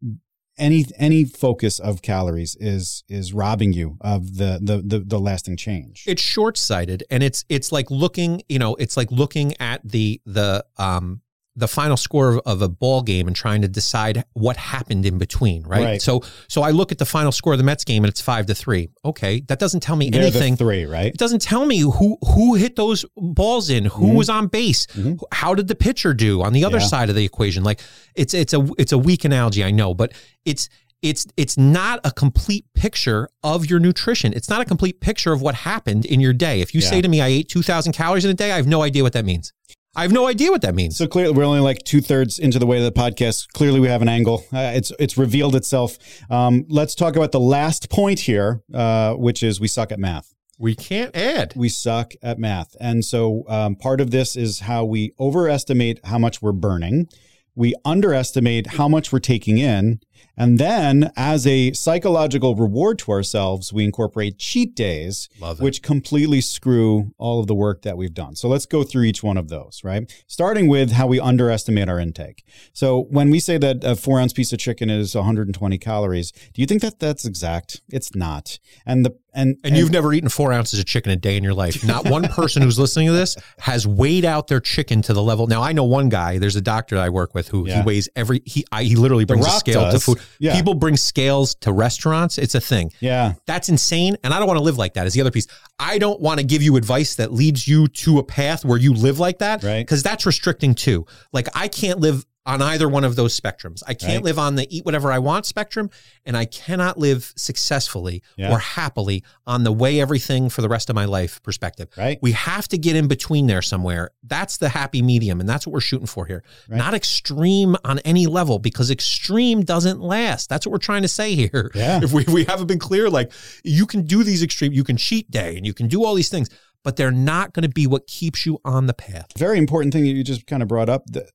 any 0.58 0.86
any 0.96 1.24
focus 1.24 1.78
of 1.78 2.02
calories 2.02 2.56
is 2.60 3.04
is 3.08 3.32
robbing 3.32 3.72
you 3.72 3.98
of 4.00 4.36
the 4.36 4.58
the 4.62 4.82
the, 4.84 5.04
the 5.04 5.18
lasting 5.18 5.56
change. 5.56 6.04
It's 6.06 6.22
short 6.22 6.56
sighted, 6.56 7.04
and 7.10 7.22
it's 7.22 7.44
it's 7.48 7.72
like 7.72 7.90
looking, 7.90 8.42
you 8.48 8.58
know, 8.58 8.74
it's 8.76 8.96
like 8.96 9.10
looking 9.10 9.54
at 9.60 9.80
the 9.84 10.20
the 10.24 10.64
um 10.78 11.20
the 11.56 11.66
final 11.66 11.96
score 11.96 12.34
of, 12.34 12.40
of, 12.44 12.62
a 12.62 12.68
ball 12.68 13.02
game 13.02 13.26
and 13.26 13.34
trying 13.34 13.62
to 13.62 13.68
decide 13.68 14.24
what 14.34 14.56
happened 14.56 15.06
in 15.06 15.16
between, 15.16 15.62
right? 15.62 15.84
right? 15.84 16.02
So 16.02 16.22
so 16.48 16.62
I 16.62 16.70
look 16.70 16.92
at 16.92 16.98
the 16.98 17.06
final 17.06 17.32
score 17.32 17.54
of 17.54 17.58
the 17.58 17.64
Mets 17.64 17.84
game 17.84 18.04
and 18.04 18.10
it's 18.10 18.20
five 18.20 18.46
to 18.46 18.54
three. 18.54 18.90
Okay, 19.04 19.40
that 19.48 19.58
doesn't 19.58 19.80
tell 19.80 19.96
me 19.96 20.10
They're 20.10 20.22
anything. 20.22 20.56
three, 20.56 20.84
right? 20.84 21.06
It 21.06 21.18
doesn't 21.18 21.42
tell 21.42 21.64
me 21.64 21.80
who 21.80 22.18
who 22.34 22.54
hit 22.54 22.76
those 22.76 23.04
balls 23.16 23.70
in, 23.70 23.86
who 23.86 24.06
mm-hmm. 24.06 24.16
was 24.16 24.28
on 24.28 24.48
base, 24.48 24.86
mm-hmm. 24.86 25.14
how 25.32 25.54
did 25.54 25.68
the 25.68 25.74
pitcher 25.74 26.12
do 26.12 26.42
on 26.42 26.52
the 26.52 26.64
other 26.64 26.78
yeah. 26.78 26.86
side 26.86 27.08
of 27.08 27.16
the 27.16 27.24
equation. 27.24 27.64
Like 27.64 27.80
it's 28.14 28.34
it's 28.34 28.52
a 28.52 28.68
it's 28.78 28.92
a 28.92 28.98
weak 28.98 29.24
analogy, 29.24 29.64
I 29.64 29.70
know, 29.70 29.94
but 29.94 30.12
it's 30.44 30.68
it's 31.02 31.26
it's 31.36 31.56
not 31.56 32.00
a 32.04 32.10
complete 32.10 32.66
picture 32.74 33.28
of 33.42 33.68
your 33.68 33.78
nutrition. 33.78 34.32
It's 34.32 34.48
not 34.48 34.60
a 34.60 34.64
complete 34.64 35.00
picture 35.00 35.32
of 35.32 35.42
what 35.42 35.54
happened 35.54 36.04
in 36.04 36.20
your 36.20 36.32
day. 36.32 36.60
If 36.60 36.74
you 36.74 36.80
yeah. 36.80 36.90
say 36.90 37.02
to 37.02 37.08
me 37.08 37.20
I 37.20 37.28
ate 37.28 37.48
2000 37.48 37.92
calories 37.92 38.24
in 38.24 38.30
a 38.30 38.34
day, 38.34 38.52
I 38.52 38.56
have 38.56 38.66
no 38.66 38.82
idea 38.82 39.02
what 39.02 39.12
that 39.12 39.24
means. 39.24 39.52
I 39.96 40.02
have 40.02 40.12
no 40.12 40.26
idea 40.26 40.50
what 40.50 40.60
that 40.60 40.74
means. 40.74 40.94
So 40.98 41.06
clearly, 41.06 41.32
we're 41.32 41.44
only 41.44 41.60
like 41.60 41.82
two 41.82 42.02
thirds 42.02 42.38
into 42.38 42.58
the 42.58 42.66
way 42.66 42.76
of 42.76 42.84
the 42.84 42.92
podcast. 42.92 43.48
Clearly, 43.54 43.80
we 43.80 43.88
have 43.88 44.02
an 44.02 44.10
angle. 44.10 44.44
Uh, 44.52 44.72
it's 44.74 44.92
it's 44.98 45.16
revealed 45.16 45.56
itself. 45.56 45.96
Um, 46.30 46.66
let's 46.68 46.94
talk 46.94 47.16
about 47.16 47.32
the 47.32 47.40
last 47.40 47.88
point 47.88 48.20
here, 48.20 48.62
uh, 48.74 49.14
which 49.14 49.42
is 49.42 49.58
we 49.58 49.68
suck 49.68 49.90
at 49.90 49.98
math. 49.98 50.34
We 50.58 50.74
can't 50.74 51.16
add. 51.16 51.54
We 51.56 51.70
suck 51.70 52.12
at 52.22 52.38
math, 52.38 52.76
and 52.78 53.06
so 53.06 53.44
um, 53.48 53.74
part 53.74 54.02
of 54.02 54.10
this 54.10 54.36
is 54.36 54.60
how 54.60 54.84
we 54.84 55.12
overestimate 55.18 56.00
how 56.04 56.18
much 56.18 56.42
we're 56.42 56.52
burning. 56.52 57.08
We 57.54 57.74
underestimate 57.86 58.66
how 58.66 58.88
much 58.88 59.12
we're 59.12 59.18
taking 59.18 59.56
in, 59.56 60.00
and 60.36 60.58
then, 60.58 61.10
as 61.16 61.46
a 61.46 61.72
psychological 61.72 62.54
reward 62.54 62.98
to 63.00 63.12
ourselves, 63.12 63.72
we 63.72 63.84
incorporate 63.84 64.38
cheat 64.38 64.74
days, 64.74 65.28
which 65.58 65.82
completely 65.82 66.40
screw 66.40 67.12
all 67.18 67.40
of 67.40 67.46
the 67.46 67.54
work 67.54 67.82
that 67.82 67.96
we've 67.96 68.12
done. 68.12 68.36
So 68.36 68.48
let's 68.48 68.66
go 68.66 68.82
through 68.82 69.04
each 69.04 69.22
one 69.22 69.36
of 69.36 69.48
those, 69.48 69.80
right? 69.82 70.10
Starting 70.26 70.68
with 70.68 70.92
how 70.92 71.06
we 71.06 71.18
underestimate 71.18 71.88
our 71.88 71.98
intake. 71.98 72.44
So 72.72 73.06
when 73.10 73.30
we 73.30 73.40
say 73.40 73.56
that 73.58 73.82
a 73.82 73.96
four 73.96 74.20
ounce 74.20 74.32
piece 74.32 74.52
of 74.52 74.58
chicken 74.58 74.90
is 74.90 75.14
120 75.14 75.78
calories, 75.78 76.32
do 76.32 76.60
you 76.60 76.66
think 76.66 76.82
that 76.82 77.00
that's 77.00 77.24
exact? 77.24 77.80
It's 77.88 78.14
not. 78.14 78.58
And 78.84 79.04
the 79.04 79.16
and, 79.36 79.50
and, 79.50 79.58
and 79.64 79.76
you've 79.76 79.90
never 79.90 80.14
eaten 80.14 80.30
four 80.30 80.50
ounces 80.50 80.78
of 80.78 80.86
chicken 80.86 81.12
a 81.12 81.16
day 81.16 81.36
in 81.36 81.44
your 81.44 81.52
life. 81.52 81.84
Not 81.84 82.08
one 82.08 82.22
person 82.28 82.62
who's 82.62 82.78
listening 82.78 83.08
to 83.08 83.12
this 83.12 83.36
has 83.58 83.86
weighed 83.86 84.24
out 84.24 84.46
their 84.46 84.60
chicken 84.60 85.02
to 85.02 85.12
the 85.12 85.22
level. 85.22 85.46
Now 85.46 85.62
I 85.62 85.72
know 85.72 85.84
one 85.84 86.08
guy. 86.08 86.38
There's 86.38 86.56
a 86.56 86.62
doctor 86.62 86.96
that 86.96 87.04
I 87.04 87.10
work 87.10 87.34
with 87.34 87.48
who 87.48 87.68
yeah. 87.68 87.82
he 87.82 87.86
weighs 87.86 88.08
every. 88.16 88.40
He 88.46 88.64
I, 88.72 88.84
he 88.84 88.96
literally 88.96 89.26
brings 89.26 89.46
a 89.46 89.50
scale 89.50 89.82
does. 89.82 90.00
to 90.00 90.00
food. 90.06 90.20
Yeah. 90.38 90.54
People 90.54 90.74
bring 90.74 90.96
scales 90.96 91.54
to 91.56 91.72
restaurants. 91.72 92.38
It's 92.38 92.54
a 92.54 92.60
thing. 92.60 92.92
Yeah. 93.00 93.34
That's 93.46 93.68
insane. 93.68 94.16
And 94.24 94.32
I 94.32 94.38
don't 94.38 94.46
want 94.46 94.58
to 94.58 94.64
live 94.64 94.78
like 94.78 94.94
that 94.94 95.06
is 95.06 95.14
the 95.14 95.20
other 95.20 95.30
piece. 95.30 95.46
I 95.78 95.98
don't 95.98 96.20
want 96.20 96.40
to 96.40 96.46
give 96.46 96.62
you 96.62 96.76
advice 96.76 97.16
that 97.16 97.32
leads 97.32 97.68
you 97.68 97.88
to 97.88 98.18
a 98.18 98.24
path 98.24 98.64
where 98.64 98.78
you 98.78 98.94
live 98.94 99.18
like 99.18 99.38
that. 99.38 99.62
Right. 99.62 99.80
Because 99.80 100.02
that's 100.02 100.24
restricting 100.26 100.74
too. 100.74 101.06
Like 101.32 101.48
I 101.54 101.68
can't 101.68 102.00
live 102.00 102.24
on 102.46 102.62
either 102.62 102.88
one 102.88 103.04
of 103.04 103.16
those 103.16 103.38
spectrums. 103.38 103.82
I 103.86 103.94
can't 103.94 104.18
right. 104.18 104.24
live 104.24 104.38
on 104.38 104.54
the 104.54 104.66
eat 104.74 104.84
whatever 104.84 105.10
I 105.10 105.18
want 105.18 105.46
spectrum, 105.46 105.90
and 106.24 106.36
I 106.36 106.44
cannot 106.44 106.96
live 106.96 107.32
successfully 107.36 108.22
yeah. 108.36 108.52
or 108.52 108.58
happily 108.58 109.24
on 109.46 109.64
the 109.64 109.72
way 109.72 110.00
everything 110.00 110.48
for 110.48 110.62
the 110.62 110.68
rest 110.68 110.88
of 110.88 110.94
my 110.94 111.04
life 111.04 111.42
perspective. 111.42 111.88
Right. 111.96 112.18
We 112.22 112.32
have 112.32 112.68
to 112.68 112.78
get 112.78 112.94
in 112.94 113.08
between 113.08 113.48
there 113.48 113.62
somewhere. 113.62 114.10
That's 114.22 114.58
the 114.58 114.68
happy 114.68 115.02
medium, 115.02 115.40
and 115.40 115.48
that's 115.48 115.66
what 115.66 115.72
we're 115.72 115.80
shooting 115.80 116.06
for 116.06 116.24
here. 116.24 116.44
Right. 116.68 116.78
Not 116.78 116.94
extreme 116.94 117.76
on 117.84 117.98
any 118.00 118.26
level 118.26 118.60
because 118.60 118.90
extreme 118.90 119.62
doesn't 119.62 120.00
last. 120.00 120.48
That's 120.48 120.66
what 120.66 120.72
we're 120.72 120.78
trying 120.78 121.02
to 121.02 121.08
say 121.08 121.34
here. 121.34 121.70
Yeah. 121.74 122.00
If 122.06 122.12
we, 122.12 122.24
we 122.24 122.44
haven't 122.44 122.68
been 122.68 122.78
clear, 122.78 123.10
like 123.10 123.32
you 123.64 123.84
can 123.84 124.02
do 124.02 124.22
these 124.22 124.40
extreme, 124.40 124.72
you 124.72 124.84
can 124.84 124.96
cheat 124.96 125.28
day 125.28 125.56
and 125.56 125.66
you 125.66 125.74
can 125.74 125.88
do 125.88 126.04
all 126.04 126.14
these 126.14 126.28
things 126.28 126.48
but 126.86 126.94
they're 126.94 127.10
not 127.10 127.52
going 127.52 127.64
to 127.64 127.68
be 127.68 127.84
what 127.84 128.06
keeps 128.06 128.46
you 128.46 128.60
on 128.64 128.86
the 128.86 128.94
path. 128.94 129.26
Very 129.36 129.58
important 129.58 129.92
thing 129.92 130.04
that 130.04 130.10
you 130.10 130.22
just 130.22 130.46
kind 130.46 130.62
of 130.62 130.68
brought 130.68 130.88
up. 130.88 131.04
The, 131.06 131.28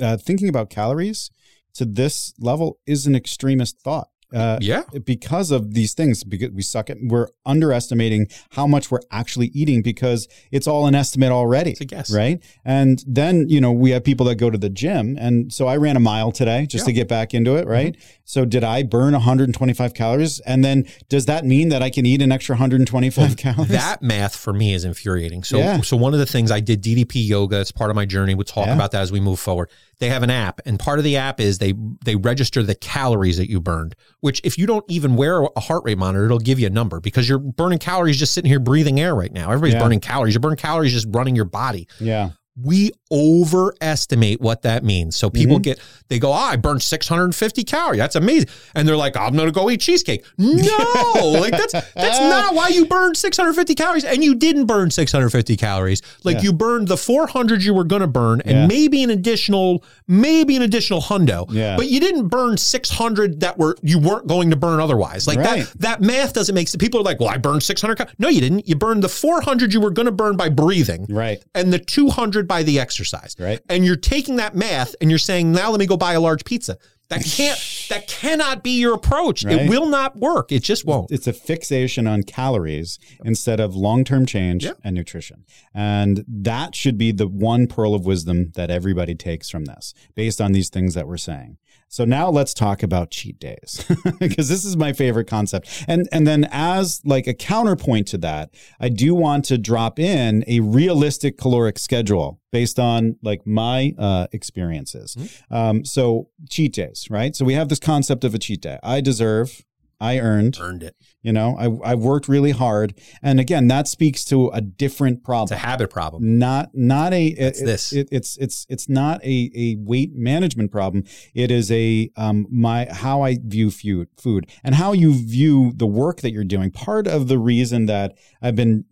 uh, 0.00 0.16
thinking 0.16 0.48
about 0.48 0.70
calories 0.70 1.30
to 1.74 1.84
this 1.84 2.32
level 2.38 2.78
is 2.86 3.06
an 3.06 3.14
extremist 3.14 3.80
thought. 3.80 4.08
Uh, 4.32 4.58
yeah, 4.60 4.82
because 5.04 5.50
of 5.50 5.74
these 5.74 5.94
things, 5.94 6.24
because 6.24 6.50
we 6.50 6.62
suck 6.62 6.90
at, 6.90 6.98
we're 7.00 7.28
underestimating 7.44 8.26
how 8.50 8.66
much 8.66 8.90
we're 8.90 9.00
actually 9.10 9.48
eating 9.48 9.82
because 9.82 10.28
it's 10.50 10.66
all 10.66 10.86
an 10.86 10.94
estimate 10.94 11.30
already. 11.30 11.70
It's 11.70 11.80
a 11.80 11.84
guess, 11.84 12.12
right? 12.12 12.42
And 12.64 13.02
then 13.06 13.48
you 13.48 13.60
know 13.60 13.72
we 13.72 13.90
have 13.90 14.04
people 14.04 14.26
that 14.26 14.36
go 14.36 14.50
to 14.50 14.58
the 14.58 14.70
gym, 14.70 15.16
and 15.18 15.52
so 15.52 15.66
I 15.66 15.76
ran 15.76 15.96
a 15.96 16.00
mile 16.00 16.32
today 16.32 16.66
just 16.66 16.82
yeah. 16.82 16.86
to 16.86 16.92
get 16.92 17.08
back 17.08 17.34
into 17.34 17.56
it, 17.56 17.66
right? 17.66 17.94
Mm-hmm. 17.94 18.10
So 18.24 18.44
did 18.44 18.64
I 18.64 18.82
burn 18.82 19.12
125 19.12 19.94
calories? 19.94 20.40
And 20.40 20.64
then 20.64 20.86
does 21.08 21.26
that 21.26 21.44
mean 21.44 21.68
that 21.68 21.82
I 21.82 21.90
can 21.90 22.04
eat 22.04 22.20
an 22.22 22.32
extra 22.32 22.54
125 22.54 23.36
calories? 23.36 23.70
That 23.70 24.02
math 24.02 24.34
for 24.34 24.52
me 24.52 24.74
is 24.74 24.84
infuriating. 24.84 25.44
So, 25.44 25.58
yeah. 25.58 25.80
so 25.80 25.96
one 25.96 26.12
of 26.12 26.18
the 26.18 26.26
things 26.26 26.50
I 26.50 26.60
did 26.60 26.82
DDP 26.82 27.26
yoga. 27.26 27.60
It's 27.60 27.72
part 27.72 27.90
of 27.90 27.96
my 27.96 28.04
journey. 28.04 28.34
We'll 28.34 28.44
talk 28.44 28.66
yeah. 28.66 28.74
about 28.74 28.90
that 28.92 29.02
as 29.02 29.12
we 29.12 29.20
move 29.20 29.38
forward 29.38 29.70
they 29.98 30.08
have 30.08 30.22
an 30.22 30.30
app 30.30 30.60
and 30.66 30.78
part 30.78 30.98
of 30.98 31.04
the 31.04 31.16
app 31.16 31.40
is 31.40 31.58
they 31.58 31.74
they 32.04 32.16
register 32.16 32.62
the 32.62 32.74
calories 32.74 33.36
that 33.38 33.48
you 33.48 33.60
burned 33.60 33.94
which 34.20 34.40
if 34.44 34.58
you 34.58 34.66
don't 34.66 34.84
even 34.88 35.16
wear 35.16 35.42
a 35.56 35.60
heart 35.60 35.82
rate 35.84 35.98
monitor 35.98 36.26
it'll 36.26 36.38
give 36.38 36.58
you 36.60 36.66
a 36.66 36.70
number 36.70 37.00
because 37.00 37.28
you're 37.28 37.38
burning 37.38 37.78
calories 37.78 38.18
just 38.18 38.34
sitting 38.34 38.50
here 38.50 38.60
breathing 38.60 39.00
air 39.00 39.14
right 39.14 39.32
now. 39.32 39.50
Everybody's 39.50 39.74
yeah. 39.74 39.82
burning 39.82 40.00
calories. 40.00 40.34
You're 40.34 40.40
burning 40.40 40.58
calories 40.58 40.92
just 40.92 41.06
running 41.10 41.36
your 41.36 41.44
body. 41.44 41.88
Yeah 41.98 42.30
we 42.62 42.92
overestimate 43.10 44.40
what 44.40 44.62
that 44.62 44.82
means. 44.82 45.14
So 45.16 45.30
people 45.30 45.56
mm-hmm. 45.56 45.62
get 45.62 45.80
they 46.08 46.18
go, 46.18 46.30
oh, 46.30 46.34
I 46.34 46.56
burned 46.56 46.82
650 46.82 47.64
calories. 47.64 47.98
That's 47.98 48.16
amazing. 48.16 48.48
And 48.74 48.88
they're 48.88 48.96
like, 48.96 49.16
I'm 49.16 49.36
gonna 49.36 49.52
go 49.52 49.70
eat 49.70 49.80
cheesecake. 49.80 50.24
No, 50.38 50.54
like 51.40 51.52
that's 51.52 51.72
that's 51.72 52.20
not 52.20 52.54
why 52.54 52.68
you 52.68 52.86
burned 52.86 53.16
650 53.16 53.74
calories. 53.74 54.04
And 54.04 54.24
you 54.24 54.34
didn't 54.34 54.66
burn 54.66 54.90
650 54.90 55.56
calories. 55.56 56.02
Like 56.24 56.36
yeah. 56.36 56.42
you 56.42 56.52
burned 56.52 56.88
the 56.88 56.96
400 56.96 57.62
you 57.62 57.74
were 57.74 57.84
gonna 57.84 58.06
burn 58.06 58.40
and 58.42 58.56
yeah. 58.56 58.66
maybe 58.66 59.02
an 59.02 59.10
additional, 59.10 59.84
maybe 60.08 60.56
an 60.56 60.62
additional 60.62 61.00
hundo. 61.00 61.46
Yeah. 61.50 61.76
But 61.76 61.88
you 61.88 62.00
didn't 62.00 62.28
burn 62.28 62.56
600 62.56 63.40
that 63.40 63.58
were 63.58 63.76
you 63.82 63.98
weren't 63.98 64.26
going 64.26 64.50
to 64.50 64.56
burn 64.56 64.80
otherwise. 64.80 65.26
Like 65.26 65.38
right. 65.38 65.66
that 65.66 65.80
that 65.80 66.00
math 66.00 66.32
doesn't 66.32 66.54
make 66.54 66.68
sense. 66.68 66.80
People 66.80 67.00
are 67.00 67.04
like, 67.04 67.20
well, 67.20 67.28
I 67.28 67.36
burned 67.36 67.62
600. 67.62 67.96
Cal-. 67.96 68.08
No, 68.18 68.28
you 68.28 68.40
didn't. 68.40 68.68
You 68.68 68.76
burned 68.76 69.02
the 69.02 69.08
400 69.08 69.74
you 69.74 69.80
were 69.80 69.90
gonna 69.90 70.10
burn 70.12 70.36
by 70.36 70.48
breathing. 70.48 71.06
Right. 71.08 71.42
And 71.54 71.72
the 71.72 71.78
200 71.78 72.45
by 72.46 72.62
the 72.62 72.80
exercise. 72.80 73.36
Right. 73.38 73.60
And 73.68 73.84
you're 73.84 73.96
taking 73.96 74.36
that 74.36 74.54
math 74.54 74.94
and 75.00 75.10
you're 75.10 75.18
saying, 75.18 75.52
now 75.52 75.70
let 75.70 75.80
me 75.80 75.86
go 75.86 75.96
buy 75.96 76.14
a 76.14 76.20
large 76.20 76.44
pizza. 76.44 76.78
That 77.08 77.24
can't 77.36 77.58
that 77.88 78.08
cannot 78.08 78.62
be 78.62 78.80
your 78.80 78.94
approach. 78.94 79.44
Right? 79.44 79.60
It 79.60 79.68
will 79.68 79.86
not 79.86 80.16
work. 80.16 80.50
It 80.50 80.62
just 80.62 80.84
won't. 80.84 81.10
It's 81.10 81.26
a 81.26 81.32
fixation 81.32 82.06
on 82.06 82.24
calories 82.24 82.98
instead 83.24 83.60
of 83.60 83.76
long-term 83.76 84.26
change 84.26 84.66
and 84.82 84.94
nutrition. 84.94 85.44
And 85.72 86.24
that 86.26 86.74
should 86.74 86.98
be 86.98 87.12
the 87.12 87.28
one 87.28 87.68
pearl 87.68 87.94
of 87.94 88.06
wisdom 88.06 88.52
that 88.56 88.70
everybody 88.70 89.14
takes 89.14 89.48
from 89.48 89.66
this 89.66 89.94
based 90.14 90.40
on 90.40 90.52
these 90.52 90.68
things 90.68 90.94
that 90.94 91.06
we're 91.06 91.16
saying. 91.16 91.58
So 91.88 92.04
now 92.04 92.28
let's 92.30 92.52
talk 92.52 92.82
about 92.82 93.10
cheat 93.10 93.38
days 93.38 93.84
because 94.18 94.48
this 94.48 94.64
is 94.64 94.76
my 94.76 94.92
favorite 94.92 95.26
concept. 95.26 95.84
And 95.88 96.08
and 96.12 96.26
then 96.26 96.48
as 96.50 97.00
like 97.04 97.26
a 97.26 97.34
counterpoint 97.34 98.08
to 98.08 98.18
that, 98.18 98.50
I 98.80 98.88
do 98.88 99.14
want 99.14 99.44
to 99.46 99.58
drop 99.58 99.98
in 99.98 100.44
a 100.46 100.60
realistic 100.60 101.38
caloric 101.38 101.78
schedule 101.78 102.40
based 102.52 102.78
on 102.78 103.16
like 103.22 103.46
my 103.46 103.94
uh, 103.98 104.26
experiences. 104.32 105.14
Mm-hmm. 105.14 105.54
Um, 105.54 105.84
so 105.84 106.28
cheat 106.48 106.72
days, 106.72 107.08
right? 107.10 107.34
So 107.36 107.44
we 107.44 107.54
have 107.54 107.68
this 107.68 107.80
concept 107.80 108.24
of 108.24 108.34
a 108.34 108.38
cheat 108.38 108.62
day. 108.62 108.78
I 108.82 109.00
deserve 109.00 109.64
I 110.00 110.18
earned 110.18 110.58
earned 110.60 110.82
it. 110.82 110.94
You 111.22 111.32
know, 111.32 111.56
I 111.58 111.92
I 111.92 111.94
worked 111.94 112.28
really 112.28 112.50
hard, 112.50 112.94
and 113.22 113.40
again, 113.40 113.68
that 113.68 113.88
speaks 113.88 114.24
to 114.26 114.48
a 114.48 114.60
different 114.60 115.24
problem. 115.24 115.44
It's 115.44 115.62
a 115.62 115.66
habit 115.66 115.90
problem, 115.90 116.38
not 116.38 116.70
not 116.74 117.12
a. 117.14 117.26
It's 117.26 117.60
it, 117.60 117.64
this. 117.64 117.92
It, 117.92 118.08
it's 118.12 118.36
it's 118.36 118.66
it's 118.68 118.88
not 118.88 119.24
a 119.24 119.50
a 119.54 119.76
weight 119.78 120.14
management 120.14 120.70
problem. 120.70 121.04
It 121.34 121.50
is 121.50 121.70
a 121.72 122.10
um 122.16 122.46
my 122.50 122.88
how 122.90 123.22
I 123.22 123.38
view 123.42 123.70
food 123.70 124.08
food 124.18 124.46
and 124.62 124.74
how 124.74 124.92
you 124.92 125.14
view 125.14 125.72
the 125.74 125.86
work 125.86 126.20
that 126.20 126.32
you're 126.32 126.44
doing. 126.44 126.70
Part 126.70 127.06
of 127.06 127.28
the 127.28 127.38
reason 127.38 127.86
that 127.86 128.16
I've 128.42 128.56
been 128.56 128.84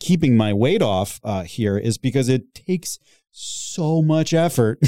keeping 0.00 0.36
my 0.36 0.52
weight 0.52 0.82
off 0.82 1.20
uh, 1.22 1.42
here 1.42 1.76
is 1.76 1.98
because 1.98 2.28
it 2.28 2.54
takes 2.54 2.98
so 3.38 4.00
much 4.00 4.32
effort 4.32 4.78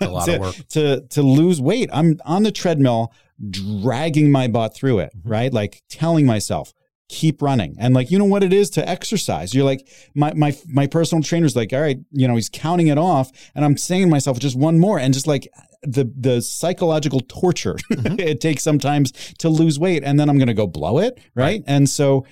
a 0.00 0.08
lot 0.08 0.24
to, 0.26 0.34
of 0.34 0.40
work 0.40 0.56
to 0.70 1.00
to 1.08 1.22
lose 1.22 1.60
weight. 1.60 1.90
I'm 1.92 2.18
on 2.24 2.42
the 2.42 2.52
treadmill 2.52 3.12
dragging 3.50 4.30
my 4.30 4.48
butt 4.48 4.74
through 4.74 5.00
it, 5.00 5.12
mm-hmm. 5.16 5.28
right? 5.28 5.52
Like 5.52 5.82
telling 5.88 6.26
myself, 6.26 6.72
keep 7.08 7.40
running. 7.40 7.74
And 7.78 7.94
like, 7.94 8.10
you 8.10 8.18
know 8.18 8.24
what 8.24 8.42
it 8.42 8.52
is 8.52 8.68
to 8.70 8.86
exercise. 8.86 9.54
You're 9.54 9.64
like, 9.64 9.88
my 10.14 10.32
my 10.34 10.56
my 10.66 10.86
personal 10.86 11.22
trainer's 11.22 11.56
like, 11.56 11.72
all 11.72 11.80
right, 11.80 11.98
you 12.12 12.28
know, 12.28 12.34
he's 12.34 12.50
counting 12.50 12.88
it 12.88 12.98
off. 12.98 13.30
And 13.54 13.64
I'm 13.64 13.76
saying 13.76 14.02
to 14.02 14.08
myself, 14.08 14.38
just 14.38 14.56
one 14.56 14.78
more. 14.78 14.98
And 14.98 15.14
just 15.14 15.26
like 15.26 15.48
the 15.82 16.10
the 16.16 16.42
psychological 16.42 17.20
torture 17.20 17.74
mm-hmm. 17.92 18.18
it 18.18 18.40
takes 18.40 18.62
sometimes 18.62 19.12
to 19.38 19.48
lose 19.48 19.78
weight. 19.78 20.04
And 20.04 20.20
then 20.20 20.28
I'm 20.28 20.38
gonna 20.38 20.54
go 20.54 20.66
blow 20.66 20.98
it. 20.98 21.18
Right. 21.34 21.44
right. 21.44 21.64
And 21.66 21.88
so 21.88 22.26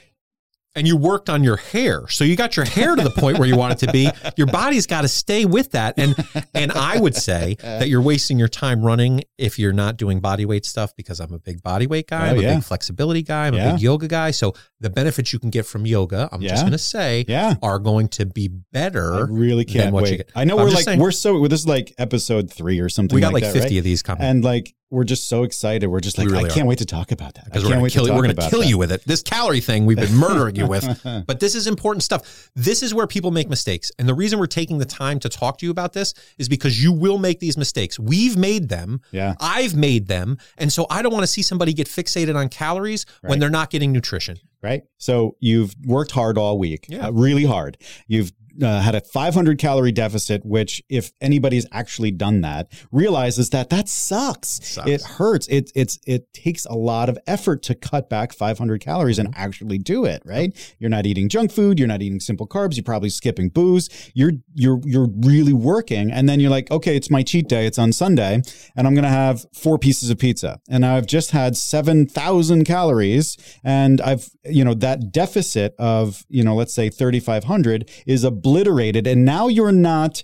and 0.76 0.86
you 0.86 0.96
worked 0.96 1.28
on 1.28 1.42
your 1.42 1.56
hair. 1.56 2.06
So 2.08 2.22
you 2.22 2.36
got 2.36 2.56
your 2.56 2.66
hair 2.66 2.94
to 2.94 3.02
the 3.02 3.10
point 3.10 3.38
where 3.38 3.48
you 3.48 3.56
want 3.56 3.72
it 3.72 3.86
to 3.86 3.92
be. 3.92 4.10
Your 4.36 4.46
body's 4.46 4.86
got 4.86 5.02
to 5.02 5.08
stay 5.08 5.44
with 5.46 5.72
that. 5.72 5.94
And 5.98 6.14
and 6.54 6.70
I 6.70 7.00
would 7.00 7.16
say 7.16 7.56
that 7.60 7.88
you're 7.88 8.02
wasting 8.02 8.38
your 8.38 8.48
time 8.48 8.82
running 8.82 9.24
if 9.38 9.58
you're 9.58 9.72
not 9.72 9.96
doing 9.96 10.20
body 10.20 10.44
weight 10.44 10.66
stuff 10.66 10.94
because 10.94 11.18
I'm 11.18 11.32
a 11.32 11.38
big 11.38 11.62
body 11.62 11.86
weight 11.86 12.08
guy. 12.08 12.28
Oh, 12.28 12.30
I'm 12.32 12.38
a 12.38 12.42
yeah. 12.42 12.54
big 12.54 12.64
flexibility 12.64 13.22
guy. 13.22 13.46
I'm 13.46 13.54
yeah. 13.54 13.70
a 13.70 13.72
big 13.72 13.82
yoga 13.82 14.06
guy. 14.06 14.30
So 14.30 14.54
the 14.80 14.90
benefits 14.90 15.32
you 15.32 15.38
can 15.38 15.50
get 15.50 15.64
from 15.64 15.86
yoga, 15.86 16.28
I'm 16.30 16.42
yeah. 16.42 16.50
just 16.50 16.62
going 16.62 16.72
to 16.72 16.78
say, 16.78 17.24
yeah. 17.26 17.54
are 17.62 17.78
going 17.78 18.08
to 18.08 18.26
be 18.26 18.48
better. 18.48 19.14
I 19.14 19.20
really 19.20 19.64
can't 19.64 19.94
wait. 19.94 20.30
I 20.34 20.44
know 20.44 20.58
I'm 20.58 20.66
we're 20.66 20.72
like 20.72 20.84
saying, 20.84 21.00
we're 21.00 21.10
so 21.10 21.46
this 21.48 21.60
is 21.60 21.66
like 21.66 21.94
episode 21.98 22.52
three 22.52 22.80
or 22.80 22.90
something. 22.90 23.14
We 23.14 23.20
got 23.22 23.32
like, 23.32 23.44
like 23.44 23.52
that, 23.54 23.60
50 23.60 23.74
right? 23.74 23.78
of 23.78 23.84
these 23.84 24.02
coming, 24.02 24.22
and 24.22 24.44
like 24.44 24.74
we're 24.90 25.04
just 25.04 25.28
so 25.28 25.42
excited. 25.42 25.88
We're 25.88 26.00
just 26.00 26.16
like, 26.16 26.28
really 26.28 26.44
I 26.44 26.48
can't 26.48 26.64
are. 26.64 26.68
wait 26.68 26.78
to 26.78 26.86
talk 26.86 27.10
about 27.10 27.34
that. 27.34 27.46
Because 27.46 27.64
we're 27.64 27.70
going 27.70 27.84
to 27.84 27.90
kill, 27.90 28.14
we're 28.14 28.22
gonna 28.22 28.48
kill 28.48 28.62
you 28.62 28.78
with 28.78 28.92
it. 28.92 29.02
This 29.04 29.22
calorie 29.22 29.60
thing 29.60 29.84
we've 29.84 29.96
been 29.96 30.14
murdering 30.14 30.56
you 30.56 30.66
with. 30.66 30.86
But 31.26 31.40
this 31.40 31.54
is 31.54 31.66
important 31.66 32.02
stuff. 32.02 32.50
This 32.54 32.82
is 32.82 32.92
where 32.94 33.06
people 33.06 33.30
make 33.30 33.48
mistakes. 33.48 33.90
And 33.98 34.08
the 34.08 34.14
reason 34.14 34.38
we're 34.38 34.46
taking 34.46 34.78
the 34.78 34.84
time 34.84 35.18
to 35.20 35.28
talk 35.28 35.58
to 35.58 35.66
you 35.66 35.70
about 35.70 35.92
this 35.92 36.14
is 36.38 36.48
because 36.48 36.82
you 36.82 36.92
will 36.92 37.18
make 37.18 37.40
these 37.40 37.56
mistakes. 37.56 37.98
We've 37.98 38.36
made 38.36 38.68
them. 38.68 39.00
Yeah. 39.12 39.34
I've 39.40 39.74
made 39.74 40.08
them. 40.08 40.38
And 40.58 40.72
so 40.72 40.86
I 40.90 41.02
don't 41.02 41.12
want 41.12 41.22
to 41.22 41.28
see 41.28 41.42
somebody 41.42 41.72
get 41.72 41.86
fixated 41.88 42.36
on 42.36 42.48
calories 42.48 43.06
right. 43.22 43.30
when 43.30 43.38
they're 43.38 43.50
not 43.50 43.70
getting 43.70 43.92
nutrition. 43.92 44.38
Right. 44.62 44.82
So 44.98 45.36
you've 45.40 45.74
worked 45.84 46.10
hard 46.10 46.38
all 46.38 46.58
week, 46.58 46.86
yeah. 46.88 47.06
Uh, 47.06 47.12
really 47.12 47.44
hard. 47.44 47.78
You've 48.06 48.32
uh, 48.62 48.80
had 48.80 48.94
a 48.94 49.00
500 49.00 49.58
calorie 49.58 49.92
deficit, 49.92 50.44
which 50.44 50.82
if 50.88 51.12
anybody's 51.20 51.66
actually 51.72 52.10
done 52.10 52.40
that, 52.42 52.72
realizes 52.90 53.50
that 53.50 53.70
that 53.70 53.88
sucks. 53.88 54.60
sucks. 54.62 54.88
It 54.88 55.02
hurts. 55.02 55.46
It 55.48 55.70
it's 55.74 55.98
it 56.06 56.32
takes 56.32 56.64
a 56.66 56.74
lot 56.74 57.08
of 57.08 57.18
effort 57.26 57.62
to 57.64 57.74
cut 57.74 58.08
back 58.08 58.32
500 58.32 58.80
calories 58.80 59.18
and 59.18 59.32
actually 59.36 59.78
do 59.78 60.04
it. 60.04 60.22
Right? 60.24 60.56
You're 60.78 60.90
not 60.90 61.06
eating 61.06 61.28
junk 61.28 61.52
food. 61.52 61.78
You're 61.78 61.88
not 61.88 62.02
eating 62.02 62.20
simple 62.20 62.46
carbs. 62.46 62.76
You're 62.76 62.84
probably 62.84 63.10
skipping 63.10 63.48
booze. 63.48 63.88
You're 64.14 64.32
you're 64.54 64.80
you're 64.84 65.08
really 65.22 65.52
working, 65.52 66.10
and 66.10 66.28
then 66.28 66.40
you're 66.40 66.50
like, 66.50 66.70
okay, 66.70 66.96
it's 66.96 67.10
my 67.10 67.22
cheat 67.22 67.48
day. 67.48 67.66
It's 67.66 67.78
on 67.78 67.92
Sunday, 67.92 68.42
and 68.76 68.86
I'm 68.86 68.94
gonna 68.94 69.08
have 69.08 69.46
four 69.52 69.78
pieces 69.78 70.10
of 70.10 70.18
pizza, 70.18 70.60
and 70.68 70.84
I've 70.84 71.06
just 71.06 71.30
had 71.30 71.56
7,000 71.56 72.64
calories, 72.64 73.36
and 73.64 74.00
I've 74.00 74.30
you 74.44 74.64
know 74.64 74.74
that 74.74 75.12
deficit 75.12 75.74
of 75.78 76.24
you 76.28 76.42
know 76.42 76.54
let's 76.54 76.74
say 76.74 76.90
3,500 76.90 77.90
is 78.06 78.24
a 78.24 78.30
obliterated. 78.46 79.06
And 79.06 79.24
now 79.24 79.48
you're 79.48 79.72
not 79.72 80.22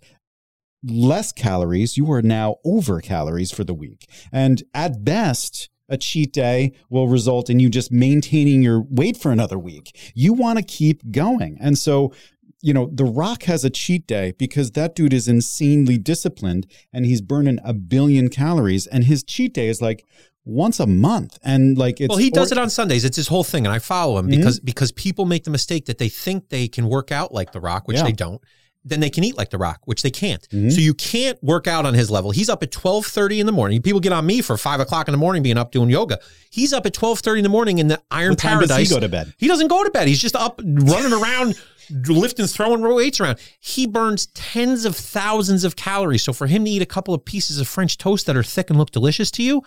less 0.84 1.32
calories, 1.32 1.96
you 1.96 2.10
are 2.12 2.22
now 2.22 2.56
over 2.64 3.00
calories 3.00 3.52
for 3.52 3.64
the 3.64 3.74
week. 3.74 4.08
And 4.32 4.62
at 4.74 5.04
best, 5.04 5.68
a 5.88 5.96
cheat 5.96 6.32
day 6.32 6.72
will 6.88 7.08
result 7.08 7.50
in 7.50 7.60
you 7.60 7.68
just 7.68 7.92
maintaining 7.92 8.62
your 8.62 8.80
weight 8.80 9.16
for 9.16 9.30
another 9.30 9.58
week. 9.58 10.12
You 10.14 10.32
want 10.32 10.58
to 10.58 10.64
keep 10.64 11.12
going. 11.12 11.58
And 11.60 11.76
so, 11.76 12.12
you 12.62 12.72
know, 12.72 12.88
The 12.92 13.04
Rock 13.04 13.42
has 13.44 13.64
a 13.64 13.70
cheat 13.70 14.06
day 14.06 14.32
because 14.38 14.72
that 14.72 14.94
dude 14.94 15.12
is 15.12 15.28
insanely 15.28 15.98
disciplined 15.98 16.66
and 16.92 17.04
he's 17.04 17.20
burning 17.20 17.58
a 17.64 17.74
billion 17.74 18.28
calories. 18.28 18.86
And 18.86 19.04
his 19.04 19.22
cheat 19.22 19.52
day 19.52 19.68
is 19.68 19.82
like, 19.82 20.04
once 20.44 20.80
a 20.80 20.86
month. 20.86 21.38
And 21.42 21.78
like 21.78 22.00
it's 22.00 22.08
well 22.08 22.18
he 22.18 22.30
does 22.30 22.52
or- 22.52 22.56
it 22.56 22.58
on 22.58 22.70
sundays. 22.70 23.04
It's 23.04 23.16
his 23.16 23.28
whole 23.28 23.44
thing 23.44 23.66
and 23.66 23.72
i 23.72 23.78
follow 23.78 24.18
him 24.18 24.28
mm-hmm. 24.28 24.38
because 24.38 24.60
because 24.60 24.92
people 24.92 25.24
make 25.24 25.44
the 25.44 25.50
mistake 25.50 25.86
that 25.86 25.98
they 25.98 26.08
think 26.08 26.48
they 26.48 26.68
can 26.68 26.88
work 26.88 27.12
out 27.12 27.32
like 27.32 27.52
the 27.52 27.60
rock 27.60 27.88
which 27.88 27.98
yeah. 27.98 28.04
they 28.04 28.12
don't. 28.12 28.42
Then 28.84 28.98
they 28.98 29.10
can 29.10 29.22
eat 29.22 29.36
like 29.36 29.50
the 29.50 29.58
rock 29.58 29.80
which 29.84 30.02
they 30.02 30.10
can't. 30.10 30.42
Mm-hmm. 30.48 30.70
so 30.70 30.80
you 30.80 30.94
can't 30.94 31.42
work 31.42 31.68
out 31.68 31.86
on 31.86 31.94
his 31.94 32.10
level. 32.10 32.32
He's 32.32 32.48
up 32.48 32.64
at 32.64 32.72
12.30 32.72 33.38
in 33.38 33.46
the 33.46 33.52
morning. 33.52 33.80
People 33.80 34.00
get 34.00 34.12
on 34.12 34.26
me 34.26 34.40
for 34.40 34.56
5 34.56 34.80
o'clock 34.80 35.06
in 35.06 35.12
the 35.12 35.18
morning 35.18 35.42
being 35.44 35.56
up 35.56 35.70
doing 35.70 35.88
yoga. 35.88 36.18
He's 36.50 36.72
up 36.72 36.84
at 36.84 36.92
12.30 36.92 37.36
in 37.36 37.42
the 37.44 37.48
morning 37.48 37.78
in 37.78 37.86
the 37.86 38.02
iron 38.10 38.34
paradise 38.34 38.88
he 38.88 38.94
go 38.94 38.98
to 38.98 39.08
bed? 39.08 39.32
He 39.38 39.46
doesn't 39.46 39.68
go 39.68 39.84
to 39.84 39.90
bed. 39.90 40.08
He's 40.08 40.20
just 40.20 40.34
up 40.34 40.60
running 40.64 41.12
around 41.12 41.54
lifting 42.08 42.46
throwing 42.46 42.82
weights 42.82 43.20
around. 43.20 43.38
He 43.60 43.86
burns 43.86 44.26
tens 44.26 44.84
of 44.84 44.96
thousands 44.96 45.62
of 45.62 45.76
calories. 45.76 46.24
So 46.24 46.32
for 46.32 46.48
him 46.48 46.64
to 46.64 46.70
eat 46.70 46.82
a 46.82 46.86
couple 46.86 47.14
of 47.14 47.24
pieces 47.24 47.60
of 47.60 47.68
french 47.68 47.98
toast 47.98 48.26
that 48.26 48.36
are 48.36 48.42
thick 48.42 48.68
and 48.68 48.78
look 48.80 48.90
delicious 48.90 49.30
to 49.32 49.44
you 49.44 49.62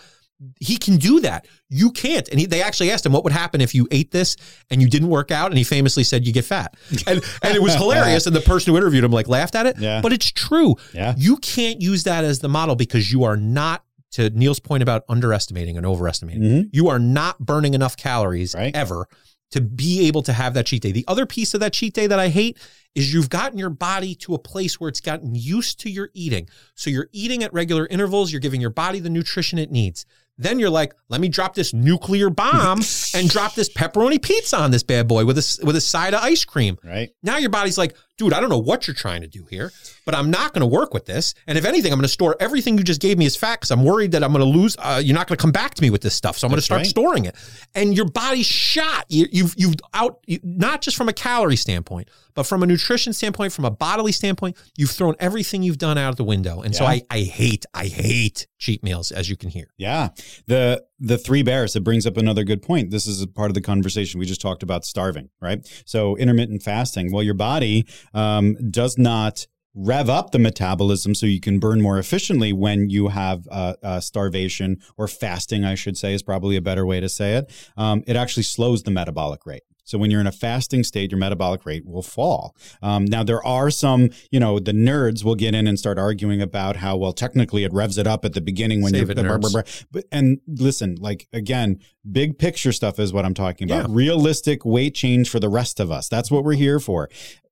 he 0.60 0.78
can 0.78 0.98
do 0.98 1.22
that. 1.22 1.48
You 1.70 1.92
can't. 1.92 2.28
And 2.30 2.40
he, 2.40 2.46
they 2.46 2.62
actually 2.62 2.92
asked 2.92 3.06
him 3.06 3.14
what 3.14 3.24
would 3.24 3.34
happen 3.34 3.62
if 3.62 3.74
you 3.74 3.88
ate 3.92 4.12
this 4.12 4.36
and 4.70 4.82
you 4.82 4.90
didn't 4.90 5.10
work 5.10 5.32
out. 5.32 5.52
And 5.52 5.58
he 5.58 5.64
famously 5.64 6.04
said, 6.04 6.26
you 6.26 6.34
get 6.34 6.46
fat. 6.46 6.76
And, 7.08 7.24
and 7.42 7.56
it 7.56 7.62
was 7.62 7.76
hilarious. 7.76 8.28
And 8.28 8.36
the 8.36 8.42
person 8.42 8.72
who 8.72 8.78
interviewed 8.78 9.04
him 9.04 9.12
like 9.12 9.28
laughed 9.28 9.56
at 9.56 9.66
it. 9.66 9.78
Yeah. 9.78 10.02
But 10.02 10.14
it's 10.14 10.32
true. 10.32 10.76
Yeah. 10.94 11.14
You 11.18 11.38
can't 11.38 11.82
use 11.82 12.04
that 12.04 12.24
as 12.24 12.40
the 12.40 12.50
model 12.50 12.76
because 12.76 13.12
you 13.12 13.24
are 13.24 13.38
not, 13.38 13.84
to 14.12 14.30
Neal's 14.30 14.60
point 14.62 14.82
about 14.82 15.04
underestimating 15.10 15.76
and 15.76 15.86
overestimating, 15.86 16.42
mm-hmm. 16.42 16.70
you 16.72 16.88
are 16.88 17.00
not 17.00 17.40
burning 17.40 17.74
enough 17.74 17.98
calories 17.98 18.56
right. 18.56 18.74
ever 18.74 19.08
to 19.52 19.62
be 19.62 20.08
able 20.08 20.22
to 20.24 20.34
have 20.34 20.54
that 20.54 20.66
cheat 20.66 20.82
day. 20.82 20.92
The 20.92 21.06
other 21.08 21.26
piece 21.26 21.54
of 21.54 21.60
that 21.60 21.74
cheat 21.74 21.94
day 21.94 22.08
that 22.08 22.20
I 22.20 22.30
hate 22.30 22.58
is 22.96 23.14
you've 23.14 23.30
gotten 23.30 23.60
your 23.60 23.70
body 23.70 24.16
to 24.16 24.34
a 24.34 24.40
place 24.40 24.80
where 24.80 24.88
it's 24.90 25.02
gotten 25.02 25.36
used 25.36 25.80
to 25.82 25.90
your 25.90 26.10
eating. 26.14 26.50
So 26.76 26.90
you're 26.90 27.10
eating 27.12 27.44
at 27.44 27.54
regular 27.54 27.86
intervals, 27.88 28.32
you're 28.32 28.42
giving 28.42 28.62
your 28.62 28.70
body 28.70 29.00
the 29.00 29.10
nutrition 29.10 29.60
it 29.60 29.72
needs. 29.72 30.06
Then 30.38 30.60
you're 30.60 30.70
like, 30.70 30.94
let 31.08 31.22
me 31.22 31.30
drop 31.30 31.56
this 31.56 31.74
nuclear 31.74 32.30
bomb 32.30 32.82
and 33.14 33.30
drop 33.30 33.56
this 33.56 33.70
pepperoni 33.70 34.22
pizza 34.22 34.58
on 34.58 34.72
this 34.72 34.84
bad 34.84 35.08
boy 35.08 35.26
with 35.26 35.38
a 35.38 35.60
with 35.64 35.76
a 35.76 35.82
side 35.82 36.14
of 36.14 36.22
ice 36.22 36.44
cream. 36.44 36.78
Right 36.84 37.12
now, 37.24 37.38
your 37.38 37.50
body's 37.50 37.78
like, 37.78 37.96
dude, 38.18 38.34
I 38.34 38.40
don't 38.40 38.50
know 38.50 38.58
what 38.60 38.88
you're 38.88 38.96
trying 38.96 39.22
to 39.22 39.28
do 39.28 39.46
here, 39.50 39.72
but 40.06 40.16
I'm 40.16 40.32
not 40.32 40.54
going 40.54 40.62
to 40.62 40.68
work 40.68 40.94
with 40.94 41.06
this. 41.06 41.34
And 41.48 41.58
if 41.58 41.66
anything, 41.66 41.92
I'm 41.92 42.00
going 42.00 42.08
to 42.08 42.14
store 42.14 42.36
everything 42.40 42.78
you 42.78 42.84
just 42.84 43.02
gave 43.02 43.18
me 43.18 43.26
as 43.26 43.36
facts. 43.36 43.72
I'm 43.72 43.84
worried 43.84 44.12
that 44.14 44.24
I'm 44.24 44.32
going 44.32 44.44
to 44.44 44.58
lose. 44.58 44.76
Uh, 44.80 45.02
you're 45.04 45.16
not 45.16 45.28
going 45.28 45.38
to 45.38 45.42
come 45.42 45.52
back 45.52 45.74
to 45.76 45.82
me 45.82 45.90
with 45.90 46.02
this 46.02 46.16
stuff, 46.16 46.38
so 46.38 46.48
I'm 46.48 46.52
going 46.52 46.60
to 46.60 46.66
start 46.66 46.80
right. 46.80 46.88
storing 46.88 47.26
it. 47.26 47.36
And 47.74 47.96
your 47.96 48.06
body's 48.06 48.46
shot. 48.46 49.06
You, 49.10 49.28
you've 49.32 49.54
you've 49.58 49.76
out 49.94 50.20
you, 50.26 50.40
not 50.44 50.82
just 50.82 50.96
from 50.98 51.10
a 51.10 51.14
calorie 51.14 51.56
standpoint, 51.56 52.10
but 52.36 52.44
from 52.44 52.64
a 52.64 52.66
nutrition 52.66 53.14
standpoint, 53.14 53.54
from 53.54 53.66
a 53.66 53.72
bodily 53.72 54.12
standpoint, 54.12 54.58
you've 54.78 54.92
thrown 54.92 55.16
everything 55.20 55.64
you've 55.64 55.78
done 55.78 55.98
out 55.98 56.10
of 56.10 56.18
the 56.18 56.24
window. 56.24 56.62
And 56.62 56.74
yeah. 56.74 56.80
so 56.80 56.86
I, 56.86 57.02
I 57.10 57.22
hate, 57.22 57.66
I 57.74 57.86
hate 57.86 58.48
cheat 58.58 58.84
meals, 58.84 59.12
as 59.12 59.30
you 59.30 59.38
can 59.38 59.50
hear. 59.50 59.68
Yeah. 59.78 60.10
The 60.46 60.84
the 61.00 61.18
three 61.18 61.44
bears, 61.44 61.76
it 61.76 61.84
brings 61.84 62.06
up 62.08 62.18
another 62.18 62.44
good 62.44 62.62
point. 62.62 62.92
This 62.92 63.06
is 63.06 63.22
a 63.22 63.28
part 63.28 63.50
of 63.50 63.56
the 63.56 63.62
conversation 63.62 64.20
we 64.20 64.26
just 64.26 64.42
talked 64.42 64.64
about 64.64 64.86
starving, 64.86 65.30
right? 65.42 65.68
So 65.86 66.16
intermittent 66.18 66.64
fasting. 66.64 67.12
Well, 67.12 67.24
your 67.24 67.34
body 67.34 67.86
um, 68.14 68.56
does 68.72 68.98
not 68.98 69.48
rev 69.76 70.10
up 70.10 70.32
the 70.32 70.40
metabolism 70.40 71.14
so 71.14 71.26
you 71.26 71.42
can 71.42 71.60
burn 71.60 71.82
more 71.82 72.00
efficiently 72.00 72.54
when 72.54 72.90
you 72.90 73.10
have 73.10 73.46
uh, 73.52 73.74
uh, 73.84 74.00
starvation 74.00 74.78
or 74.98 75.08
fasting, 75.08 75.66
I 75.66 75.76
should 75.76 75.98
say, 75.98 76.14
is 76.14 76.24
probably 76.24 76.56
a 76.56 76.62
better 76.62 76.86
way 76.86 77.02
to 77.02 77.10
say 77.10 77.34
it. 77.34 77.52
Um, 77.76 78.04
it 78.08 78.16
actually 78.16 78.44
slows 78.44 78.84
the 78.84 78.92
metabolic 78.92 79.46
rate. 79.46 79.64
So 79.86 79.98
when 79.98 80.12
you're 80.12 80.20
in 80.20 80.28
a 80.28 80.32
fasting 80.32 80.84
state, 80.84 81.12
your 81.12 81.20
metabolic 81.20 81.66
rate 81.66 81.86
will 81.86 82.02
fall. 82.02 82.56
Um, 82.82 83.06
now 83.06 83.24
there 83.24 83.46
are 83.46 83.70
some, 83.70 84.10
you 84.32 84.40
know, 84.40 84.60
the 84.60 84.74
nerds 84.74 85.24
will 85.24 85.36
get 85.36 85.56
in 85.56 85.68
and 85.68 85.80
start 85.80 85.98
arguing 85.98 86.42
about 86.42 86.78
how 86.78 86.98
well 86.98 87.14
technically 87.14 87.64
it 87.64 87.72
revs 87.72 87.98
it 87.98 88.08
up 88.08 88.26
at 88.26 88.34
the 88.34 88.42
beginning 88.42 88.82
when 88.82 88.92
Save 88.92 89.10
you're. 89.10 89.12
It, 89.12 89.28
blah, 89.28 89.38
blah, 89.38 89.50
blah, 89.50 89.62
but, 89.92 90.06
and 90.12 90.42
listen, 90.48 90.96
like 91.00 91.28
again, 91.32 91.80
big 92.12 92.38
picture 92.38 92.72
stuff 92.72 93.00
is 93.00 93.14
what 93.14 93.26
I'm 93.26 93.34
talking 93.34 93.70
about. 93.70 93.90
Yeah. 93.90 93.96
Realistic 93.96 94.66
weight 94.66 94.96
change 94.96 95.30
for 95.30 95.40
the 95.40 95.50
rest 95.50 95.80
of 95.80 95.92
us. 95.92 96.10
That's 96.10 96.30
what 96.30 96.44
we're 96.44 96.54
here 96.54 96.80
for 96.80 97.10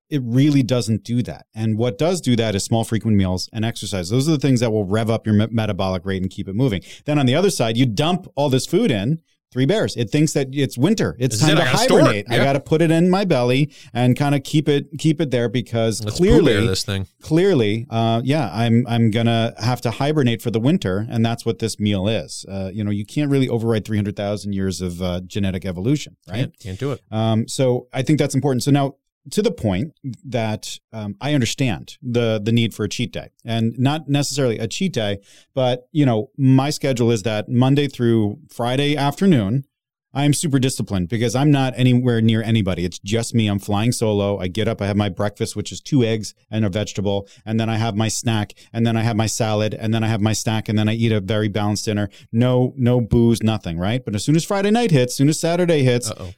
it 0.09 0.21
really 0.23 0.61
doesn't 0.61 1.03
do 1.03 1.23
that. 1.23 1.47
And 1.55 1.75
what 1.75 1.97
does 1.97 2.21
do 2.21 2.35
that 2.35 2.53
is 2.53 2.63
small, 2.63 2.83
frequent 2.83 3.17
meals 3.17 3.49
and 3.51 3.65
exercise. 3.65 4.09
Those 4.09 4.29
are 4.29 4.33
the 4.33 4.37
things 4.37 4.59
that 4.59 4.71
will 4.71 4.85
rev 4.85 5.09
up 5.09 5.25
your 5.25 5.47
metabolic 5.49 6.05
rate 6.05 6.21
and 6.21 6.29
keep 6.29 6.47
it 6.47 6.53
moving. 6.53 6.83
Then 7.05 7.17
on 7.17 7.25
the 7.25 7.33
other 7.33 7.49
side, 7.49 7.77
you 7.77 7.87
dump 7.87 8.27
all 8.35 8.49
this 8.49 8.67
food 8.67 8.91
in 8.91 9.21
Three 9.53 9.67
bears. 9.67 9.95
It 9.95 10.09
thinks 10.09 10.33
that 10.33 10.47
it's 10.51 10.79
winter. 10.79 11.15
It's 11.19 11.39
time 11.39 11.51
it. 11.51 11.61
to 11.61 11.65
hibernate. 11.67 12.25
I 12.27 12.37
got 12.37 12.53
to 12.53 12.59
put 12.59 12.81
it 12.81 12.89
in 12.89 13.07
my 13.07 13.23
belly 13.23 13.71
and 13.93 14.17
kind 14.17 14.33
of 14.33 14.41
keep 14.41 14.67
it 14.67 14.87
keep 14.97 15.21
it 15.21 15.29
there 15.29 15.47
because 15.47 16.03
Let's 16.03 16.17
clearly 16.17 16.65
this 16.65 16.83
thing. 16.83 17.05
Clearly, 17.21 17.85
uh, 17.91 18.21
yeah, 18.23 18.49
I'm 18.51 18.83
I'm 18.87 19.11
gonna 19.11 19.53
have 19.59 19.79
to 19.81 19.91
hibernate 19.91 20.41
for 20.41 20.49
the 20.49 20.59
winter, 20.59 21.05
and 21.07 21.23
that's 21.23 21.45
what 21.45 21.59
this 21.59 21.79
meal 21.79 22.07
is. 22.07 22.47
Uh, 22.49 22.71
you 22.73 22.83
know, 22.83 22.89
you 22.89 23.05
can't 23.05 23.29
really 23.29 23.47
override 23.47 23.85
three 23.85 23.97
hundred 23.97 24.15
thousand 24.15 24.53
years 24.53 24.81
of 24.81 25.03
uh, 25.03 25.21
genetic 25.21 25.65
evolution, 25.65 26.17
right? 26.27 26.37
Can't, 26.37 26.59
can't 26.59 26.79
do 26.79 26.91
it. 26.91 27.01
Um, 27.11 27.47
so 27.47 27.87
I 27.93 28.01
think 28.01 28.17
that's 28.17 28.33
important. 28.33 28.63
So 28.63 28.71
now 28.71 28.95
to 29.31 29.41
the 29.41 29.51
point 29.51 29.93
that 30.25 30.79
um, 30.91 31.15
I 31.21 31.33
understand 31.33 31.97
the 32.01 32.41
the 32.43 32.51
need 32.51 32.73
for 32.73 32.83
a 32.83 32.89
cheat 32.89 33.11
day, 33.11 33.29
and 33.45 33.77
not 33.77 34.09
necessarily 34.09 34.59
a 34.59 34.67
cheat 34.67 34.93
day, 34.93 35.19
but 35.53 35.87
you 35.91 36.05
know, 36.05 36.29
my 36.37 36.69
schedule 36.69 37.11
is 37.11 37.23
that 37.23 37.49
Monday 37.49 37.87
through 37.87 38.39
Friday 38.49 38.97
afternoon, 38.97 39.65
I'm 40.13 40.33
super 40.33 40.59
disciplined 40.59 41.09
because 41.09 41.35
I'm 41.35 41.49
not 41.49 41.73
anywhere 41.75 42.21
near 42.21 42.43
anybody. 42.43 42.85
It's 42.85 42.99
just 42.99 43.33
me. 43.33 43.47
I'm 43.47 43.59
flying 43.59 43.91
solo. 43.91 44.37
I 44.39 44.47
get 44.47 44.67
up, 44.67 44.81
I 44.81 44.85
have 44.85 44.95
my 44.95 45.09
breakfast, 45.09 45.55
which 45.55 45.71
is 45.71 45.81
two 45.81 46.03
eggs 46.03 46.35
and 46.51 46.63
a 46.65 46.69
vegetable, 46.69 47.27
and 47.45 47.59
then 47.59 47.69
I 47.69 47.77
have 47.77 47.95
my 47.95 48.09
snack, 48.09 48.53
and 48.71 48.85
then 48.85 48.95
I 48.95 49.01
have 49.01 49.15
my 49.15 49.25
salad, 49.25 49.73
and 49.73 49.93
then 49.93 50.03
I 50.03 50.07
have 50.07 50.21
my 50.21 50.33
snack, 50.33 50.69
and 50.69 50.77
then 50.77 50.87
I 50.87 50.93
eat 50.93 51.11
a 51.11 51.19
very 51.19 51.47
balanced 51.47 51.85
dinner. 51.85 52.09
No, 52.31 52.73
no 52.77 53.01
booze, 53.01 53.41
nothing, 53.41 53.79
right? 53.79 54.03
But 54.03 54.15
as 54.15 54.23
soon 54.23 54.35
as 54.35 54.45
Friday 54.45 54.71
night 54.71 54.91
hits, 54.91 55.13
as 55.13 55.17
soon 55.17 55.29
as 55.29 55.39
Saturday 55.39 55.83
hits, 55.83 56.11
Uh-oh 56.11 56.33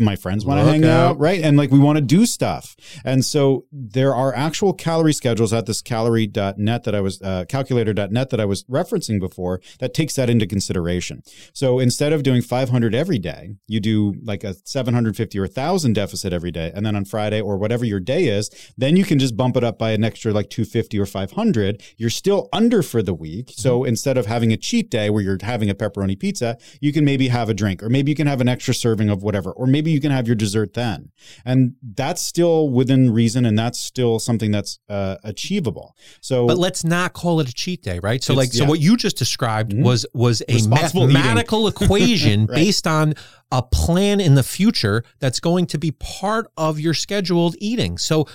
my 0.00 0.16
friends 0.16 0.44
want 0.44 0.60
to 0.60 0.64
hang 0.70 0.84
out. 0.84 1.10
out, 1.10 1.18
right? 1.18 1.40
And 1.42 1.56
like 1.56 1.70
we 1.70 1.78
want 1.78 1.96
to 1.96 2.02
do 2.02 2.26
stuff. 2.26 2.76
And 3.04 3.24
so 3.24 3.66
there 3.72 4.14
are 4.14 4.34
actual 4.34 4.72
calorie 4.72 5.12
schedules 5.12 5.52
at 5.52 5.66
this 5.66 5.82
calorie.net 5.82 6.84
that 6.84 6.94
I 6.94 7.00
was, 7.00 7.20
uh, 7.22 7.44
calculator.net 7.48 8.30
that 8.30 8.40
I 8.40 8.44
was 8.44 8.64
referencing 8.64 9.20
before 9.20 9.60
that 9.78 9.94
takes 9.94 10.16
that 10.16 10.30
into 10.30 10.46
consideration. 10.46 11.22
So 11.52 11.78
instead 11.78 12.12
of 12.12 12.22
doing 12.22 12.42
500 12.42 12.94
every 12.94 13.18
day, 13.18 13.54
you 13.66 13.80
do 13.80 14.14
like 14.22 14.44
a 14.44 14.54
750 14.64 15.38
or 15.38 15.42
1000 15.42 15.92
deficit 15.92 16.32
every 16.32 16.50
day. 16.50 16.72
And 16.74 16.84
then 16.84 16.96
on 16.96 17.04
Friday 17.04 17.40
or 17.40 17.56
whatever 17.58 17.84
your 17.84 18.00
day 18.00 18.26
is, 18.26 18.50
then 18.76 18.96
you 18.96 19.04
can 19.04 19.18
just 19.18 19.36
bump 19.36 19.56
it 19.56 19.64
up 19.64 19.78
by 19.78 19.90
an 19.90 20.04
extra 20.04 20.32
like 20.32 20.50
250 20.50 20.98
or 20.98 21.06
500. 21.06 21.82
You're 21.96 22.10
still 22.10 22.48
under 22.52 22.82
for 22.82 23.02
the 23.02 23.14
week. 23.14 23.50
So 23.54 23.80
mm-hmm. 23.80 23.88
instead 23.88 24.16
of 24.16 24.26
having 24.26 24.52
a 24.52 24.56
cheat 24.56 24.90
day 24.90 25.10
where 25.10 25.22
you're 25.22 25.38
having 25.42 25.70
a 25.70 25.74
pepperoni 25.74 26.18
pizza, 26.18 26.58
you 26.80 26.92
can 26.92 27.04
maybe 27.04 27.28
have 27.28 27.48
a 27.48 27.54
drink 27.54 27.82
or 27.82 27.88
maybe 27.88 28.10
you 28.10 28.16
can 28.16 28.26
have 28.26 28.40
an 28.40 28.48
extra 28.48 28.74
serving 28.74 29.10
of 29.10 29.22
whatever, 29.22 29.52
or 29.52 29.66
maybe 29.66 29.89
you 29.90 30.00
can 30.00 30.10
have 30.10 30.26
your 30.26 30.36
dessert 30.36 30.74
then. 30.74 31.10
And 31.44 31.74
that's 31.82 32.22
still 32.22 32.70
within 32.70 33.10
reason 33.10 33.44
and 33.44 33.58
that's 33.58 33.78
still 33.78 34.18
something 34.18 34.50
that's 34.50 34.78
uh, 34.88 35.16
achievable. 35.24 35.96
So 36.20 36.46
But 36.46 36.58
let's 36.58 36.84
not 36.84 37.12
call 37.12 37.40
it 37.40 37.48
a 37.48 37.52
cheat 37.52 37.82
day, 37.82 37.98
right? 38.00 38.22
So 38.22 38.34
like 38.34 38.52
so 38.52 38.64
what 38.64 38.80
you 38.80 38.96
just 38.96 39.16
described 39.16 39.72
mm-hmm. 39.72 39.82
was 39.82 40.06
was 40.14 40.42
a 40.48 40.66
mathematical 40.68 41.68
equation 41.72 42.46
right. 42.46 42.54
based 42.54 42.86
on 42.86 43.14
a 43.52 43.62
plan 43.62 44.20
in 44.20 44.34
the 44.34 44.42
future 44.42 45.04
that's 45.18 45.40
going 45.40 45.66
to 45.66 45.78
be 45.78 45.90
part 45.90 46.46
of 46.56 46.78
your 46.78 46.94
scheduled 46.94 47.56
eating. 47.58 47.98
So 47.98 48.26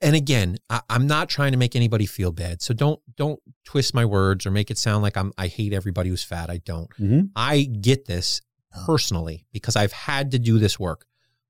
and 0.00 0.14
again, 0.14 0.58
I, 0.70 0.82
am 0.88 1.06
not 1.06 1.28
trying 1.28 1.52
to 1.52 1.58
make 1.58 1.74
anybody 1.74 2.06
feel 2.06 2.30
bad. 2.30 2.62
So 2.62 2.74
don't 2.74 3.00
don't 3.16 3.40
twist 3.64 3.92
my 3.92 4.04
words 4.04 4.46
or 4.46 4.50
make 4.50 4.70
it 4.70 4.78
sound 4.78 5.02
like 5.02 5.16
I'm 5.16 5.32
I 5.36 5.48
hate 5.48 5.72
everybody 5.72 6.10
who's 6.10 6.22
fat. 6.22 6.50
I 6.50 6.58
don't. 6.58 6.88
Mm-hmm. 6.90 7.20
I 7.34 7.62
get 7.62 8.06
this 8.06 8.40
personally 8.70 9.46
because 9.52 9.76
I've 9.76 9.92
had 9.92 10.30
to 10.32 10.38
do 10.38 10.58
this 10.58 10.78
work. 10.78 11.04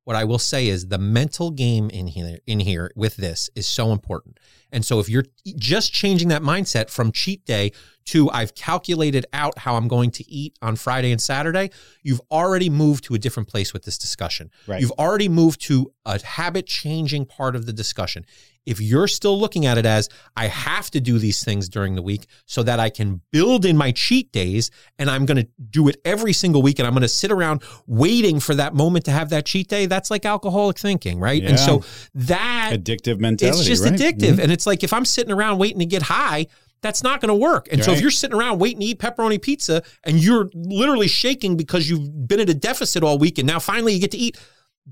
What 0.05 0.17
I 0.17 0.25
will 0.25 0.39
say 0.39 0.69
is 0.69 0.89
the 0.89 0.99
mental 0.99 1.51
game 1.51 1.91
in 1.91 2.07
here 2.07 2.39
in 2.47 2.61
here 2.61 2.91
with 2.97 3.17
this 3.17 3.51
is 3.55 3.67
so 3.67 3.93
important. 3.93 4.39
And 4.73 4.85
so 4.85 5.01
if 5.01 5.09
you're 5.09 5.25
just 5.57 5.93
changing 5.93 6.29
that 6.29 6.43
mindset 6.43 6.91
from 6.91 7.13
cheat 7.13 7.45
day 7.45 7.73
to 8.07 8.31
I've 8.31 8.55
calculated 8.55 9.27
out 9.35 9.59
how 9.59 9.77
I'm 9.77 9.87
going 9.87 10.11
to 10.13 10.31
eat 10.31 10.57
on 10.63 10.77
Friday 10.77 11.13
and 11.13 11.21
Saturday, 11.21 11.71
you've 12.03 12.23
already 12.31 12.71
moved 12.71 13.05
to 13.05 13.15
a 13.15 13.19
different 13.19 13.49
place 13.49 13.73
with 13.73 13.85
this 13.85 13.99
discussion. 13.99 14.51
Right. 14.67 14.81
You've 14.81 14.93
already 14.93 15.29
moved 15.29 15.61
to 15.63 15.93
a 16.07 16.23
habit 16.25 16.67
changing 16.67 17.27
part 17.27 17.55
of 17.55 17.67
the 17.67 17.73
discussion. 17.73 18.25
If 18.65 18.83
you're 18.83 19.09
still 19.09 19.39
looking 19.39 19.65
at 19.65 19.79
it 19.79 19.87
as 19.87 20.11
I 20.37 20.47
have 20.47 20.91
to 20.91 21.01
do 21.01 21.19
these 21.19 21.43
things 21.43 21.71
during 21.71 21.95
the 21.95 22.03
week 22.03 22.27
so 22.45 22.63
that 22.65 22.79
I 22.79 22.91
can 22.91 23.23
build 23.33 23.65
in 23.65 23.79
my 23.79 23.93
cheat 23.93 24.31
days 24.31 24.71
and 24.99 25.11
I'm 25.11 25.25
going 25.25 25.39
to 25.39 25.49
do 25.71 25.89
it 25.89 25.97
every 26.05 26.35
single 26.35 26.61
week 26.61 26.79
and 26.79 26.87
I'm 26.87 26.93
going 26.93 27.01
to 27.01 27.09
sit 27.09 27.33
around 27.33 27.63
waiting 27.87 28.41
for 28.41 28.55
that 28.55 28.75
moment 28.75 29.07
to 29.07 29.11
have 29.11 29.31
that 29.31 29.47
cheat 29.47 29.69
day, 29.69 29.87
that's 29.87 30.11
like 30.11 30.27
alcoholic 30.27 30.79
thinking, 30.79 31.19
right? 31.19 31.43
Yeah. 31.43 31.51
And 31.51 31.59
so 31.59 31.83
that 32.15 32.73
addictive 32.75 33.21
mentality, 33.21 33.59
it's 33.59 33.67
just 33.67 33.85
right? 33.85 33.95
addictive. 33.95 34.33
Mm-hmm. 34.33 34.41
And 34.41 34.53
it's 34.59 34.67
like 34.67 34.83
if 34.83 34.93
I'm 34.93 35.05
sitting 35.05 35.33
around 35.33 35.59
waiting 35.59 35.79
to 35.79 35.87
get 35.87 36.03
high, 36.03 36.49
that's 36.81 37.03
not 37.05 37.21
going 37.21 37.29
to 37.29 37.35
work. 37.35 37.69
And 37.71 37.81
right. 37.81 37.85
so 37.85 37.93
if 37.93 38.01
you're 38.01 38.11
sitting 38.11 38.37
around 38.37 38.59
waiting 38.59 38.81
to 38.81 38.87
eat 38.87 38.99
pepperoni 38.99 39.41
pizza 39.41 39.85
and 40.03 40.23
you're 40.23 40.51
literally 40.53 41.07
shaking 41.07 41.57
because 41.57 41.89
you've 41.89 42.27
been 42.27 42.41
at 42.41 42.49
a 42.49 42.55
deficit 42.55 43.05
all 43.05 43.19
week 43.19 43.39
and 43.39 43.47
now 43.47 43.61
finally 43.61 43.95
you 43.95 44.01
get 44.01 44.11
to 44.11 44.19
eat, 44.19 44.37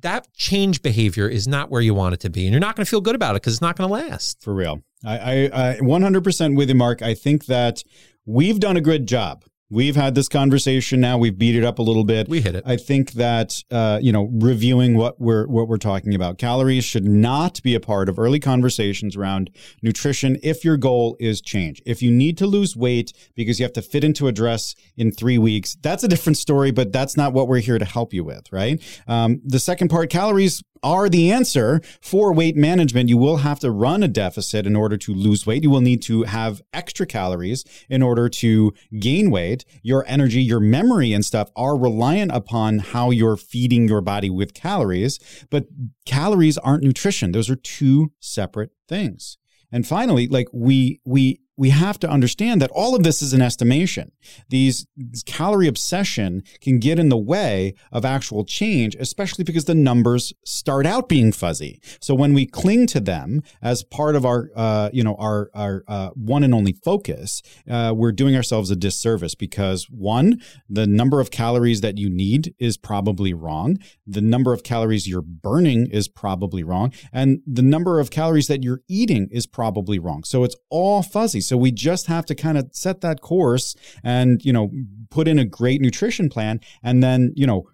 that 0.02 0.32
change 0.34 0.82
behavior 0.82 1.28
is 1.28 1.48
not 1.48 1.68
where 1.68 1.82
you 1.82 1.94
want 1.94 2.14
it 2.14 2.20
to 2.20 2.30
be. 2.30 2.44
And 2.44 2.52
you're 2.52 2.60
not 2.60 2.76
going 2.76 2.84
to 2.84 2.90
feel 2.90 3.00
good 3.00 3.16
about 3.16 3.32
it 3.32 3.42
because 3.42 3.54
it's 3.54 3.62
not 3.62 3.76
going 3.76 3.88
to 3.88 3.92
last. 3.92 4.40
For 4.42 4.54
real. 4.54 4.82
I, 5.04 5.18
I, 5.18 5.70
I 5.70 5.78
100% 5.80 6.56
with 6.56 6.68
you, 6.68 6.74
Mark. 6.76 7.02
I 7.02 7.14
think 7.14 7.46
that 7.46 7.82
we've 8.24 8.60
done 8.60 8.76
a 8.76 8.80
good 8.80 9.06
job 9.08 9.44
We've 9.68 9.96
had 9.96 10.14
this 10.14 10.28
conversation 10.28 11.00
now. 11.00 11.18
We've 11.18 11.36
beat 11.36 11.56
it 11.56 11.64
up 11.64 11.80
a 11.80 11.82
little 11.82 12.04
bit. 12.04 12.28
We 12.28 12.40
hit 12.40 12.54
it. 12.54 12.62
I 12.64 12.76
think 12.76 13.12
that 13.12 13.64
uh, 13.70 13.98
you 14.00 14.12
know, 14.12 14.30
reviewing 14.32 14.96
what 14.96 15.20
we're 15.20 15.48
what 15.48 15.66
we're 15.66 15.76
talking 15.76 16.14
about, 16.14 16.38
calories 16.38 16.84
should 16.84 17.04
not 17.04 17.60
be 17.62 17.74
a 17.74 17.80
part 17.80 18.08
of 18.08 18.16
early 18.16 18.38
conversations 18.38 19.16
around 19.16 19.50
nutrition. 19.82 20.38
If 20.42 20.64
your 20.64 20.76
goal 20.76 21.16
is 21.18 21.40
change, 21.40 21.82
if 21.84 22.00
you 22.00 22.12
need 22.12 22.38
to 22.38 22.46
lose 22.46 22.76
weight 22.76 23.12
because 23.34 23.58
you 23.58 23.64
have 23.64 23.72
to 23.72 23.82
fit 23.82 24.04
into 24.04 24.28
a 24.28 24.32
dress 24.32 24.76
in 24.96 25.10
three 25.10 25.38
weeks, 25.38 25.76
that's 25.82 26.04
a 26.04 26.08
different 26.08 26.36
story. 26.36 26.70
But 26.70 26.92
that's 26.92 27.16
not 27.16 27.32
what 27.32 27.48
we're 27.48 27.58
here 27.58 27.78
to 27.78 27.84
help 27.84 28.14
you 28.14 28.22
with, 28.22 28.52
right? 28.52 28.80
Um, 29.08 29.40
the 29.44 29.58
second 29.58 29.88
part, 29.88 30.10
calories 30.10 30.62
are 30.82 31.08
the 31.08 31.30
answer 31.30 31.80
for 32.00 32.32
weight 32.32 32.56
management. 32.56 33.08
You 33.08 33.16
will 33.16 33.38
have 33.38 33.60
to 33.60 33.70
run 33.70 34.02
a 34.02 34.08
deficit 34.08 34.66
in 34.66 34.76
order 34.76 34.96
to 34.96 35.14
lose 35.14 35.46
weight. 35.46 35.62
You 35.62 35.70
will 35.70 35.80
need 35.80 36.02
to 36.02 36.24
have 36.24 36.62
extra 36.72 37.06
calories 37.06 37.64
in 37.88 38.02
order 38.02 38.28
to 38.28 38.72
gain 38.98 39.30
weight. 39.30 39.64
Your 39.82 40.04
energy, 40.06 40.42
your 40.42 40.60
memory, 40.60 41.12
and 41.12 41.24
stuff 41.24 41.50
are 41.56 41.76
reliant 41.76 42.32
upon 42.32 42.78
how 42.78 43.10
you're 43.10 43.36
feeding 43.36 43.88
your 43.88 44.00
body 44.00 44.30
with 44.30 44.54
calories. 44.54 45.18
But 45.50 45.66
calories 46.04 46.58
aren't 46.58 46.84
nutrition, 46.84 47.32
those 47.32 47.50
are 47.50 47.56
two 47.56 48.12
separate 48.20 48.70
things. 48.88 49.38
And 49.72 49.86
finally, 49.86 50.28
like 50.28 50.48
we, 50.52 51.00
we, 51.04 51.40
we 51.56 51.70
have 51.70 51.98
to 52.00 52.08
understand 52.08 52.60
that 52.60 52.70
all 52.72 52.94
of 52.94 53.02
this 53.02 53.22
is 53.22 53.32
an 53.32 53.42
estimation. 53.42 54.12
These, 54.48 54.86
calorie 55.24 55.68
obsession 55.68 56.42
can 56.60 56.78
get 56.78 56.98
in 56.98 57.08
the 57.08 57.16
way 57.16 57.74
of 57.90 58.04
actual 58.04 58.44
change, 58.44 58.94
especially 58.96 59.44
because 59.44 59.64
the 59.64 59.74
numbers 59.74 60.32
start 60.44 60.86
out 60.86 61.08
being 61.08 61.32
fuzzy. 61.32 61.80
So 62.00 62.14
when 62.14 62.34
we 62.34 62.46
cling 62.46 62.86
to 62.88 63.00
them 63.00 63.42
as 63.62 63.82
part 63.82 64.16
of 64.16 64.26
our, 64.26 64.50
uh, 64.54 64.90
you 64.92 65.02
know, 65.02 65.16
our 65.18 65.50
our 65.54 65.84
uh, 65.88 66.10
one 66.10 66.44
and 66.44 66.54
only 66.54 66.72
focus, 66.72 67.42
uh, 67.70 67.92
we're 67.96 68.12
doing 68.12 68.36
ourselves 68.36 68.70
a 68.70 68.76
disservice 68.76 69.34
because 69.34 69.86
one, 69.90 70.40
the 70.68 70.86
number 70.86 71.20
of 71.20 71.30
calories 71.30 71.80
that 71.80 71.96
you 71.96 72.10
need 72.10 72.54
is 72.58 72.76
probably 72.76 73.32
wrong. 73.32 73.78
The 74.06 74.20
number 74.20 74.52
of 74.52 74.62
calories 74.62 75.08
you're 75.08 75.22
burning 75.22 75.86
is 75.86 76.08
probably 76.08 76.62
wrong, 76.62 76.92
and 77.12 77.40
the 77.46 77.62
number 77.62 77.98
of 78.00 78.10
calories 78.10 78.48
that 78.48 78.62
you're 78.62 78.82
eating 78.88 79.28
is 79.30 79.46
probably 79.46 79.98
wrong. 79.98 80.24
So 80.24 80.44
it's 80.44 80.56
all 80.70 81.02
fuzzy. 81.02 81.40
So 81.46 81.56
we 81.56 81.70
just 81.70 82.06
have 82.06 82.26
to 82.26 82.34
kind 82.34 82.58
of 82.58 82.68
set 82.72 83.00
that 83.00 83.20
course 83.20 83.74
and, 84.02 84.44
you 84.44 84.52
know, 84.52 84.70
put 85.10 85.28
in 85.28 85.38
a 85.38 85.44
great 85.44 85.80
nutrition 85.80 86.28
plan 86.28 86.60
and 86.82 87.02
then, 87.02 87.32
you 87.36 87.46
know, 87.46 87.68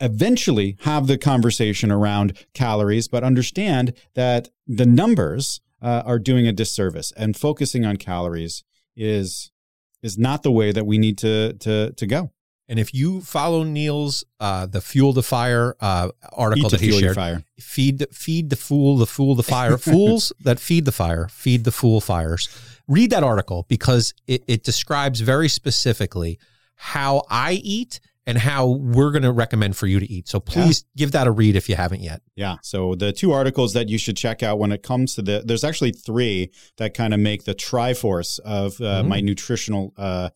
eventually 0.00 0.76
have 0.80 1.06
the 1.06 1.18
conversation 1.18 1.90
around 1.90 2.44
calories, 2.54 3.08
but 3.08 3.24
understand 3.24 3.94
that 4.14 4.50
the 4.66 4.86
numbers 4.86 5.60
uh, 5.82 6.02
are 6.04 6.18
doing 6.18 6.46
a 6.46 6.52
disservice 6.52 7.12
and 7.16 7.36
focusing 7.36 7.84
on 7.84 7.96
calories 7.96 8.64
is 8.96 9.50
is 10.02 10.18
not 10.18 10.42
the 10.42 10.52
way 10.52 10.72
that 10.72 10.86
we 10.86 10.98
need 10.98 11.18
to 11.18 11.54
to 11.54 11.92
to 11.92 12.06
go. 12.06 12.30
And 12.68 12.80
if 12.80 12.92
you 12.92 13.20
follow 13.20 13.62
Neal's 13.62 14.24
uh, 14.40 14.66
the 14.66 14.80
fuel 14.80 15.12
the 15.12 15.22
fire 15.22 15.76
uh, 15.80 16.10
article 16.32 16.68
that 16.68 16.80
he 16.80 16.92
shared, 16.98 17.14
fire. 17.14 17.44
feed 17.60 18.04
feed 18.12 18.50
the 18.50 18.56
fool, 18.56 18.96
the 18.96 19.06
fool 19.06 19.34
the 19.34 19.42
fire, 19.42 19.78
fools 19.78 20.32
that 20.40 20.58
feed 20.58 20.84
the 20.84 20.92
fire, 20.92 21.28
feed 21.28 21.64
the 21.64 21.72
fool 21.72 22.00
fires. 22.00 22.48
Read 22.88 23.10
that 23.10 23.22
article 23.22 23.66
because 23.68 24.14
it, 24.26 24.44
it 24.46 24.64
describes 24.64 25.20
very 25.20 25.48
specifically 25.48 26.38
how 26.74 27.22
I 27.30 27.52
eat 27.52 28.00
and 28.26 28.38
how 28.38 28.66
we're 28.66 29.12
going 29.12 29.22
to 29.22 29.32
recommend 29.32 29.76
for 29.76 29.86
you 29.86 30.00
to 30.00 30.10
eat. 30.10 30.28
So 30.28 30.40
please 30.40 30.84
yeah. 30.84 30.98
give 30.98 31.12
that 31.12 31.26
a 31.26 31.30
read 31.30 31.54
if 31.54 31.68
you 31.68 31.76
haven't 31.76 32.00
yet. 32.00 32.22
Yeah. 32.34 32.56
So 32.62 32.94
the 32.94 33.12
two 33.12 33.32
articles 33.32 33.72
that 33.74 33.88
you 33.88 33.98
should 33.98 34.16
check 34.16 34.42
out 34.42 34.58
when 34.58 34.72
it 34.72 34.82
comes 34.82 35.14
to 35.14 35.22
the, 35.22 35.42
there's 35.44 35.64
actually 35.64 35.92
three 35.92 36.50
that 36.78 36.94
kind 36.94 37.14
of 37.14 37.20
make 37.20 37.44
the 37.44 37.54
triforce 37.54 38.40
of 38.40 38.80
uh, 38.80 38.84
mm-hmm. 39.00 39.08
my 39.08 39.20
nutritional 39.20 39.92
uh, 39.96 40.30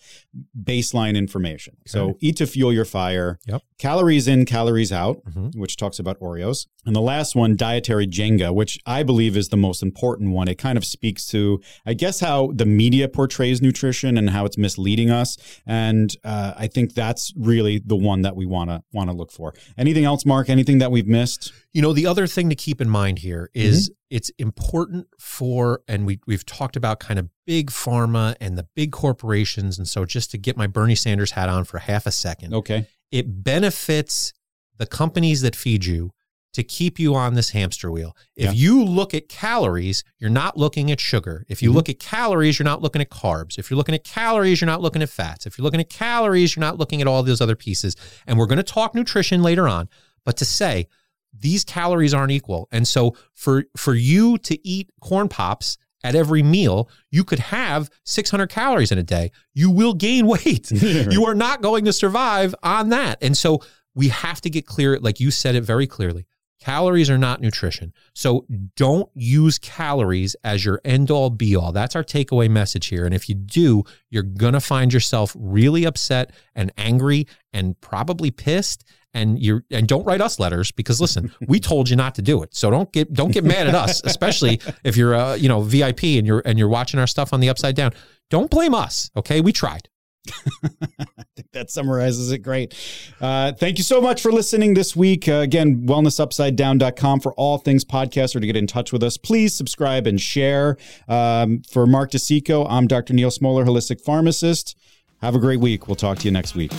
baseline 0.63 1.17
information. 1.17 1.75
Okay. 1.81 1.91
So 1.91 2.17
eat 2.21 2.37
to 2.37 2.47
fuel 2.47 2.73
your 2.73 2.85
fire. 2.85 3.39
Yep. 3.47 3.63
Calories 3.79 4.29
in, 4.29 4.45
calories 4.45 4.93
out, 4.93 5.25
mm-hmm. 5.25 5.59
which 5.59 5.77
talks 5.77 5.99
about 5.99 6.21
Oreos. 6.21 6.67
And 6.87 6.95
the 6.95 7.01
last 7.01 7.35
one, 7.35 7.57
dietary 7.57 8.07
Jenga, 8.07 8.55
which 8.55 8.79
I 8.87 9.03
believe 9.03 9.37
is 9.37 9.49
the 9.49 9.57
most 9.57 9.83
important 9.83 10.33
one. 10.33 10.49
It 10.49 10.57
kind 10.57 10.79
of 10.79 10.85
speaks 10.85 11.27
to, 11.29 11.61
I 11.85 11.95
guess, 11.95 12.21
how 12.21 12.53
the 12.55 12.67
media 12.67 13.09
portrays 13.09 13.61
nutrition 13.61 14.17
and 14.17 14.31
how 14.31 14.45
it's 14.45 14.57
misleading 14.57 15.11
us. 15.11 15.37
And 15.67 16.15
uh, 16.25 16.55
I 16.57 16.69
think 16.69 16.95
that's 16.95 17.33
really 17.81 18.01
the 18.01 18.07
one 18.07 18.23
that 18.23 18.37
we 18.37 18.47
want 18.47 18.71
to 18.71 18.83
want 18.93 19.11
to 19.11 19.17
look 19.17 19.33
for. 19.33 19.55
Anything 19.77 20.05
else, 20.05 20.25
Mark? 20.25 20.49
Anything 20.49 20.79
that 20.79 20.91
we've 20.91 21.07
missed? 21.07 21.53
You 21.73 21.83
know, 21.83 21.93
the 21.93 22.07
other 22.07 22.27
thing 22.27 22.49
to 22.51 22.57
keep 22.57 22.81
in 22.81 22.89
mind 22.89 23.19
here 23.21 23.51
is 23.55 23.91
mm-hmm. 23.91 24.17
it's 24.17 24.31
important 24.39 25.07
for, 25.19 25.83
and 25.89 26.07
we 26.07 26.21
we've 26.27 26.47
talked 26.47 26.77
about 26.77 27.01
kind 27.01 27.19
of 27.19 27.29
big 27.47 27.71
pharma 27.71 28.37
and 28.41 28.57
the 28.57 28.67
big 28.75 28.93
corporations, 28.93 29.79
and 29.79 29.87
so 29.87 30.05
just 30.05 30.31
to 30.33 30.39
get 30.39 30.57
my 30.57 30.67
Bernie 30.67 30.95
Sanders 30.95 31.33
hat 31.33 31.49
on 31.49 31.65
for 31.65 31.79
half 31.79 32.07
a 32.07 32.13
second, 32.13 32.55
okay, 32.55 32.87
it 33.11 33.43
benefits 33.45 34.33
the 34.77 34.87
companies 34.87 35.43
that 35.43 35.55
feed 35.55 35.85
you 35.85 36.11
to 36.53 36.63
keep 36.63 36.99
you 36.99 37.15
on 37.15 37.35
this 37.35 37.51
hamster 37.51 37.91
wheel. 37.91 38.17
If 38.37 38.47
yeah. 38.47 38.53
you 38.53 38.85
look 38.85 39.15
at 39.15 39.29
calories, 39.29 40.03
you're 40.19 40.31
not 40.31 40.57
looking 40.57 40.91
at 40.91 40.99
sugar. 40.99 41.45
If 41.49 41.63
you 41.63 41.71
mm-hmm. 41.71 41.77
look 41.77 41.89
at 41.89 41.99
calories, 42.01 42.59
you're 42.59 42.65
not 42.65 42.83
looking 42.83 43.01
at 43.01 43.11
carbs. 43.11 43.59
If 43.59 43.71
you're 43.71 43.77
looking 43.77 43.95
at 43.95 44.05
calories, 44.05 44.61
you're 44.61 44.67
not 44.67 44.81
looking 44.81 45.03
at 45.03 45.11
fats. 45.11 45.47
If 45.47 45.57
you're 45.57 45.65
looking 45.65 45.81
at 45.81 45.89
calories, 45.89 46.57
you're 46.57 46.61
not 46.61 46.79
looking 46.79 47.01
at 47.01 47.07
all 47.07 47.23
those 47.23 47.41
other 47.41 47.57
pieces. 47.57 47.95
And 48.27 48.39
we're 48.39 48.47
going 48.47 48.59
to 48.59 48.63
talk 48.63 48.95
nutrition 48.95 49.43
later 49.43 49.69
on, 49.69 49.89
but 50.25 50.37
to 50.39 50.45
say 50.45 50.89
these 51.33 51.65
calories 51.65 52.13
aren't 52.13 52.33
equal. 52.33 52.69
And 52.73 52.87
so 52.87 53.15
for 53.35 53.65
for 53.77 53.95
you 53.95 54.39
to 54.39 54.67
eat 54.67 54.91
corn 55.01 55.29
pops 55.29 55.79
at 56.03 56.15
every 56.15 56.43
meal, 56.43 56.89
you 57.11 57.25
could 57.25 57.39
have 57.39 57.91
600 58.05 58.49
calories 58.49 58.91
in 58.91 58.99
a 58.99 59.03
day. 59.03 59.31
You 59.55 59.71
will 59.71 59.95
gain 59.95 60.27
weight. 60.27 60.71
you 60.73 61.27
are 61.27 61.35
not 61.35 61.63
going 61.63 61.85
to 61.85 61.93
survive 61.93 62.55
on 62.63 62.89
that. 62.89 63.19
And 63.23 63.37
so 63.37 63.63
we 63.95 64.09
have 64.09 64.41
to 64.43 64.51
get 64.51 64.67
clear, 64.67 64.99
like 64.99 65.21
you 65.21 65.31
said 65.31 65.55
it 65.55 65.63
very 65.63 65.87
clearly. 65.87 66.27
Calories 66.61 67.09
are 67.09 67.19
not 67.19 67.41
nutrition. 67.41 67.93
So 68.15 68.47
don't 68.77 69.09
use 69.15 69.59
calories 69.59 70.37
as 70.45 70.65
your 70.65 70.81
end 70.85 71.11
all 71.11 71.31
be 71.31 71.57
all. 71.57 71.73
That's 71.73 71.97
our 71.97 72.05
takeaway 72.05 72.51
message 72.51 72.87
here. 72.89 73.07
And 73.07 73.15
if 73.15 73.29
you 73.29 73.35
do, 73.35 73.85
you're 74.11 74.23
going 74.23 74.53
to 74.53 74.61
find 74.61 74.93
yourself 74.93 75.35
really 75.39 75.85
upset 75.85 76.33
and 76.55 76.71
angry 76.77 77.27
and 77.53 77.81
probably 77.81 78.31
pissed 78.31 78.85
and 79.13 79.43
you 79.43 79.63
and 79.71 79.89
don't 79.89 80.05
write 80.05 80.21
us 80.21 80.39
letters 80.39 80.71
because 80.71 81.01
listen, 81.01 81.33
we 81.49 81.59
told 81.61 81.89
you 81.89 81.97
not 81.97 82.15
to 82.17 82.23
do 82.23 82.43
it. 82.43 82.55
So 82.55 82.71
don't 82.71 82.93
get 82.93 83.13
don't 83.13 83.33
get 83.33 83.45
mad 83.45 83.67
at 83.67 83.75
us, 83.75 84.03
especially 84.05 84.61
if 84.85 84.97
you're 84.97 85.15
a, 85.15 85.37
you 85.37 85.49
know, 85.49 85.63
VIP 85.63 86.05
and 86.05 86.27
you're 86.27 86.43
and 86.45 86.59
you're 86.59 86.69
watching 86.69 87.01
our 87.01 87.07
stuff 87.07 87.33
on 87.33 87.41
the 87.41 87.49
upside 87.49 87.75
down. 87.75 87.93
Don't 88.29 88.51
blame 88.51 88.75
us, 88.75 89.11
okay? 89.17 89.41
We 89.41 89.53
tried. 89.53 89.89
I 90.63 91.25
think 91.35 91.51
that 91.53 91.71
summarizes 91.71 92.33
it 92.33 92.39
great. 92.39 92.75
Uh, 93.21 93.53
thank 93.53 93.79
you 93.79 93.85
so 93.85 94.01
much 94.01 94.21
for 94.21 94.33
listening 94.33 94.75
this 94.75 94.95
week. 94.95 95.29
Uh, 95.29 95.35
again, 95.35 95.87
wellnessupsidedown.com 95.87 97.21
for 97.21 97.33
all 97.35 97.59
things 97.59 97.85
podcast 97.85 98.37
or 98.37 98.41
to 98.41 98.47
get 98.47 98.57
in 98.57 98.67
touch 98.67 98.93
with 98.93 99.03
us. 99.03 99.17
Please 99.17 99.55
subscribe 99.55 100.07
and 100.07 100.21
share. 100.21 100.77
Um, 101.09 101.63
for 101.63 101.87
Mark 101.87 102.11
Decicco, 102.11 102.67
I'm 102.69 102.87
Dr. 102.87 103.15
Neal 103.15 103.31
Smoller, 103.31 103.65
holistic 103.65 104.01
pharmacist. 104.01 104.77
Have 105.21 105.35
a 105.35 105.39
great 105.39 105.61
week. 105.61 105.87
We'll 105.87 105.97
talk 105.97 106.19
to 106.19 106.25
you 106.25 106.31
next 106.31 106.55
week. 106.55 106.73